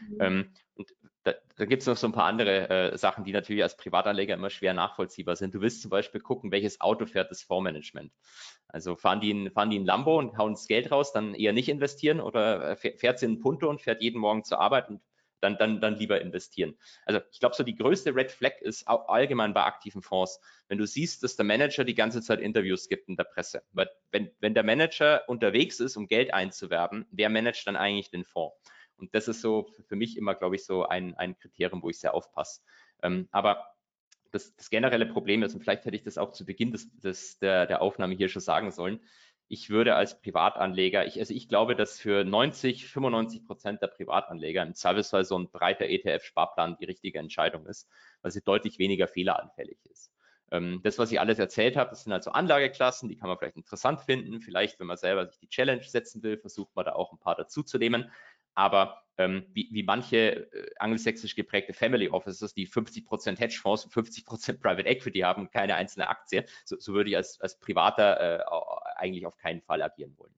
Mhm. 0.01 0.17
Ähm, 0.19 0.53
und 0.75 0.93
da, 1.23 1.33
da 1.57 1.65
gibt 1.65 1.81
es 1.81 1.87
noch 1.87 1.97
so 1.97 2.07
ein 2.07 2.13
paar 2.13 2.25
andere 2.25 2.69
äh, 2.69 2.97
Sachen, 2.97 3.25
die 3.25 3.33
natürlich 3.33 3.63
als 3.63 3.75
Privatanleger 3.75 4.35
immer 4.35 4.49
schwer 4.49 4.73
nachvollziehbar 4.73 5.35
sind. 5.35 5.53
Du 5.53 5.61
willst 5.61 5.81
zum 5.81 5.89
Beispiel 5.89 6.21
gucken, 6.21 6.51
welches 6.51 6.79
Auto 6.79 7.05
fährt 7.05 7.31
das 7.31 7.43
Fondsmanagement. 7.43 8.13
Also 8.67 8.95
fahren 8.95 9.19
die, 9.19 9.33
ein, 9.33 9.51
fahren 9.51 9.69
die 9.69 9.79
ein 9.79 9.85
Lambo 9.85 10.17
und 10.17 10.37
hauen 10.37 10.53
das 10.53 10.67
Geld 10.67 10.91
raus, 10.91 11.11
dann 11.11 11.33
eher 11.33 11.53
nicht 11.53 11.69
investieren 11.69 12.21
oder 12.21 12.71
äh, 12.71 12.97
fährt 12.97 13.19
sie 13.19 13.25
in 13.25 13.39
Punto 13.39 13.69
und 13.69 13.81
fährt 13.81 14.01
jeden 14.01 14.19
Morgen 14.19 14.43
zur 14.43 14.59
Arbeit 14.59 14.89
und 14.89 15.01
dann, 15.41 15.57
dann, 15.57 15.81
dann 15.81 15.95
lieber 15.95 16.21
investieren. 16.21 16.77
Also 17.05 17.21
ich 17.31 17.39
glaube, 17.39 17.55
so 17.55 17.63
die 17.63 17.75
größte 17.75 18.15
Red 18.15 18.31
Flag 18.31 18.59
ist 18.61 18.87
allgemein 18.87 19.53
bei 19.53 19.63
aktiven 19.63 20.01
Fonds, 20.01 20.39
wenn 20.67 20.77
du 20.77 20.85
siehst, 20.85 21.23
dass 21.23 21.35
der 21.35 21.45
Manager 21.45 21.83
die 21.83 21.95
ganze 21.95 22.21
Zeit 22.21 22.39
Interviews 22.39 22.89
gibt 22.89 23.07
in 23.07 23.15
der 23.15 23.23
Presse. 23.23 23.63
Weil 23.71 23.89
wenn, 24.11 24.31
wenn 24.39 24.53
der 24.53 24.63
Manager 24.63 25.23
unterwegs 25.27 25.79
ist, 25.79 25.97
um 25.97 26.07
Geld 26.07 26.33
einzuwerben, 26.33 27.05
wer 27.11 27.29
managt 27.29 27.67
dann 27.67 27.75
eigentlich 27.75 28.11
den 28.11 28.25
Fonds? 28.25 28.55
Und 28.99 29.15
das 29.15 29.27
ist 29.27 29.41
so 29.41 29.67
für 29.87 29.95
mich 29.95 30.17
immer, 30.17 30.35
glaube 30.35 30.55
ich, 30.55 30.65
so 30.65 30.85
ein, 30.85 31.15
ein 31.15 31.37
Kriterium, 31.37 31.81
wo 31.81 31.89
ich 31.89 31.99
sehr 31.99 32.13
aufpasse. 32.13 32.61
Ähm, 33.01 33.27
aber 33.31 33.65
das, 34.31 34.55
das, 34.55 34.69
generelle 34.69 35.05
Problem 35.05 35.43
ist, 35.43 35.55
und 35.55 35.61
vielleicht 35.61 35.85
hätte 35.85 35.95
ich 35.95 36.03
das 36.03 36.17
auch 36.17 36.31
zu 36.31 36.45
Beginn 36.45 36.71
des, 36.71 36.89
des, 36.99 37.39
der, 37.39 37.65
der 37.65 37.81
Aufnahme 37.81 38.15
hier 38.15 38.29
schon 38.29 38.41
sagen 38.41 38.71
sollen, 38.71 38.99
ich 39.51 39.71
würde 39.71 39.95
als 39.95 40.21
Privatanleger, 40.21 41.07
ich, 41.07 41.19
also 41.19 41.33
ich 41.33 41.49
glaube, 41.49 41.75
dass 41.75 41.99
für 41.99 42.23
90, 42.23 42.87
95 42.87 43.45
Prozent 43.45 43.81
der 43.81 43.87
Privatanleger 43.87 44.61
im 44.61 44.75
Zweifelsfall 44.75 45.25
so 45.25 45.39
ein 45.39 45.49
breiter 45.49 45.85
ETF-Sparplan 45.85 46.77
die 46.79 46.85
richtige 46.85 47.17
Entscheidung 47.17 47.65
ist, 47.65 47.89
weil 48.21 48.31
sie 48.31 48.41
deutlich 48.41 48.77
weniger 48.77 49.07
fehleranfällig 49.07 49.79
ist. 49.89 50.11
Ähm, 50.51 50.81
das, 50.83 50.99
was 50.99 51.11
ich 51.11 51.19
alles 51.19 51.39
erzählt 51.39 51.75
habe, 51.75 51.89
das 51.89 52.03
sind 52.03 52.13
also 52.13 52.31
Anlageklassen, 52.31 53.09
die 53.09 53.15
kann 53.15 53.27
man 53.27 53.37
vielleicht 53.37 53.57
interessant 53.57 54.01
finden. 54.01 54.39
Vielleicht, 54.39 54.79
wenn 54.79 54.87
man 54.87 54.97
selber 54.97 55.25
sich 55.27 55.39
die 55.39 55.49
Challenge 55.49 55.83
setzen 55.83 56.21
will, 56.21 56.37
versucht 56.37 56.75
man 56.75 56.85
da 56.85 56.93
auch 56.93 57.11
ein 57.11 57.19
paar 57.19 57.35
dazuzunehmen. 57.35 58.11
Aber 58.59 59.01
ähm, 59.17 59.45
wie, 59.53 59.69
wie, 59.71 59.83
manche 59.83 60.51
äh, 60.51 60.69
angelsächsisch 60.79 61.33
geprägte 61.33 61.71
Family 61.71 62.09
Offices, 62.09 62.53
die 62.53 62.67
50% 62.67 63.39
Hedgefonds 63.39 63.85
und 63.85 63.93
50% 63.93 64.59
Private 64.61 64.85
Equity 64.85 65.19
haben, 65.19 65.49
keine 65.49 65.75
einzelne 65.75 66.09
Aktie, 66.09 66.43
so, 66.65 66.75
so 66.77 66.91
würde 66.93 67.09
ich 67.09 67.15
als, 67.15 67.39
als 67.39 67.57
Privater 67.57 68.19
äh, 68.19 68.43
eigentlich 68.97 69.25
auf 69.25 69.37
keinen 69.37 69.61
Fall 69.61 69.81
agieren 69.81 70.13
wollen. 70.17 70.33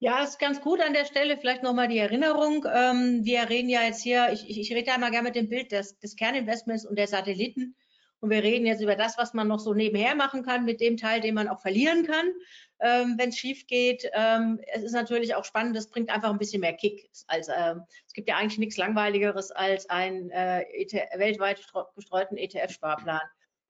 Ja, 0.00 0.24
ist 0.24 0.40
ganz 0.40 0.60
gut 0.60 0.80
an 0.80 0.92
der 0.92 1.04
Stelle. 1.04 1.38
Vielleicht 1.38 1.62
nochmal 1.62 1.86
die 1.86 1.98
Erinnerung. 1.98 2.66
Ähm, 2.66 3.20
wir 3.22 3.48
reden 3.48 3.68
ja 3.68 3.82
jetzt 3.82 4.02
hier, 4.02 4.32
ich, 4.32 4.50
ich, 4.50 4.60
ich 4.60 4.72
rede 4.72 4.88
ja 4.88 4.96
immer 4.96 5.12
gerne 5.12 5.28
mit 5.28 5.36
dem 5.36 5.48
Bild 5.48 5.70
des, 5.70 6.00
des 6.00 6.16
Kerninvestments 6.16 6.84
und 6.84 6.98
der 6.98 7.06
Satelliten. 7.06 7.76
Und 8.22 8.30
wir 8.30 8.44
reden 8.44 8.66
jetzt 8.66 8.80
über 8.80 8.94
das, 8.94 9.18
was 9.18 9.34
man 9.34 9.48
noch 9.48 9.58
so 9.58 9.74
nebenher 9.74 10.14
machen 10.14 10.44
kann, 10.44 10.64
mit 10.64 10.80
dem 10.80 10.96
Teil, 10.96 11.20
den 11.20 11.34
man 11.34 11.48
auch 11.48 11.60
verlieren 11.60 12.06
kann, 12.06 12.32
ähm, 12.78 13.16
wenn 13.18 13.30
es 13.30 13.36
schief 13.36 13.66
geht. 13.66 14.08
Ähm, 14.12 14.60
es 14.72 14.84
ist 14.84 14.92
natürlich 14.92 15.34
auch 15.34 15.44
spannend, 15.44 15.74
das 15.74 15.90
bringt 15.90 16.08
einfach 16.08 16.30
ein 16.30 16.38
bisschen 16.38 16.60
mehr 16.60 16.74
Kick. 16.74 17.10
Als, 17.26 17.48
ähm, 17.48 17.82
es 18.06 18.12
gibt 18.12 18.28
ja 18.28 18.36
eigentlich 18.36 18.58
nichts 18.58 18.76
Langweiligeres 18.76 19.50
als 19.50 19.90
einen 19.90 20.30
äh, 20.30 20.62
e 20.62 20.86
weltweit 21.16 21.66
gestreuten 21.96 22.36
ETF-Sparplan. 22.36 23.22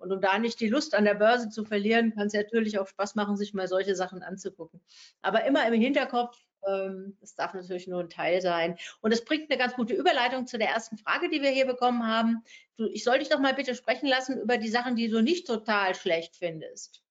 Und 0.02 0.10
um 0.10 0.20
da 0.20 0.36
nicht 0.38 0.58
die 0.58 0.68
Lust 0.68 0.96
an 0.96 1.04
der 1.04 1.14
Börse 1.14 1.48
zu 1.48 1.64
verlieren, 1.64 2.12
kann 2.12 2.26
es 2.26 2.32
natürlich 2.32 2.76
auch 2.80 2.88
Spaß 2.88 3.14
machen, 3.14 3.36
sich 3.36 3.54
mal 3.54 3.68
solche 3.68 3.94
Sachen 3.94 4.24
anzugucken. 4.24 4.80
Aber 5.22 5.44
immer 5.44 5.64
im 5.66 5.80
Hinterkopf, 5.80 6.36
ähm, 6.66 7.16
das 7.20 7.36
darf 7.36 7.54
natürlich 7.54 7.86
nur 7.86 8.00
ein 8.00 8.10
Teil 8.10 8.40
sein. 8.40 8.76
Und 9.00 9.12
es 9.12 9.24
bringt 9.24 9.48
eine 9.48 9.58
ganz 9.58 9.74
gute 9.74 9.94
Überleitung 9.94 10.48
zu 10.48 10.58
der 10.58 10.70
ersten 10.70 10.98
Frage, 10.98 11.30
die 11.30 11.40
wir 11.40 11.50
hier 11.50 11.66
bekommen 11.66 12.04
haben. 12.04 12.42
Du, 12.76 12.88
ich 12.88 13.04
soll 13.04 13.20
dich 13.20 13.28
doch 13.28 13.38
mal 13.38 13.54
bitte 13.54 13.76
sprechen 13.76 14.08
lassen 14.08 14.40
über 14.40 14.58
die 14.58 14.68
Sachen, 14.68 14.96
die 14.96 15.08
du 15.08 15.22
nicht 15.22 15.46
total 15.46 15.94
schlecht 15.94 16.34
findest. 16.36 17.04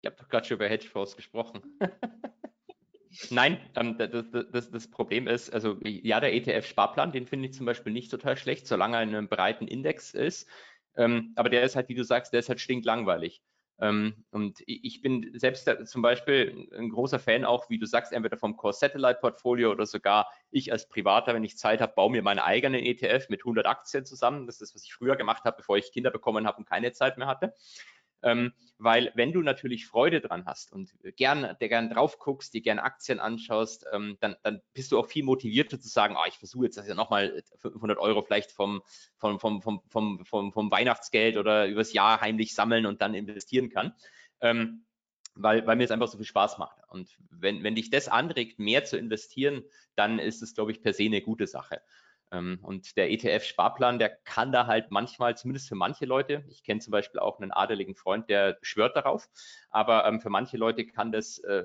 Ich 0.00 0.06
habe 0.06 0.16
doch 0.16 0.28
gerade 0.28 0.46
schon 0.46 0.56
über 0.56 0.68
Hedgefonds 0.68 1.16
gesprochen. 1.16 1.62
Nein, 3.30 3.58
ähm, 3.76 3.96
das, 3.96 4.26
das, 4.50 4.70
das, 4.70 4.90
Problem 4.90 5.28
ist, 5.28 5.50
also 5.50 5.78
ja, 5.82 6.20
der 6.20 6.34
ETF-Sparplan, 6.34 7.12
den 7.12 7.26
finde 7.26 7.48
ich 7.48 7.54
zum 7.54 7.64
Beispiel 7.64 7.92
nicht 7.92 8.10
total 8.10 8.36
schlecht, 8.36 8.66
solange 8.66 8.96
er 8.96 9.02
in 9.02 9.10
einem 9.10 9.28
breiten 9.28 9.68
Index 9.68 10.12
ist. 10.12 10.48
Ähm, 10.96 11.32
aber 11.36 11.48
der 11.48 11.62
ist 11.62 11.76
halt, 11.76 11.88
wie 11.88 11.94
du 11.94 12.04
sagst, 12.04 12.32
der 12.32 12.40
ist 12.40 12.48
halt 12.48 12.60
stinklangweilig. 12.60 13.42
Ähm, 13.80 14.24
und 14.30 14.62
ich 14.66 15.02
bin 15.02 15.32
selbst 15.34 15.68
zum 15.86 16.02
Beispiel 16.02 16.68
ein 16.76 16.90
großer 16.90 17.18
Fan 17.18 17.44
auch, 17.44 17.68
wie 17.68 17.78
du 17.78 17.86
sagst, 17.86 18.12
entweder 18.12 18.36
vom 18.36 18.56
Core 18.56 18.72
Satellite 18.72 19.18
Portfolio 19.20 19.72
oder 19.72 19.84
sogar 19.86 20.30
ich 20.50 20.70
als 20.70 20.88
Privater, 20.88 21.34
wenn 21.34 21.42
ich 21.42 21.58
Zeit 21.58 21.80
habe, 21.80 21.92
baue 21.94 22.12
mir 22.12 22.22
meinen 22.22 22.38
eigenen 22.38 22.80
ETF 22.84 23.28
mit 23.30 23.40
100 23.40 23.66
Aktien 23.66 24.04
zusammen. 24.04 24.46
Das 24.46 24.56
ist 24.56 24.62
das, 24.62 24.74
was 24.76 24.84
ich 24.84 24.94
früher 24.94 25.16
gemacht 25.16 25.44
habe, 25.44 25.56
bevor 25.56 25.76
ich 25.76 25.92
Kinder 25.92 26.10
bekommen 26.10 26.46
habe 26.46 26.58
und 26.58 26.68
keine 26.68 26.92
Zeit 26.92 27.18
mehr 27.18 27.26
hatte. 27.26 27.52
Ähm, 28.24 28.54
weil 28.78 29.12
wenn 29.14 29.32
du 29.32 29.42
natürlich 29.42 29.86
Freude 29.86 30.20
dran 30.20 30.46
hast 30.46 30.72
und 30.72 30.94
gern, 31.16 31.56
der 31.60 31.68
gern 31.68 31.90
drauf 31.90 32.18
guckst, 32.18 32.54
dir 32.54 32.62
gern 32.62 32.78
Aktien 32.78 33.20
anschaust, 33.20 33.86
ähm, 33.92 34.16
dann, 34.20 34.34
dann 34.42 34.62
bist 34.72 34.90
du 34.90 34.98
auch 34.98 35.06
viel 35.06 35.24
motivierter 35.24 35.78
zu 35.78 35.88
sagen, 35.88 36.16
oh, 36.18 36.26
ich 36.26 36.38
versuche 36.38 36.64
jetzt 36.64 36.78
das 36.78 36.88
ja 36.88 36.94
nochmal 36.94 37.42
500 37.58 37.98
Euro 37.98 38.22
vielleicht 38.22 38.50
vom, 38.50 38.82
vom, 39.18 39.38
vom, 39.38 39.60
vom, 39.60 39.82
vom, 39.88 40.24
vom, 40.24 40.52
vom 40.52 40.70
Weihnachtsgeld 40.70 41.36
oder 41.36 41.68
übers 41.68 41.92
Jahr 41.92 42.20
heimlich 42.22 42.54
sammeln 42.54 42.86
und 42.86 43.02
dann 43.02 43.14
investieren 43.14 43.68
kann. 43.68 43.94
Ähm, 44.40 44.86
weil, 45.34 45.66
weil 45.66 45.76
mir 45.76 45.84
es 45.84 45.90
einfach 45.90 46.08
so 46.08 46.16
viel 46.16 46.26
Spaß 46.26 46.58
macht. 46.58 46.78
Und 46.88 47.10
wenn, 47.30 47.62
wenn 47.62 47.74
dich 47.74 47.90
das 47.90 48.08
anregt, 48.08 48.58
mehr 48.58 48.84
zu 48.84 48.96
investieren, 48.96 49.64
dann 49.96 50.18
ist 50.18 50.42
es, 50.42 50.54
glaube 50.54 50.72
ich, 50.72 50.80
per 50.80 50.92
se 50.92 51.04
eine 51.04 51.20
gute 51.20 51.46
Sache. 51.46 51.82
Ähm, 52.32 52.58
und 52.62 52.96
der 52.96 53.10
ETF-Sparplan, 53.10 53.98
der 53.98 54.10
kann 54.10 54.52
da 54.52 54.66
halt 54.66 54.90
manchmal, 54.90 55.36
zumindest 55.36 55.68
für 55.68 55.74
manche 55.74 56.06
Leute, 56.06 56.44
ich 56.48 56.62
kenne 56.62 56.80
zum 56.80 56.90
Beispiel 56.90 57.20
auch 57.20 57.38
einen 57.40 57.52
adeligen 57.52 57.94
Freund, 57.94 58.28
der 58.28 58.58
schwört 58.62 58.96
darauf, 58.96 59.28
aber 59.70 60.06
ähm, 60.06 60.20
für 60.20 60.30
manche 60.30 60.56
Leute 60.56 60.86
kann 60.86 61.12
das 61.12 61.38
äh, 61.38 61.64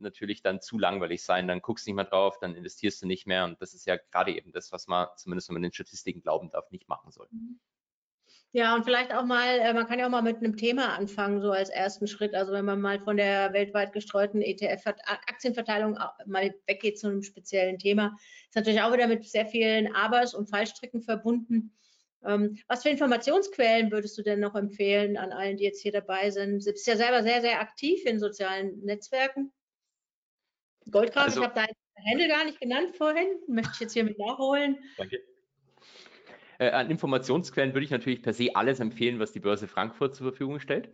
natürlich 0.00 0.42
dann 0.42 0.60
zu 0.60 0.78
langweilig 0.78 1.22
sein. 1.22 1.46
Dann 1.46 1.60
guckst 1.60 1.86
du 1.86 1.90
nicht 1.90 1.96
mehr 1.96 2.04
drauf, 2.04 2.38
dann 2.40 2.54
investierst 2.54 3.02
du 3.02 3.06
nicht 3.06 3.26
mehr. 3.26 3.44
Und 3.44 3.60
das 3.60 3.74
ist 3.74 3.86
ja 3.86 3.96
gerade 3.96 4.34
eben 4.34 4.52
das, 4.52 4.72
was 4.72 4.86
man, 4.86 5.08
zumindest 5.16 5.48
wenn 5.48 5.54
man 5.54 5.62
den 5.62 5.72
Statistiken 5.72 6.22
glauben 6.22 6.50
darf, 6.50 6.70
nicht 6.70 6.88
machen 6.88 7.10
soll. 7.10 7.28
Mhm. 7.30 7.60
Ja, 8.52 8.74
und 8.74 8.84
vielleicht 8.84 9.14
auch 9.14 9.24
mal, 9.24 9.60
äh, 9.60 9.72
man 9.72 9.86
kann 9.86 10.00
ja 10.00 10.06
auch 10.06 10.10
mal 10.10 10.22
mit 10.22 10.38
einem 10.38 10.56
Thema 10.56 10.96
anfangen, 10.96 11.40
so 11.40 11.52
als 11.52 11.68
ersten 11.68 12.08
Schritt. 12.08 12.34
Also 12.34 12.52
wenn 12.52 12.64
man 12.64 12.80
mal 12.80 12.98
von 12.98 13.16
der 13.16 13.52
weltweit 13.52 13.92
gestreuten 13.92 14.42
ETF-Aktienverteilung 14.42 15.96
mal 16.26 16.52
weggeht 16.66 16.98
zu 16.98 17.06
einem 17.06 17.22
speziellen 17.22 17.78
Thema, 17.78 18.16
ist 18.48 18.56
natürlich 18.56 18.80
auch 18.80 18.92
wieder 18.92 19.06
mit 19.06 19.24
sehr 19.24 19.46
vielen 19.46 19.94
Abers 19.94 20.34
und 20.34 20.50
Fallstricken 20.50 21.00
verbunden. 21.02 21.76
Ähm, 22.24 22.58
was 22.66 22.82
für 22.82 22.88
Informationsquellen 22.88 23.92
würdest 23.92 24.18
du 24.18 24.22
denn 24.22 24.40
noch 24.40 24.56
empfehlen 24.56 25.16
an 25.16 25.32
allen, 25.32 25.56
die 25.56 25.64
jetzt 25.64 25.80
hier 25.80 25.92
dabei 25.92 26.30
sind? 26.30 26.66
Du 26.66 26.72
bist 26.72 26.86
ja 26.88 26.96
selber 26.96 27.22
sehr, 27.22 27.40
sehr 27.42 27.60
aktiv 27.60 28.04
in 28.04 28.18
sozialen 28.18 28.80
Netzwerken. 28.80 29.52
Goldgraf, 30.90 31.26
also, 31.26 31.40
ich 31.40 31.46
habe 31.46 31.54
deinen 31.54 32.10
Handel 32.10 32.28
gar 32.28 32.44
nicht 32.44 32.60
genannt 32.60 32.96
vorhin, 32.96 33.28
möchte 33.46 33.72
ich 33.74 33.80
jetzt 33.80 33.92
hier 33.92 34.04
mit 34.04 34.18
nachholen. 34.18 34.78
Danke. 34.96 35.22
Äh, 36.60 36.72
an 36.72 36.90
Informationsquellen 36.90 37.72
würde 37.72 37.84
ich 37.86 37.90
natürlich 37.90 38.20
per 38.22 38.34
se 38.34 38.54
alles 38.54 38.80
empfehlen, 38.80 39.18
was 39.18 39.32
die 39.32 39.40
Börse 39.40 39.66
Frankfurt 39.66 40.14
zur 40.14 40.28
Verfügung 40.28 40.60
stellt. 40.60 40.90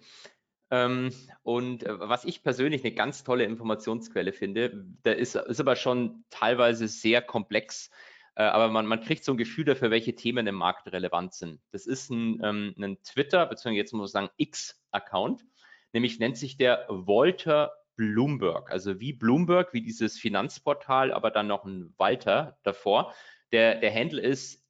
Ähm, 0.71 1.13
und 1.43 1.83
äh, 1.83 1.99
was 1.99 2.25
ich 2.25 2.45
persönlich 2.45 2.85
eine 2.85 2.95
ganz 2.95 3.25
tolle 3.25 3.45
Informationsquelle 3.45 4.33
finde, 4.33 4.85
der 5.05 5.19
ist, 5.19 5.35
ist 5.35 5.61
aber 5.61 5.75
schon 5.75 6.25
teilweise 6.31 6.87
sehr 6.87 7.21
komplex, 7.21 7.91
äh, 8.37 8.45
aber 8.45 8.69
man, 8.69 8.87
man 8.87 9.01
kriegt 9.01 9.25
so 9.25 9.33
ein 9.33 9.39
Gefühl 9.39 9.65
dafür, 9.65 9.91
welche 9.91 10.15
Themen 10.15 10.47
im 10.47 10.55
Markt 10.55 10.87
relevant 10.93 11.35
sind. 11.35 11.61
Das 11.73 11.87
ist 11.87 12.11
ein, 12.11 12.41
ähm, 12.45 12.75
ein 12.79 13.03
Twitter, 13.03 13.45
beziehungsweise 13.47 13.79
jetzt 13.79 13.93
muss 13.93 14.15
man 14.15 14.25
sagen 14.25 14.35
X-Account, 14.37 15.45
nämlich 15.93 16.21
nennt 16.21 16.37
sich 16.37 16.57
der 16.57 16.87
Walter 16.89 17.73
Bloomberg, 17.97 18.71
also 18.71 19.01
wie 19.01 19.13
Bloomberg, 19.13 19.73
wie 19.73 19.83
dieses 19.83 20.17
Finanzportal, 20.17 21.13
aber 21.13 21.33
dann 21.33 21.49
noch 21.49 21.65
ein 21.65 21.93
Walter 21.97 22.57
davor. 22.63 23.15
Der, 23.51 23.81
der 23.81 23.93
Handle 23.93 24.21
ist 24.21 24.66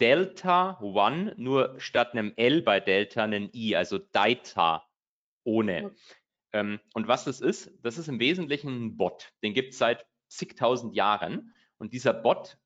Delta 0.00 0.78
One, 0.80 1.34
nur 1.36 1.78
statt 1.78 2.12
einem 2.12 2.32
L 2.36 2.62
bei 2.62 2.80
Delta 2.80 3.24
ein 3.24 3.50
I, 3.52 3.76
also 3.76 3.98
Data 3.98 4.86
ohne. 5.44 5.86
Okay. 5.86 5.94
Ähm, 6.52 6.80
und 6.94 7.08
was 7.08 7.24
das 7.24 7.40
ist, 7.40 7.70
das 7.82 7.98
ist 7.98 8.08
im 8.08 8.20
Wesentlichen 8.20 8.86
ein 8.86 8.96
Bot. 8.96 9.32
Den 9.42 9.54
gibt 9.54 9.72
es 9.72 9.78
seit 9.78 10.06
zigtausend 10.28 10.94
Jahren. 10.94 11.54
Und 11.78 11.92
dieser 11.92 12.12
Bot 12.12 12.58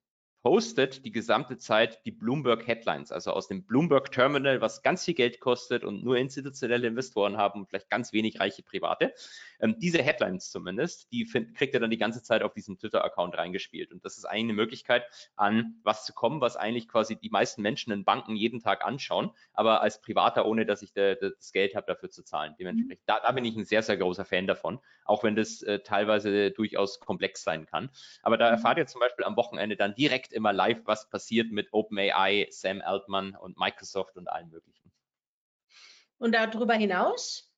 postet 0.47 1.05
die 1.05 1.11
gesamte 1.11 1.57
Zeit 1.57 2.07
die 2.07 2.13
Bloomberg 2.13 2.69
Headlines, 2.69 3.11
also 3.11 3.33
aus 3.33 3.49
dem 3.49 3.65
Bloomberg 3.65 4.13
Terminal, 4.13 4.61
was 4.61 4.81
ganz 4.81 5.05
viel 5.05 5.15
Geld 5.15 5.41
kostet 5.41 5.83
und 5.83 6.05
nur 6.05 6.19
institutionelle 6.19 6.87
Investoren 6.87 7.37
haben 7.37 7.63
und 7.63 7.69
vielleicht 7.69 7.91
ganz 7.91 8.13
wenig 8.13 8.39
reiche 8.39 8.63
Private. 8.63 9.13
Ähm, 9.59 9.77
diese 9.81 10.01
Headlines 10.01 10.53
zumindest, 10.53 11.11
die 11.11 11.25
find, 11.25 11.57
kriegt 11.57 11.75
er 11.75 11.81
dann 11.81 11.91
die 11.91 11.99
ganze 11.99 12.23
Zeit 12.23 12.45
auf 12.45 12.55
diesen 12.55 12.79
Twitter-Account 12.79 13.37
reingespielt. 13.37 13.91
Und 13.91 14.05
das 14.05 14.19
ist 14.19 14.25
eigentlich 14.25 14.45
eine 14.45 14.53
Möglichkeit, 14.53 15.03
an 15.35 15.81
was 15.83 16.05
zu 16.05 16.13
kommen, 16.13 16.41
was 16.41 16.57
eigentlich 16.57 16.87
quasi 16.87 17.17
die 17.17 17.31
meisten 17.31 17.61
Menschen 17.61 17.93
in 17.93 18.05
Banken 18.05 18.37
jeden 18.37 18.61
Tag 18.61 18.85
anschauen, 18.85 19.33
aber 19.53 19.81
als 19.81 20.01
Privater, 20.01 20.47
ohne 20.47 20.65
dass 20.65 20.81
ich 20.81 20.93
de, 20.93 21.19
de, 21.19 21.33
das 21.37 21.51
Geld 21.51 21.75
habe, 21.75 21.89
dafür 21.89 22.11
zu 22.11 22.23
zahlen. 22.23 22.55
Dementsprechend, 22.61 23.01
mhm. 23.01 23.05
da, 23.07 23.19
da, 23.19 23.33
bin 23.33 23.45
ich 23.45 23.57
ein 23.57 23.65
sehr, 23.65 23.83
sehr 23.83 23.97
großer 23.97 24.25
Fan 24.25 24.47
davon, 24.47 24.79
auch 25.07 25.25
wenn 25.25 25.35
das 25.35 25.63
äh, 25.63 25.81
teilweise 25.81 26.53
durchaus 26.53 27.01
komplex 27.01 27.43
sein 27.43 27.67
kann. 27.67 27.91
Aber 28.23 28.37
da 28.37 28.47
mhm. 28.47 28.53
erfahrt 28.53 28.79
ihr 28.79 28.87
zum 28.87 29.01
Beispiel 29.01 29.25
am 29.25 29.35
Wochenende 29.35 29.75
dann 29.75 29.97
direkt 29.97 30.36
immer 30.37 30.53
live, 30.53 30.83
was 30.85 31.09
passiert 31.11 31.51
mit 31.51 31.73
OpenAI, 31.73 32.47
Sam 32.51 32.81
Altman 32.81 33.35
und 33.35 33.59
Microsoft 33.59 34.17
und 34.17 34.29
allen 34.29 34.51
möglichen. 34.51 34.93
Und 36.19 36.33
darüber 36.33 36.75
hinaus, 36.75 37.53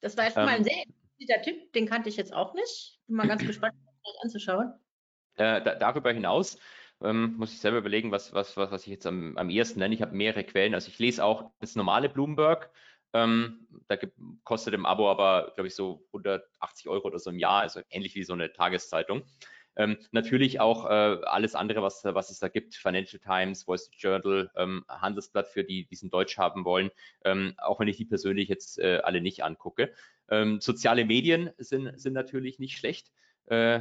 das 0.00 0.16
war 0.16 0.24
jetzt 0.24 0.36
ähm, 0.36 0.44
mal 0.44 0.56
ein 0.56 0.64
sehr 0.64 0.84
interessanter 1.18 1.42
Tipp, 1.42 1.72
den 1.72 1.86
kannte 1.86 2.08
ich 2.08 2.16
jetzt 2.16 2.32
auch 2.32 2.54
nicht. 2.54 2.98
Bin 3.06 3.16
mal 3.16 3.26
ganz 3.26 3.46
gespannt, 3.46 3.74
das 4.04 4.22
anzuschauen. 4.22 4.74
Äh, 5.36 5.62
da, 5.62 5.74
darüber 5.74 6.12
hinaus 6.12 6.58
ähm, 7.02 7.34
muss 7.36 7.52
ich 7.52 7.60
selber 7.60 7.78
überlegen, 7.78 8.10
was, 8.10 8.32
was, 8.34 8.56
was, 8.56 8.70
was 8.70 8.82
ich 8.82 8.88
jetzt 8.88 9.06
am, 9.06 9.36
am 9.36 9.50
ehesten 9.50 9.78
nenne. 9.78 9.94
Ich 9.94 10.02
habe 10.02 10.14
mehrere 10.14 10.44
Quellen. 10.44 10.74
Also 10.74 10.88
ich 10.88 10.98
lese 10.98 11.24
auch 11.24 11.50
das 11.60 11.76
normale 11.76 12.08
Bloomberg. 12.08 12.70
Ähm, 13.12 13.66
da 13.88 13.96
gibt, 13.96 14.14
kostet 14.44 14.74
im 14.74 14.86
Abo 14.86 15.10
aber, 15.10 15.52
glaube 15.54 15.66
ich, 15.66 15.74
so 15.74 16.06
180 16.08 16.88
Euro 16.88 17.08
oder 17.08 17.18
so 17.18 17.30
im 17.30 17.38
Jahr, 17.38 17.62
also 17.62 17.80
ähnlich 17.90 18.14
wie 18.14 18.22
so 18.22 18.34
eine 18.34 18.52
Tageszeitung. 18.52 19.24
Ähm, 19.76 19.98
natürlich 20.10 20.60
auch 20.60 20.86
äh, 20.86 20.88
alles 21.24 21.54
andere, 21.54 21.82
was, 21.82 22.04
was 22.04 22.30
es 22.30 22.38
da 22.38 22.48
gibt, 22.48 22.74
Financial 22.74 23.20
Times, 23.20 23.66
Wall 23.68 23.78
Street 23.78 24.00
Journal, 24.00 24.50
ähm, 24.56 24.84
Handelsblatt 24.88 25.48
für 25.48 25.64
die, 25.64 25.84
die 25.86 25.94
es 25.94 26.02
in 26.02 26.10
Deutsch 26.10 26.38
haben 26.38 26.64
wollen, 26.64 26.90
ähm, 27.24 27.54
auch 27.58 27.80
wenn 27.80 27.88
ich 27.88 27.96
die 27.96 28.04
persönlich 28.04 28.48
jetzt 28.48 28.78
äh, 28.78 29.00
alle 29.02 29.20
nicht 29.20 29.44
angucke. 29.44 29.92
Ähm, 30.28 30.60
soziale 30.60 31.04
Medien 31.04 31.50
sind, 31.58 31.98
sind 32.00 32.12
natürlich 32.12 32.58
nicht 32.58 32.76
schlecht. 32.76 33.10
Äh, 33.46 33.80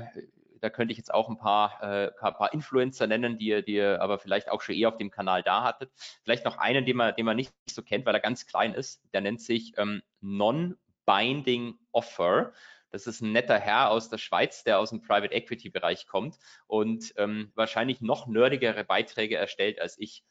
da 0.61 0.69
könnte 0.69 0.91
ich 0.91 0.97
jetzt 0.97 1.13
auch 1.13 1.29
ein 1.29 1.37
paar, 1.37 1.81
äh, 1.81 2.11
paar 2.11 2.53
Influencer 2.53 3.07
nennen, 3.07 3.37
die 3.37 3.47
ihr, 3.47 3.61
die 3.61 3.75
ihr 3.75 4.01
aber 4.01 4.19
vielleicht 4.19 4.49
auch 4.49 4.61
schon 4.61 4.75
eher 4.75 4.89
auf 4.89 4.97
dem 4.97 5.11
Kanal 5.11 5.43
da 5.43 5.63
hattet. 5.63 5.91
Vielleicht 6.23 6.45
noch 6.45 6.57
einen, 6.57 6.85
den 6.85 6.97
man, 6.97 7.15
den 7.15 7.25
man 7.25 7.37
nicht 7.37 7.53
so 7.69 7.81
kennt, 7.81 8.05
weil 8.05 8.15
er 8.15 8.21
ganz 8.21 8.45
klein 8.45 8.73
ist. 8.73 9.01
Der 9.13 9.21
nennt 9.21 9.41
sich 9.41 9.73
ähm, 9.77 10.01
Non-Binding 10.21 11.77
Offer. 11.91 12.53
Das 12.91 13.07
ist 13.07 13.21
ein 13.21 13.31
netter 13.31 13.59
Herr 13.59 13.91
aus 13.91 14.09
der 14.09 14.17
Schweiz, 14.17 14.63
der 14.63 14.79
aus 14.79 14.89
dem 14.89 15.01
Private 15.01 15.33
Equity 15.33 15.69
Bereich 15.69 16.07
kommt 16.07 16.37
und 16.67 17.13
ähm, 17.17 17.51
wahrscheinlich 17.55 18.01
noch 18.01 18.27
nerdigere 18.27 18.83
Beiträge 18.83 19.35
erstellt 19.35 19.79
als 19.79 19.97
ich. 19.99 20.23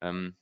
Ähm, 0.00 0.36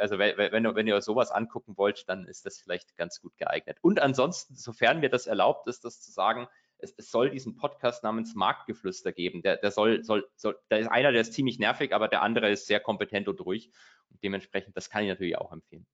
also 0.00 0.18
wenn, 0.18 0.64
wenn, 0.76 0.86
ihr 0.86 1.00
sowas 1.00 1.30
angucken 1.32 1.76
wollt, 1.76 2.08
dann 2.08 2.26
ist 2.26 2.46
das 2.46 2.58
vielleicht 2.58 2.96
ganz 2.96 3.20
gut 3.20 3.36
geeignet. 3.36 3.78
Und 3.80 4.00
ansonsten, 4.00 4.54
sofern 4.54 5.00
mir 5.00 5.08
das 5.08 5.26
erlaubt 5.26 5.66
ist, 5.66 5.84
das 5.84 6.00
zu 6.00 6.12
sagen, 6.12 6.46
es, 6.78 6.94
es 6.96 7.10
soll 7.10 7.30
diesen 7.30 7.56
Podcast 7.56 8.04
namens 8.04 8.34
Marktgeflüster 8.34 9.12
geben. 9.12 9.42
Der, 9.42 9.56
der 9.56 9.70
soll, 9.70 10.04
soll, 10.04 10.28
soll, 10.36 10.58
da 10.68 10.76
ist 10.76 10.88
einer, 10.88 11.12
der 11.12 11.22
ist 11.22 11.32
ziemlich 11.32 11.58
nervig, 11.58 11.94
aber 11.94 12.08
der 12.08 12.22
andere 12.22 12.50
ist 12.50 12.66
sehr 12.66 12.80
kompetent 12.80 13.28
und 13.28 13.40
ruhig. 13.40 13.70
Und 14.10 14.22
dementsprechend, 14.22 14.76
das 14.76 14.90
kann 14.90 15.02
ich 15.02 15.08
natürlich 15.08 15.38
auch 15.38 15.52
empfehlen. 15.52 15.86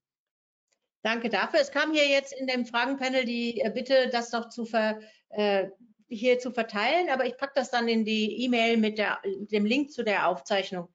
Danke 1.03 1.29
dafür. 1.29 1.61
Es 1.61 1.71
kam 1.71 1.93
hier 1.93 2.09
jetzt 2.09 2.33
in 2.33 2.47
dem 2.47 2.67
Fragenpanel 2.67 3.25
die 3.25 3.61
äh, 3.61 3.71
Bitte, 3.71 4.09
das 4.11 4.31
doch 4.31 4.49
zu 4.49 4.65
ver, 4.65 4.99
äh, 5.31 5.69
hier 6.09 6.39
zu 6.39 6.51
verteilen, 6.51 7.11
aber 7.11 7.27
ich 7.27 7.37
packe 7.37 7.53
das 7.55 7.71
dann 7.71 7.87
in 7.87 8.05
die 8.05 8.45
E-Mail 8.45 8.79
mit 8.79 8.99
der, 8.99 9.21
dem 9.25 9.67
Link 9.67 9.93
zu 9.93 10.03
der 10.03 10.27
Aufzeichnung. 10.27 10.89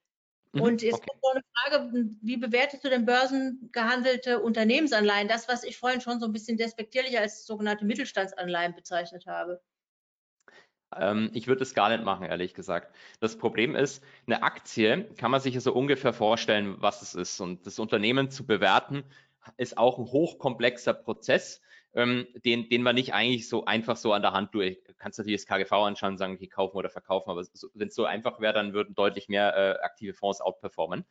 Mhm, 0.52 0.60
Und 0.60 0.82
jetzt 0.82 0.94
okay. 0.94 1.06
kommt 1.08 1.22
noch 1.22 1.30
eine 1.30 1.42
Frage, 1.52 2.10
wie 2.20 2.36
bewertest 2.36 2.84
du 2.84 2.90
denn 2.90 3.06
börsengehandelte 3.06 4.40
Unternehmensanleihen? 4.40 5.28
Das, 5.28 5.48
was 5.48 5.64
ich 5.64 5.76
vorhin 5.76 6.00
schon 6.00 6.20
so 6.20 6.26
ein 6.26 6.32
bisschen 6.32 6.56
despektierlich 6.56 7.18
als 7.18 7.46
sogenannte 7.46 7.84
Mittelstandsanleihen 7.84 8.74
bezeichnet 8.74 9.26
habe. 9.26 9.60
Ähm, 10.96 11.30
ich 11.32 11.46
würde 11.46 11.62
es 11.62 11.74
gar 11.74 11.88
nicht 11.88 12.04
machen, 12.04 12.26
ehrlich 12.26 12.54
gesagt. 12.54 12.94
Das 13.20 13.36
Problem 13.36 13.74
ist, 13.74 14.02
eine 14.26 14.42
Aktie 14.42 15.04
kann 15.16 15.30
man 15.30 15.40
sich 15.40 15.54
ja 15.54 15.60
so 15.60 15.72
ungefähr 15.72 16.12
vorstellen, 16.12 16.76
was 16.78 17.02
es 17.02 17.14
ist. 17.14 17.40
Und 17.40 17.66
das 17.66 17.78
Unternehmen 17.78 18.30
zu 18.30 18.46
bewerten, 18.46 19.04
ist 19.56 19.78
auch 19.78 19.98
ein 19.98 20.06
hochkomplexer 20.06 20.94
Prozess, 20.94 21.60
ähm, 21.94 22.26
den, 22.44 22.68
den 22.68 22.82
man 22.82 22.96
nicht 22.96 23.14
eigentlich 23.14 23.48
so 23.48 23.64
einfach 23.64 23.96
so 23.96 24.12
an 24.12 24.22
der 24.22 24.32
Hand 24.32 24.54
durch. 24.54 24.82
Du 24.84 24.94
kannst 24.94 25.18
natürlich 25.18 25.42
das 25.42 25.46
KGV 25.46 25.72
anschauen 25.72 26.12
und 26.12 26.18
sagen, 26.18 26.34
okay, 26.34 26.48
kaufen 26.48 26.76
oder 26.76 26.90
verkaufen, 26.90 27.30
aber 27.30 27.44
so, 27.44 27.68
wenn 27.74 27.88
es 27.88 27.94
so 27.94 28.04
einfach 28.04 28.40
wäre, 28.40 28.54
dann 28.54 28.72
würden 28.72 28.94
deutlich 28.94 29.28
mehr 29.28 29.56
äh, 29.56 29.84
aktive 29.84 30.14
Fonds 30.14 30.40
outperformen. 30.40 31.04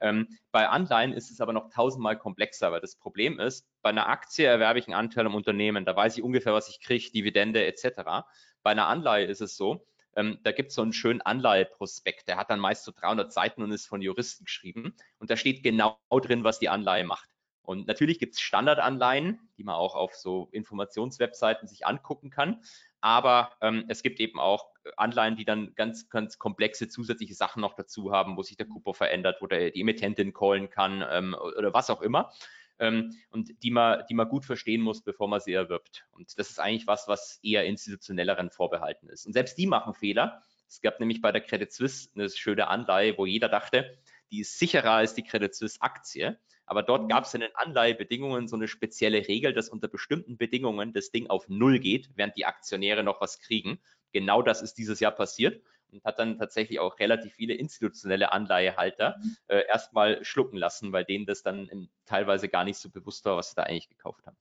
Ähm, 0.00 0.28
bei 0.50 0.66
Anleihen 0.68 1.12
ist 1.12 1.30
es 1.30 1.40
aber 1.40 1.52
noch 1.52 1.70
tausendmal 1.70 2.16
komplexer, 2.18 2.72
weil 2.72 2.80
das 2.80 2.96
Problem 2.96 3.38
ist, 3.38 3.68
bei 3.82 3.90
einer 3.90 4.08
Aktie 4.08 4.46
erwerbe 4.46 4.78
ich 4.78 4.86
einen 4.86 4.94
Anteil 4.94 5.26
im 5.26 5.34
Unternehmen, 5.34 5.84
da 5.84 5.94
weiß 5.94 6.16
ich 6.16 6.22
ungefähr, 6.22 6.54
was 6.54 6.70
ich 6.70 6.80
kriege, 6.80 7.10
Dividende 7.10 7.64
etc. 7.66 8.24
Bei 8.62 8.70
einer 8.70 8.86
Anleihe 8.86 9.26
ist 9.26 9.42
es 9.42 9.56
so, 9.56 9.86
ähm, 10.16 10.38
da 10.42 10.52
gibt 10.52 10.70
es 10.70 10.74
so 10.74 10.82
einen 10.82 10.94
schönen 10.94 11.20
Anleiheprospekt, 11.20 12.28
der 12.28 12.38
hat 12.38 12.48
dann 12.50 12.60
meist 12.60 12.84
so 12.84 12.92
300 12.92 13.30
Seiten 13.30 13.62
und 13.62 13.72
ist 13.72 13.86
von 13.86 14.00
Juristen 14.00 14.44
geschrieben 14.44 14.94
und 15.18 15.30
da 15.30 15.36
steht 15.36 15.62
genau 15.62 15.98
drin, 16.10 16.44
was 16.44 16.58
die 16.58 16.70
Anleihe 16.70 17.04
macht. 17.04 17.28
Und 17.62 17.86
natürlich 17.86 18.18
gibt 18.18 18.34
es 18.34 18.40
Standardanleihen, 18.40 19.38
die 19.56 19.64
man 19.64 19.74
auch 19.74 19.94
auf 19.94 20.14
so 20.14 20.48
Informationswebseiten 20.52 21.68
sich 21.68 21.86
angucken 21.86 22.30
kann. 22.30 22.62
Aber 23.00 23.52
ähm, 23.60 23.84
es 23.88 24.02
gibt 24.02 24.20
eben 24.20 24.38
auch 24.38 24.66
Anleihen, 24.96 25.36
die 25.36 25.44
dann 25.44 25.74
ganz, 25.74 26.08
ganz 26.08 26.38
komplexe 26.38 26.88
zusätzliche 26.88 27.34
Sachen 27.34 27.60
noch 27.60 27.74
dazu 27.74 28.12
haben, 28.12 28.36
wo 28.36 28.42
sich 28.42 28.56
der 28.56 28.66
Coupon 28.66 28.94
verändert, 28.94 29.40
wo 29.40 29.46
der, 29.46 29.70
die 29.70 29.80
Emittentin 29.80 30.32
callen 30.32 30.70
kann 30.70 31.04
ähm, 31.08 31.34
oder 31.34 31.72
was 31.72 31.90
auch 31.90 32.02
immer. 32.02 32.32
Ähm, 32.78 33.14
und 33.30 33.62
die 33.62 33.70
man, 33.70 34.04
die 34.08 34.14
man 34.14 34.28
gut 34.28 34.44
verstehen 34.44 34.80
muss, 34.80 35.02
bevor 35.02 35.28
man 35.28 35.40
sie 35.40 35.52
erwirbt. 35.52 36.06
Und 36.12 36.38
das 36.38 36.50
ist 36.50 36.58
eigentlich 36.58 36.86
was, 36.86 37.08
was 37.08 37.38
eher 37.42 37.64
institutionelleren 37.66 38.50
vorbehalten 38.50 39.08
ist. 39.08 39.26
Und 39.26 39.34
selbst 39.34 39.58
die 39.58 39.66
machen 39.66 39.94
Fehler. 39.94 40.42
Es 40.66 40.80
gab 40.80 40.98
nämlich 40.98 41.20
bei 41.20 41.30
der 41.30 41.42
Credit 41.42 41.70
Suisse 41.72 42.08
eine 42.14 42.30
schöne 42.30 42.68
Anleihe, 42.68 43.18
wo 43.18 43.26
jeder 43.26 43.48
dachte, 43.48 43.98
die 44.30 44.40
ist 44.40 44.58
sicherer 44.58 44.92
als 44.92 45.14
die 45.14 45.24
Credit 45.24 45.54
Suisse 45.54 45.80
Aktie. 45.80 46.38
Aber 46.70 46.84
dort 46.84 47.02
mhm. 47.02 47.08
gab 47.08 47.24
es 47.24 47.34
in 47.34 47.40
den 47.40 47.54
Anleihebedingungen 47.56 48.46
so 48.46 48.54
eine 48.54 48.68
spezielle 48.68 49.26
Regel, 49.26 49.52
dass 49.52 49.68
unter 49.68 49.88
bestimmten 49.88 50.36
Bedingungen 50.36 50.92
das 50.92 51.10
Ding 51.10 51.28
auf 51.28 51.48
Null 51.48 51.80
geht, 51.80 52.10
während 52.14 52.36
die 52.36 52.46
Aktionäre 52.46 53.02
noch 53.02 53.20
was 53.20 53.40
kriegen. 53.40 53.80
Genau 54.12 54.40
das 54.40 54.62
ist 54.62 54.78
dieses 54.78 55.00
Jahr 55.00 55.10
passiert 55.10 55.64
und 55.90 56.04
hat 56.04 56.20
dann 56.20 56.38
tatsächlich 56.38 56.78
auch 56.78 57.00
relativ 57.00 57.34
viele 57.34 57.54
institutionelle 57.54 58.30
Anleihehalter 58.30 59.16
mhm. 59.18 59.36
äh, 59.48 59.66
erstmal 59.66 60.24
schlucken 60.24 60.56
lassen, 60.56 60.92
weil 60.92 61.04
denen 61.04 61.26
das 61.26 61.42
dann 61.42 61.66
in, 61.66 61.90
teilweise 62.06 62.48
gar 62.48 62.62
nicht 62.62 62.78
so 62.78 62.88
bewusst 62.88 63.24
war, 63.24 63.36
was 63.36 63.50
sie 63.50 63.56
da 63.56 63.64
eigentlich 63.64 63.88
gekauft 63.88 64.24
haben. 64.24 64.36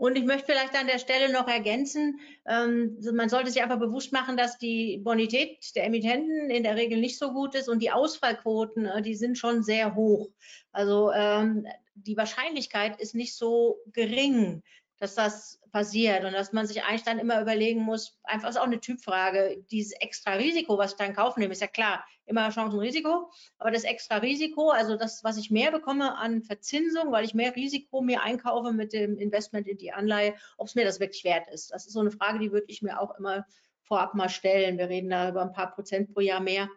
Und 0.00 0.16
ich 0.16 0.24
möchte 0.24 0.46
vielleicht 0.46 0.74
an 0.76 0.86
der 0.86 0.98
Stelle 0.98 1.30
noch 1.30 1.46
ergänzen, 1.46 2.20
ähm, 2.48 2.96
man 3.12 3.28
sollte 3.28 3.50
sich 3.50 3.62
einfach 3.62 3.78
bewusst 3.78 4.14
machen, 4.14 4.38
dass 4.38 4.56
die 4.56 4.96
Bonität 4.96 5.76
der 5.76 5.84
Emittenten 5.84 6.48
in 6.48 6.62
der 6.62 6.74
Regel 6.76 6.98
nicht 6.98 7.18
so 7.18 7.34
gut 7.34 7.54
ist 7.54 7.68
und 7.68 7.82
die 7.82 7.90
Ausfallquoten, 7.90 8.86
äh, 8.86 9.02
die 9.02 9.14
sind 9.14 9.36
schon 9.36 9.62
sehr 9.62 9.94
hoch. 9.94 10.30
Also 10.72 11.12
ähm, 11.12 11.66
die 11.96 12.16
Wahrscheinlichkeit 12.16 12.98
ist 12.98 13.14
nicht 13.14 13.34
so 13.34 13.76
gering, 13.92 14.62
dass 15.00 15.14
das 15.14 15.58
passiert 15.72 16.24
und 16.24 16.32
dass 16.32 16.52
man 16.52 16.66
sich 16.66 16.84
eigentlich 16.84 17.04
dann 17.04 17.18
immer 17.18 17.40
überlegen 17.40 17.80
muss, 17.80 18.18
einfach 18.24 18.50
ist 18.50 18.58
auch 18.58 18.64
eine 18.64 18.80
Typfrage, 18.80 19.64
dieses 19.70 19.92
extra 19.92 20.34
Risiko, 20.34 20.76
was 20.76 20.92
ich 20.92 20.98
dann 20.98 21.14
kaufen 21.14 21.40
nehme, 21.40 21.52
ist 21.52 21.62
ja 21.62 21.68
klar, 21.68 22.04
immer 22.26 22.50
Chance 22.50 22.76
und 22.76 22.82
Risiko, 22.82 23.30
aber 23.58 23.70
das 23.70 23.84
extra 23.84 24.18
Risiko, 24.18 24.70
also 24.70 24.96
das, 24.96 25.24
was 25.24 25.38
ich 25.38 25.50
mehr 25.50 25.72
bekomme 25.72 26.16
an 26.16 26.42
Verzinsung, 26.42 27.12
weil 27.12 27.24
ich 27.24 27.34
mehr 27.34 27.56
Risiko 27.56 28.02
mir 28.02 28.22
einkaufe 28.22 28.72
mit 28.72 28.92
dem 28.92 29.18
Investment 29.18 29.66
in 29.66 29.78
die 29.78 29.92
Anleihe, 29.92 30.34
ob 30.58 30.68
es 30.68 30.74
mir 30.74 30.84
das 30.84 31.00
wirklich 31.00 31.24
wert 31.24 31.48
ist. 31.50 31.72
Das 31.72 31.86
ist 31.86 31.94
so 31.94 32.00
eine 32.00 32.10
Frage, 32.10 32.38
die 32.38 32.52
würde 32.52 32.66
ich 32.68 32.82
mir 32.82 33.00
auch 33.00 33.16
immer 33.18 33.46
vorab 33.82 34.14
mal 34.14 34.28
stellen. 34.28 34.76
Wir 34.76 34.88
reden 34.88 35.08
da 35.08 35.30
über 35.30 35.42
ein 35.42 35.52
paar 35.52 35.72
Prozent 35.72 36.12
pro 36.12 36.20
Jahr 36.20 36.40
mehr, 36.40 36.68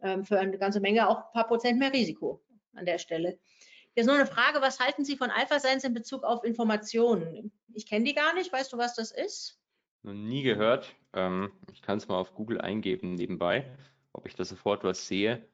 ähm, 0.00 0.24
für 0.24 0.38
eine 0.38 0.56
ganze 0.56 0.80
Menge 0.80 1.08
auch 1.08 1.26
ein 1.26 1.32
paar 1.34 1.46
Prozent 1.46 1.78
mehr 1.78 1.92
Risiko 1.92 2.40
an 2.74 2.86
der 2.86 2.98
Stelle. 2.98 3.38
Jetzt 3.94 4.06
nur 4.06 4.16
eine 4.16 4.26
Frage, 4.26 4.60
was 4.60 4.78
halten 4.78 5.04
Sie 5.04 5.16
von 5.16 5.30
Alpha 5.30 5.58
Science 5.58 5.84
in 5.84 5.94
Bezug 5.94 6.22
auf 6.22 6.44
Informationen? 6.44 7.50
Ich 7.76 7.86
kenne 7.86 8.06
die 8.06 8.14
gar 8.14 8.32
nicht. 8.32 8.50
Weißt 8.52 8.72
du, 8.72 8.78
was 8.78 8.94
das 8.94 9.12
ist? 9.12 9.60
Noch 10.02 10.14
nie 10.14 10.42
gehört. 10.42 10.96
Ähm, 11.12 11.52
ich 11.70 11.82
kann 11.82 11.98
es 11.98 12.08
mal 12.08 12.16
auf 12.16 12.34
Google 12.34 12.60
eingeben 12.60 13.14
nebenbei, 13.14 13.70
ob 14.12 14.26
ich 14.26 14.34
da 14.34 14.44
sofort 14.44 14.82
was 14.82 15.06
sehe. 15.06 15.46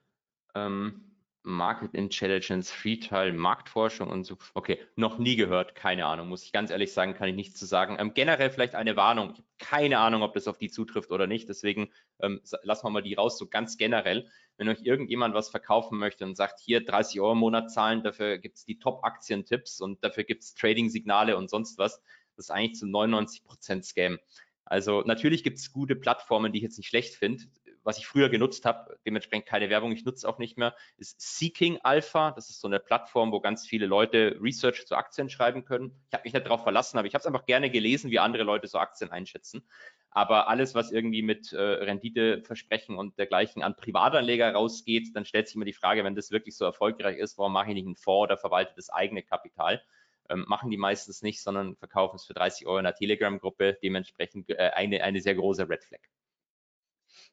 Ähm, 0.55 1.12
Market 1.43 1.95
Intelligence, 1.95 2.85
Retail, 2.85 3.33
Marktforschung 3.33 4.09
und 4.09 4.25
so. 4.25 4.39
Okay, 4.55 4.79
noch 4.97 5.19
nie 5.19 5.37
gehört, 5.37 5.75
keine 5.75 6.07
Ahnung, 6.07 6.29
muss 6.29 6.45
ich 6.45 6.53
ganz 6.53 6.71
ehrlich 6.71 6.93
sagen, 6.93 7.15
kann 7.15 7.29
ich 7.29 7.35
nichts 7.35 7.59
zu 7.59 7.67
sagen. 7.67 7.97
Ähm, 7.99 8.15
generell 8.15 8.51
vielleicht 8.51 8.75
eine 8.75 8.97
Warnung. 8.97 9.35
Keine 9.59 9.99
Ahnung, 9.99 10.23
ob 10.23 10.35
das 10.35 10.49
auf 10.49 10.59
die 10.59 10.71
zutrifft 10.71 11.11
oder 11.11 11.27
nicht. 11.27 11.49
Deswegen 11.49 11.91
ähm, 12.21 12.41
lassen 12.63 12.87
wir 12.87 12.91
mal 12.91 13.03
die 13.03 13.15
raus, 13.15 13.39
so 13.39 13.49
ganz 13.49 13.77
generell 13.77 14.29
wenn 14.63 14.69
euch 14.69 14.83
irgendjemand 14.83 15.35
was 15.35 15.49
verkaufen 15.49 15.99
möchte 15.99 16.25
und 16.25 16.37
sagt, 16.37 16.61
hier 16.61 16.85
30 16.85 17.21
Euro 17.21 17.33
im 17.33 17.39
Monat 17.39 17.71
zahlen, 17.73 18.03
dafür 18.03 18.39
gibt 18.39 18.59
es 18.59 18.65
die 18.65 18.79
Top-Aktientipps 18.79 19.81
und 19.81 20.03
dafür 20.05 20.25
gibt 20.25 20.43
es 20.43 20.55
Trading-Signale 20.55 21.37
und 21.37 21.51
sonst 21.51 21.79
was, 21.79 22.01
das 22.37 22.47
ist 22.47 22.51
eigentlich 22.51 22.79
zu 22.79 22.87
99 22.87 23.45
Prozent 23.45 23.85
Scam. 23.85 24.19
Also 24.65 25.03
natürlich 25.03 25.43
gibt 25.43 25.59
es 25.59 25.73
gute 25.73 25.97
Plattformen, 25.97 26.53
die 26.53 26.59
ich 26.59 26.63
jetzt 26.63 26.79
nicht 26.79 26.89
schlecht 26.89 27.15
finde. 27.15 27.45
Was 27.85 27.99
ich 27.99 28.07
früher 28.07 28.29
genutzt 28.29 28.65
habe, 28.65 28.99
dementsprechend 29.05 29.47
keine 29.47 29.69
Werbung, 29.69 29.93
ich 29.93 30.05
nutze 30.05 30.29
auch 30.29 30.39
nicht 30.39 30.57
mehr, 30.57 30.75
ist 30.99 31.21
Seeking 31.21 31.79
Alpha. 31.83 32.31
Das 32.33 32.49
ist 32.49 32.61
so 32.61 32.69
eine 32.69 32.79
Plattform, 32.79 33.33
wo 33.33 33.41
ganz 33.41 33.67
viele 33.67 33.87
Leute 33.87 34.39
Research 34.41 34.87
zu 34.87 34.95
Aktien 34.95 35.29
schreiben 35.29 35.65
können. 35.65 35.93
Ich 36.09 36.15
habe 36.15 36.23
mich 36.25 36.33
nicht 36.33 36.47
darauf 36.47 36.63
verlassen, 36.63 36.99
aber 36.99 37.09
ich 37.09 37.15
habe 37.15 37.21
es 37.21 37.27
einfach 37.27 37.47
gerne 37.47 37.71
gelesen, 37.71 38.11
wie 38.11 38.19
andere 38.19 38.45
Leute 38.45 38.69
so 38.69 38.79
Aktien 38.79 39.11
einschätzen. 39.11 39.67
Aber 40.15 40.49
alles, 40.49 40.75
was 40.75 40.93
irgendwie 40.93 41.23
mit 41.23 41.53
äh, 41.53 41.61
Renditeversprechen 41.61 42.97
und 42.97 43.19
dergleichen 43.19 43.63
an 43.63 43.77
Privatanleger 43.77 44.53
rausgeht, 44.53 45.17
dann 45.17 45.25
stellt 45.25 45.49
sich 45.49 45.57
immer 45.57 45.65
die 45.65 45.73
Frage, 45.73 46.05
wenn 46.05 46.15
das 46.15 46.31
wirklich 46.31 46.57
so 46.57 46.67
erfolgreich 46.67 47.17
ist, 47.17 47.39
warum 47.39 47.55
mache 47.55 47.69
ich 47.69 47.75
nicht 47.75 47.87
einen 47.87 47.97
Fonds 47.97 48.25
oder 48.25 48.37
verwalte 48.37 48.75
das 48.77 48.91
eigene 48.91 49.23
Kapital? 49.23 49.83
Ähm, 50.29 50.45
machen 50.47 50.71
die 50.71 50.77
meistens 50.77 51.23
nicht, 51.23 51.43
sondern 51.43 51.77
verkaufen 51.77 52.17
es 52.17 52.27
für 52.27 52.35
30 52.35 52.67
Euro 52.67 52.79
in 52.79 52.85
der 52.85 52.95
Telegram-Gruppe, 52.95 53.79
dementsprechend 53.83 54.51
äh, 54.51 54.71
eine, 54.75 55.03
eine 55.03 55.21
sehr 55.23 55.35
große 55.35 55.69
Red 55.69 55.83
Flag. 55.83 56.01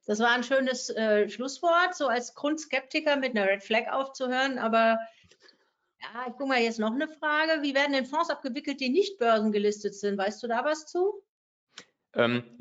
Das 0.10 0.18
war 0.18 0.32
ein 0.32 0.43
schönes 0.43 0.89
äh, 0.89 1.30
Schlusswort, 1.30 1.93
so 1.93 2.07
als 2.07 2.34
Grundskeptiker 2.34 3.18
mit 3.18 3.38
einer 3.38 3.47
Red 3.47 3.62
Flag 3.62 3.91
aufzuhören, 3.91 4.57
aber 4.57 4.97
ja, 6.01 6.26
ich 6.26 6.32
gucke 6.32 6.47
mal 6.47 6.60
jetzt 6.60 6.80
noch 6.80 6.91
eine 6.91 7.07
Frage. 7.07 7.62
Wie 7.62 7.76
werden 7.76 7.93
denn 7.93 8.07
Fonds 8.07 8.32
abgewickelt, 8.32 8.80
die 8.80 8.89
nicht 8.89 9.20
börsengelistet 9.20 9.93
sind? 9.93 10.18
Weißt 10.18 10.41
du 10.41 10.47
da 10.47 10.66
was 10.66 10.88
zu? 10.88 11.22
Ähm, 12.16 12.57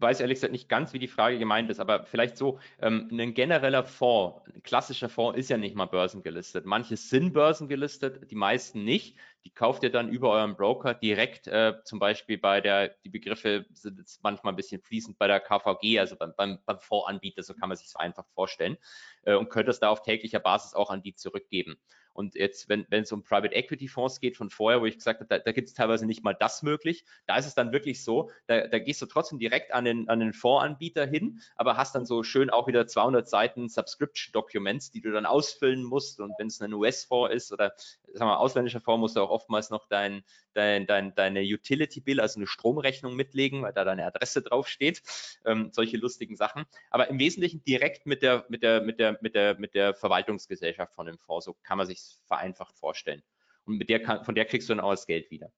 weiß 0.00 0.20
ehrlich 0.20 0.36
gesagt 0.36 0.52
nicht 0.52 0.68
ganz, 0.68 0.92
wie 0.92 0.98
die 0.98 1.08
Frage 1.08 1.38
gemeint 1.38 1.70
ist, 1.70 1.80
aber 1.80 2.04
vielleicht 2.04 2.36
so, 2.36 2.58
ähm, 2.80 3.08
ein 3.10 3.34
genereller 3.34 3.84
Fonds, 3.84 4.40
ein 4.54 4.62
klassischer 4.62 5.08
Fonds 5.08 5.38
ist 5.38 5.50
ja 5.50 5.56
nicht 5.56 5.74
mal 5.74 5.86
börsengelistet. 5.86 6.66
Manche 6.66 6.96
sind 6.96 7.32
börsengelistet, 7.32 8.30
die 8.30 8.34
meisten 8.34 8.84
nicht. 8.84 9.16
Die 9.44 9.50
kauft 9.54 9.84
ihr 9.84 9.90
dann 9.90 10.08
über 10.08 10.30
euren 10.30 10.56
Broker 10.56 10.92
direkt, 10.92 11.46
äh, 11.46 11.74
zum 11.84 11.98
Beispiel 11.98 12.36
bei 12.36 12.60
der, 12.60 12.88
die 13.04 13.10
Begriffe 13.10 13.64
sind 13.72 13.98
jetzt 13.98 14.22
manchmal 14.22 14.52
ein 14.52 14.56
bisschen 14.56 14.80
fließend 14.80 15.18
bei 15.18 15.28
der 15.28 15.40
KVG, 15.40 16.00
also 16.00 16.16
beim, 16.16 16.34
beim, 16.36 16.58
beim 16.66 16.80
Fondsanbieter, 16.80 17.42
so 17.42 17.54
kann 17.54 17.68
man 17.68 17.78
sich 17.78 17.88
so 17.88 17.98
einfach 17.98 18.26
vorstellen, 18.34 18.76
äh, 19.22 19.34
und 19.34 19.48
könnt 19.48 19.68
das 19.68 19.78
da 19.78 19.90
auf 19.90 20.02
täglicher 20.02 20.40
Basis 20.40 20.74
auch 20.74 20.90
an 20.90 21.02
die 21.02 21.14
zurückgeben. 21.14 21.76
Und 22.16 22.34
jetzt, 22.34 22.70
wenn, 22.70 22.86
wenn 22.88 23.02
es 23.02 23.12
um 23.12 23.22
Private 23.22 23.54
Equity 23.54 23.88
Fonds 23.88 24.20
geht 24.20 24.38
von 24.38 24.48
vorher, 24.48 24.80
wo 24.80 24.86
ich 24.86 24.96
gesagt 24.96 25.20
habe, 25.20 25.28
da, 25.28 25.38
da 25.38 25.52
gibt 25.52 25.68
es 25.68 25.74
teilweise 25.74 26.06
nicht 26.06 26.24
mal 26.24 26.32
das 26.32 26.62
möglich, 26.62 27.04
da 27.26 27.36
ist 27.36 27.46
es 27.46 27.54
dann 27.54 27.72
wirklich 27.72 28.02
so, 28.02 28.30
da, 28.46 28.66
da 28.66 28.75
gehst 28.78 29.02
du 29.02 29.06
trotzdem 29.06 29.38
direkt 29.38 29.72
an 29.72 29.84
den, 29.84 30.08
an 30.08 30.20
den 30.20 30.32
Fondsanbieter 30.32 31.06
hin, 31.06 31.40
aber 31.56 31.76
hast 31.76 31.94
dann 31.94 32.06
so 32.06 32.22
schön 32.22 32.50
auch 32.50 32.66
wieder 32.66 32.86
200 32.86 33.28
Seiten 33.28 33.68
Subscription 33.68 34.32
Documents, 34.32 34.90
die 34.90 35.00
du 35.00 35.12
dann 35.12 35.26
ausfüllen 35.26 35.82
musst. 35.82 36.20
Und 36.20 36.32
wenn 36.38 36.48
es 36.48 36.60
ein 36.60 36.72
US-Fonds 36.72 37.34
ist 37.34 37.52
oder 37.52 37.74
sagen 38.12 38.30
wir, 38.30 38.38
ausländischer 38.38 38.80
Fonds, 38.80 39.00
musst 39.00 39.16
du 39.16 39.20
auch 39.20 39.30
oftmals 39.30 39.70
noch 39.70 39.86
dein, 39.88 40.24
dein, 40.54 40.86
dein, 40.86 41.14
deine 41.14 41.40
Utility 41.40 42.00
Bill, 42.00 42.20
also 42.20 42.38
eine 42.38 42.46
Stromrechnung 42.46 43.14
mitlegen, 43.14 43.62
weil 43.62 43.72
da 43.72 43.84
deine 43.84 44.06
Adresse 44.06 44.42
draufsteht. 44.42 45.02
Ähm, 45.44 45.70
solche 45.72 45.96
lustigen 45.96 46.36
Sachen. 46.36 46.64
Aber 46.90 47.08
im 47.08 47.18
Wesentlichen 47.18 47.62
direkt 47.64 48.06
mit 48.06 48.22
der, 48.22 48.46
mit 48.48 48.62
der, 48.62 48.80
mit 48.82 48.98
der, 48.98 49.18
mit 49.20 49.34
der, 49.34 49.58
mit 49.58 49.74
der 49.74 49.94
Verwaltungsgesellschaft 49.94 50.94
von 50.94 51.06
dem 51.06 51.18
Fonds. 51.18 51.46
So 51.46 51.56
kann 51.62 51.78
man 51.78 51.86
sich 51.86 52.00
vereinfacht 52.26 52.76
vorstellen. 52.78 53.22
Und 53.64 53.78
mit 53.78 53.88
der 53.88 54.24
von 54.24 54.34
der 54.34 54.44
kriegst 54.44 54.68
du 54.68 54.74
dann 54.74 54.84
auch 54.84 54.92
das 54.92 55.06
Geld 55.06 55.30
wieder. 55.30 55.50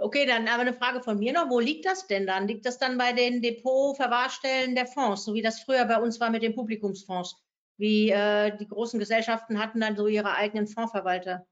Okay, 0.00 0.26
dann 0.26 0.46
aber 0.46 0.62
eine 0.62 0.72
Frage 0.72 1.02
von 1.02 1.18
mir 1.18 1.32
noch. 1.32 1.50
Wo 1.50 1.58
liegt 1.58 1.84
das 1.84 2.06
denn 2.06 2.26
dann? 2.26 2.46
Liegt 2.46 2.64
das 2.66 2.78
dann 2.78 2.98
bei 2.98 3.12
den 3.12 3.42
Depot-Verwahrstellen 3.42 4.76
der 4.76 4.86
Fonds, 4.86 5.24
so 5.24 5.34
wie 5.34 5.42
das 5.42 5.60
früher 5.60 5.84
bei 5.86 6.00
uns 6.00 6.20
war 6.20 6.30
mit 6.30 6.42
den 6.42 6.54
Publikumsfonds? 6.54 7.36
Wie 7.78 8.10
äh, 8.10 8.56
die 8.56 8.68
großen 8.68 8.98
Gesellschaften 9.00 9.58
hatten 9.58 9.80
dann 9.80 9.96
so 9.96 10.06
ihre 10.06 10.34
eigenen 10.34 10.68
Fondsverwalter? 10.68 11.46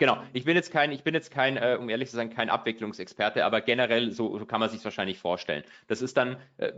Genau, 0.00 0.22
ich 0.32 0.44
bin 0.44 0.54
jetzt 0.54 0.70
kein, 0.70 0.92
ich 0.92 1.02
bin 1.02 1.12
jetzt 1.12 1.32
kein, 1.32 1.56
äh, 1.56 1.76
um 1.78 1.88
ehrlich 1.88 2.08
zu 2.08 2.14
sein, 2.14 2.30
kein 2.30 2.50
Abwicklungsexperte, 2.50 3.44
aber 3.44 3.60
generell 3.60 4.12
so, 4.12 4.38
so 4.38 4.46
kann 4.46 4.60
man 4.60 4.70
sich 4.70 4.84
wahrscheinlich 4.84 5.18
vorstellen. 5.18 5.64
Das 5.88 6.02
ist 6.02 6.16
dann 6.16 6.36
äh, 6.58 6.72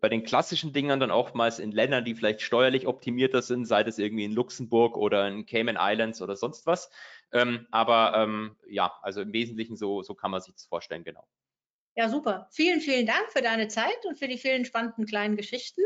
bei 0.00 0.08
den 0.08 0.24
klassischen 0.24 0.72
Dingern 0.72 0.98
dann 0.98 1.12
oftmals 1.12 1.60
in 1.60 1.70
Ländern, 1.70 2.04
die 2.04 2.16
vielleicht 2.16 2.42
steuerlich 2.42 2.88
optimierter 2.88 3.40
sind, 3.40 3.66
sei 3.66 3.84
das 3.84 4.00
irgendwie 4.00 4.24
in 4.24 4.32
Luxemburg 4.32 4.96
oder 4.96 5.28
in 5.28 5.46
Cayman 5.46 5.78
Islands 5.78 6.20
oder 6.20 6.34
sonst 6.34 6.66
was. 6.66 6.90
Ähm, 7.34 7.66
aber 7.72 8.14
ähm, 8.16 8.56
ja, 8.68 8.92
also 9.02 9.20
im 9.20 9.32
Wesentlichen 9.32 9.76
so, 9.76 10.02
so 10.02 10.14
kann 10.14 10.30
man 10.30 10.40
sich 10.40 10.54
das 10.54 10.66
vorstellen, 10.66 11.02
genau. 11.02 11.26
Ja, 11.96 12.08
super. 12.08 12.48
Vielen, 12.52 12.80
vielen 12.80 13.06
Dank 13.06 13.30
für 13.32 13.42
deine 13.42 13.68
Zeit 13.68 14.06
und 14.06 14.18
für 14.18 14.28
die 14.28 14.38
vielen 14.38 14.64
spannenden 14.64 15.04
kleinen 15.04 15.36
Geschichten. 15.36 15.82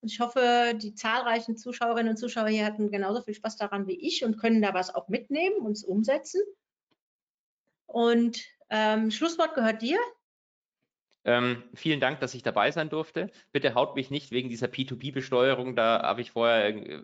Und 0.00 0.10
ich 0.10 0.20
hoffe, 0.20 0.72
die 0.80 0.94
zahlreichen 0.94 1.58
Zuschauerinnen 1.58 2.12
und 2.12 2.16
Zuschauer 2.16 2.48
hier 2.48 2.64
hatten 2.64 2.90
genauso 2.90 3.20
viel 3.20 3.34
Spaß 3.34 3.56
daran 3.56 3.86
wie 3.86 4.00
ich 4.00 4.24
und 4.24 4.38
können 4.38 4.62
da 4.62 4.72
was 4.72 4.94
auch 4.94 5.08
mitnehmen 5.08 5.56
und 5.58 5.72
es 5.72 5.84
umsetzen. 5.84 6.40
Und 7.84 8.42
ähm, 8.70 9.10
Schlusswort 9.10 9.54
gehört 9.54 9.82
dir. 9.82 9.98
Ähm, 11.24 11.62
vielen 11.74 12.00
Dank, 12.00 12.20
dass 12.20 12.34
ich 12.34 12.42
dabei 12.42 12.70
sein 12.70 12.88
durfte. 12.88 13.30
Bitte 13.52 13.74
haut 13.74 13.94
mich 13.94 14.10
nicht 14.10 14.30
wegen 14.30 14.48
dieser 14.48 14.68
P2P-Besteuerung. 14.68 15.76
Da 15.76 16.02
habe 16.02 16.22
ich 16.22 16.30
vorher, 16.30 16.68
äh, 16.68 17.02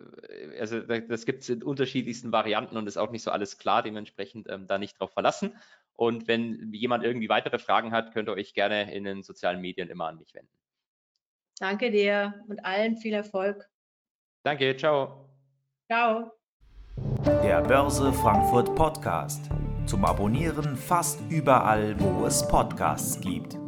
also 0.59 0.79
das 0.79 1.25
gibt 1.25 1.43
es 1.43 1.49
in 1.49 1.61
unterschiedlichsten 1.61 2.31
Varianten 2.31 2.77
und 2.77 2.87
ist 2.87 2.97
auch 2.97 3.11
nicht 3.11 3.21
so 3.21 3.31
alles 3.31 3.59
klar. 3.59 3.83
Dementsprechend 3.83 4.49
ähm, 4.49 4.65
da 4.67 4.79
nicht 4.79 4.99
drauf 4.99 5.11
verlassen. 5.13 5.55
Und 5.93 6.27
wenn 6.27 6.71
jemand 6.73 7.03
irgendwie 7.03 7.29
weitere 7.29 7.59
Fragen 7.59 7.91
hat, 7.91 8.13
könnt 8.13 8.29
ihr 8.29 8.33
euch 8.33 8.53
gerne 8.53 8.93
in 8.93 9.03
den 9.03 9.23
sozialen 9.23 9.61
Medien 9.61 9.89
immer 9.89 10.07
an 10.07 10.17
mich 10.17 10.33
wenden. 10.33 10.51
Danke 11.59 11.91
dir 11.91 12.33
und 12.47 12.63
allen 12.65 12.97
viel 12.97 13.13
Erfolg. 13.13 13.67
Danke, 14.43 14.75
ciao. 14.77 15.29
Ciao. 15.91 16.31
Der 17.43 17.61
Börse 17.61 18.11
Frankfurt 18.13 18.73
Podcast. 18.75 19.49
Zum 19.85 20.05
Abonnieren 20.05 20.75
fast 20.75 21.19
überall, 21.29 21.99
wo 21.99 22.25
es 22.25 22.47
Podcasts 22.47 23.19
gibt. 23.21 23.66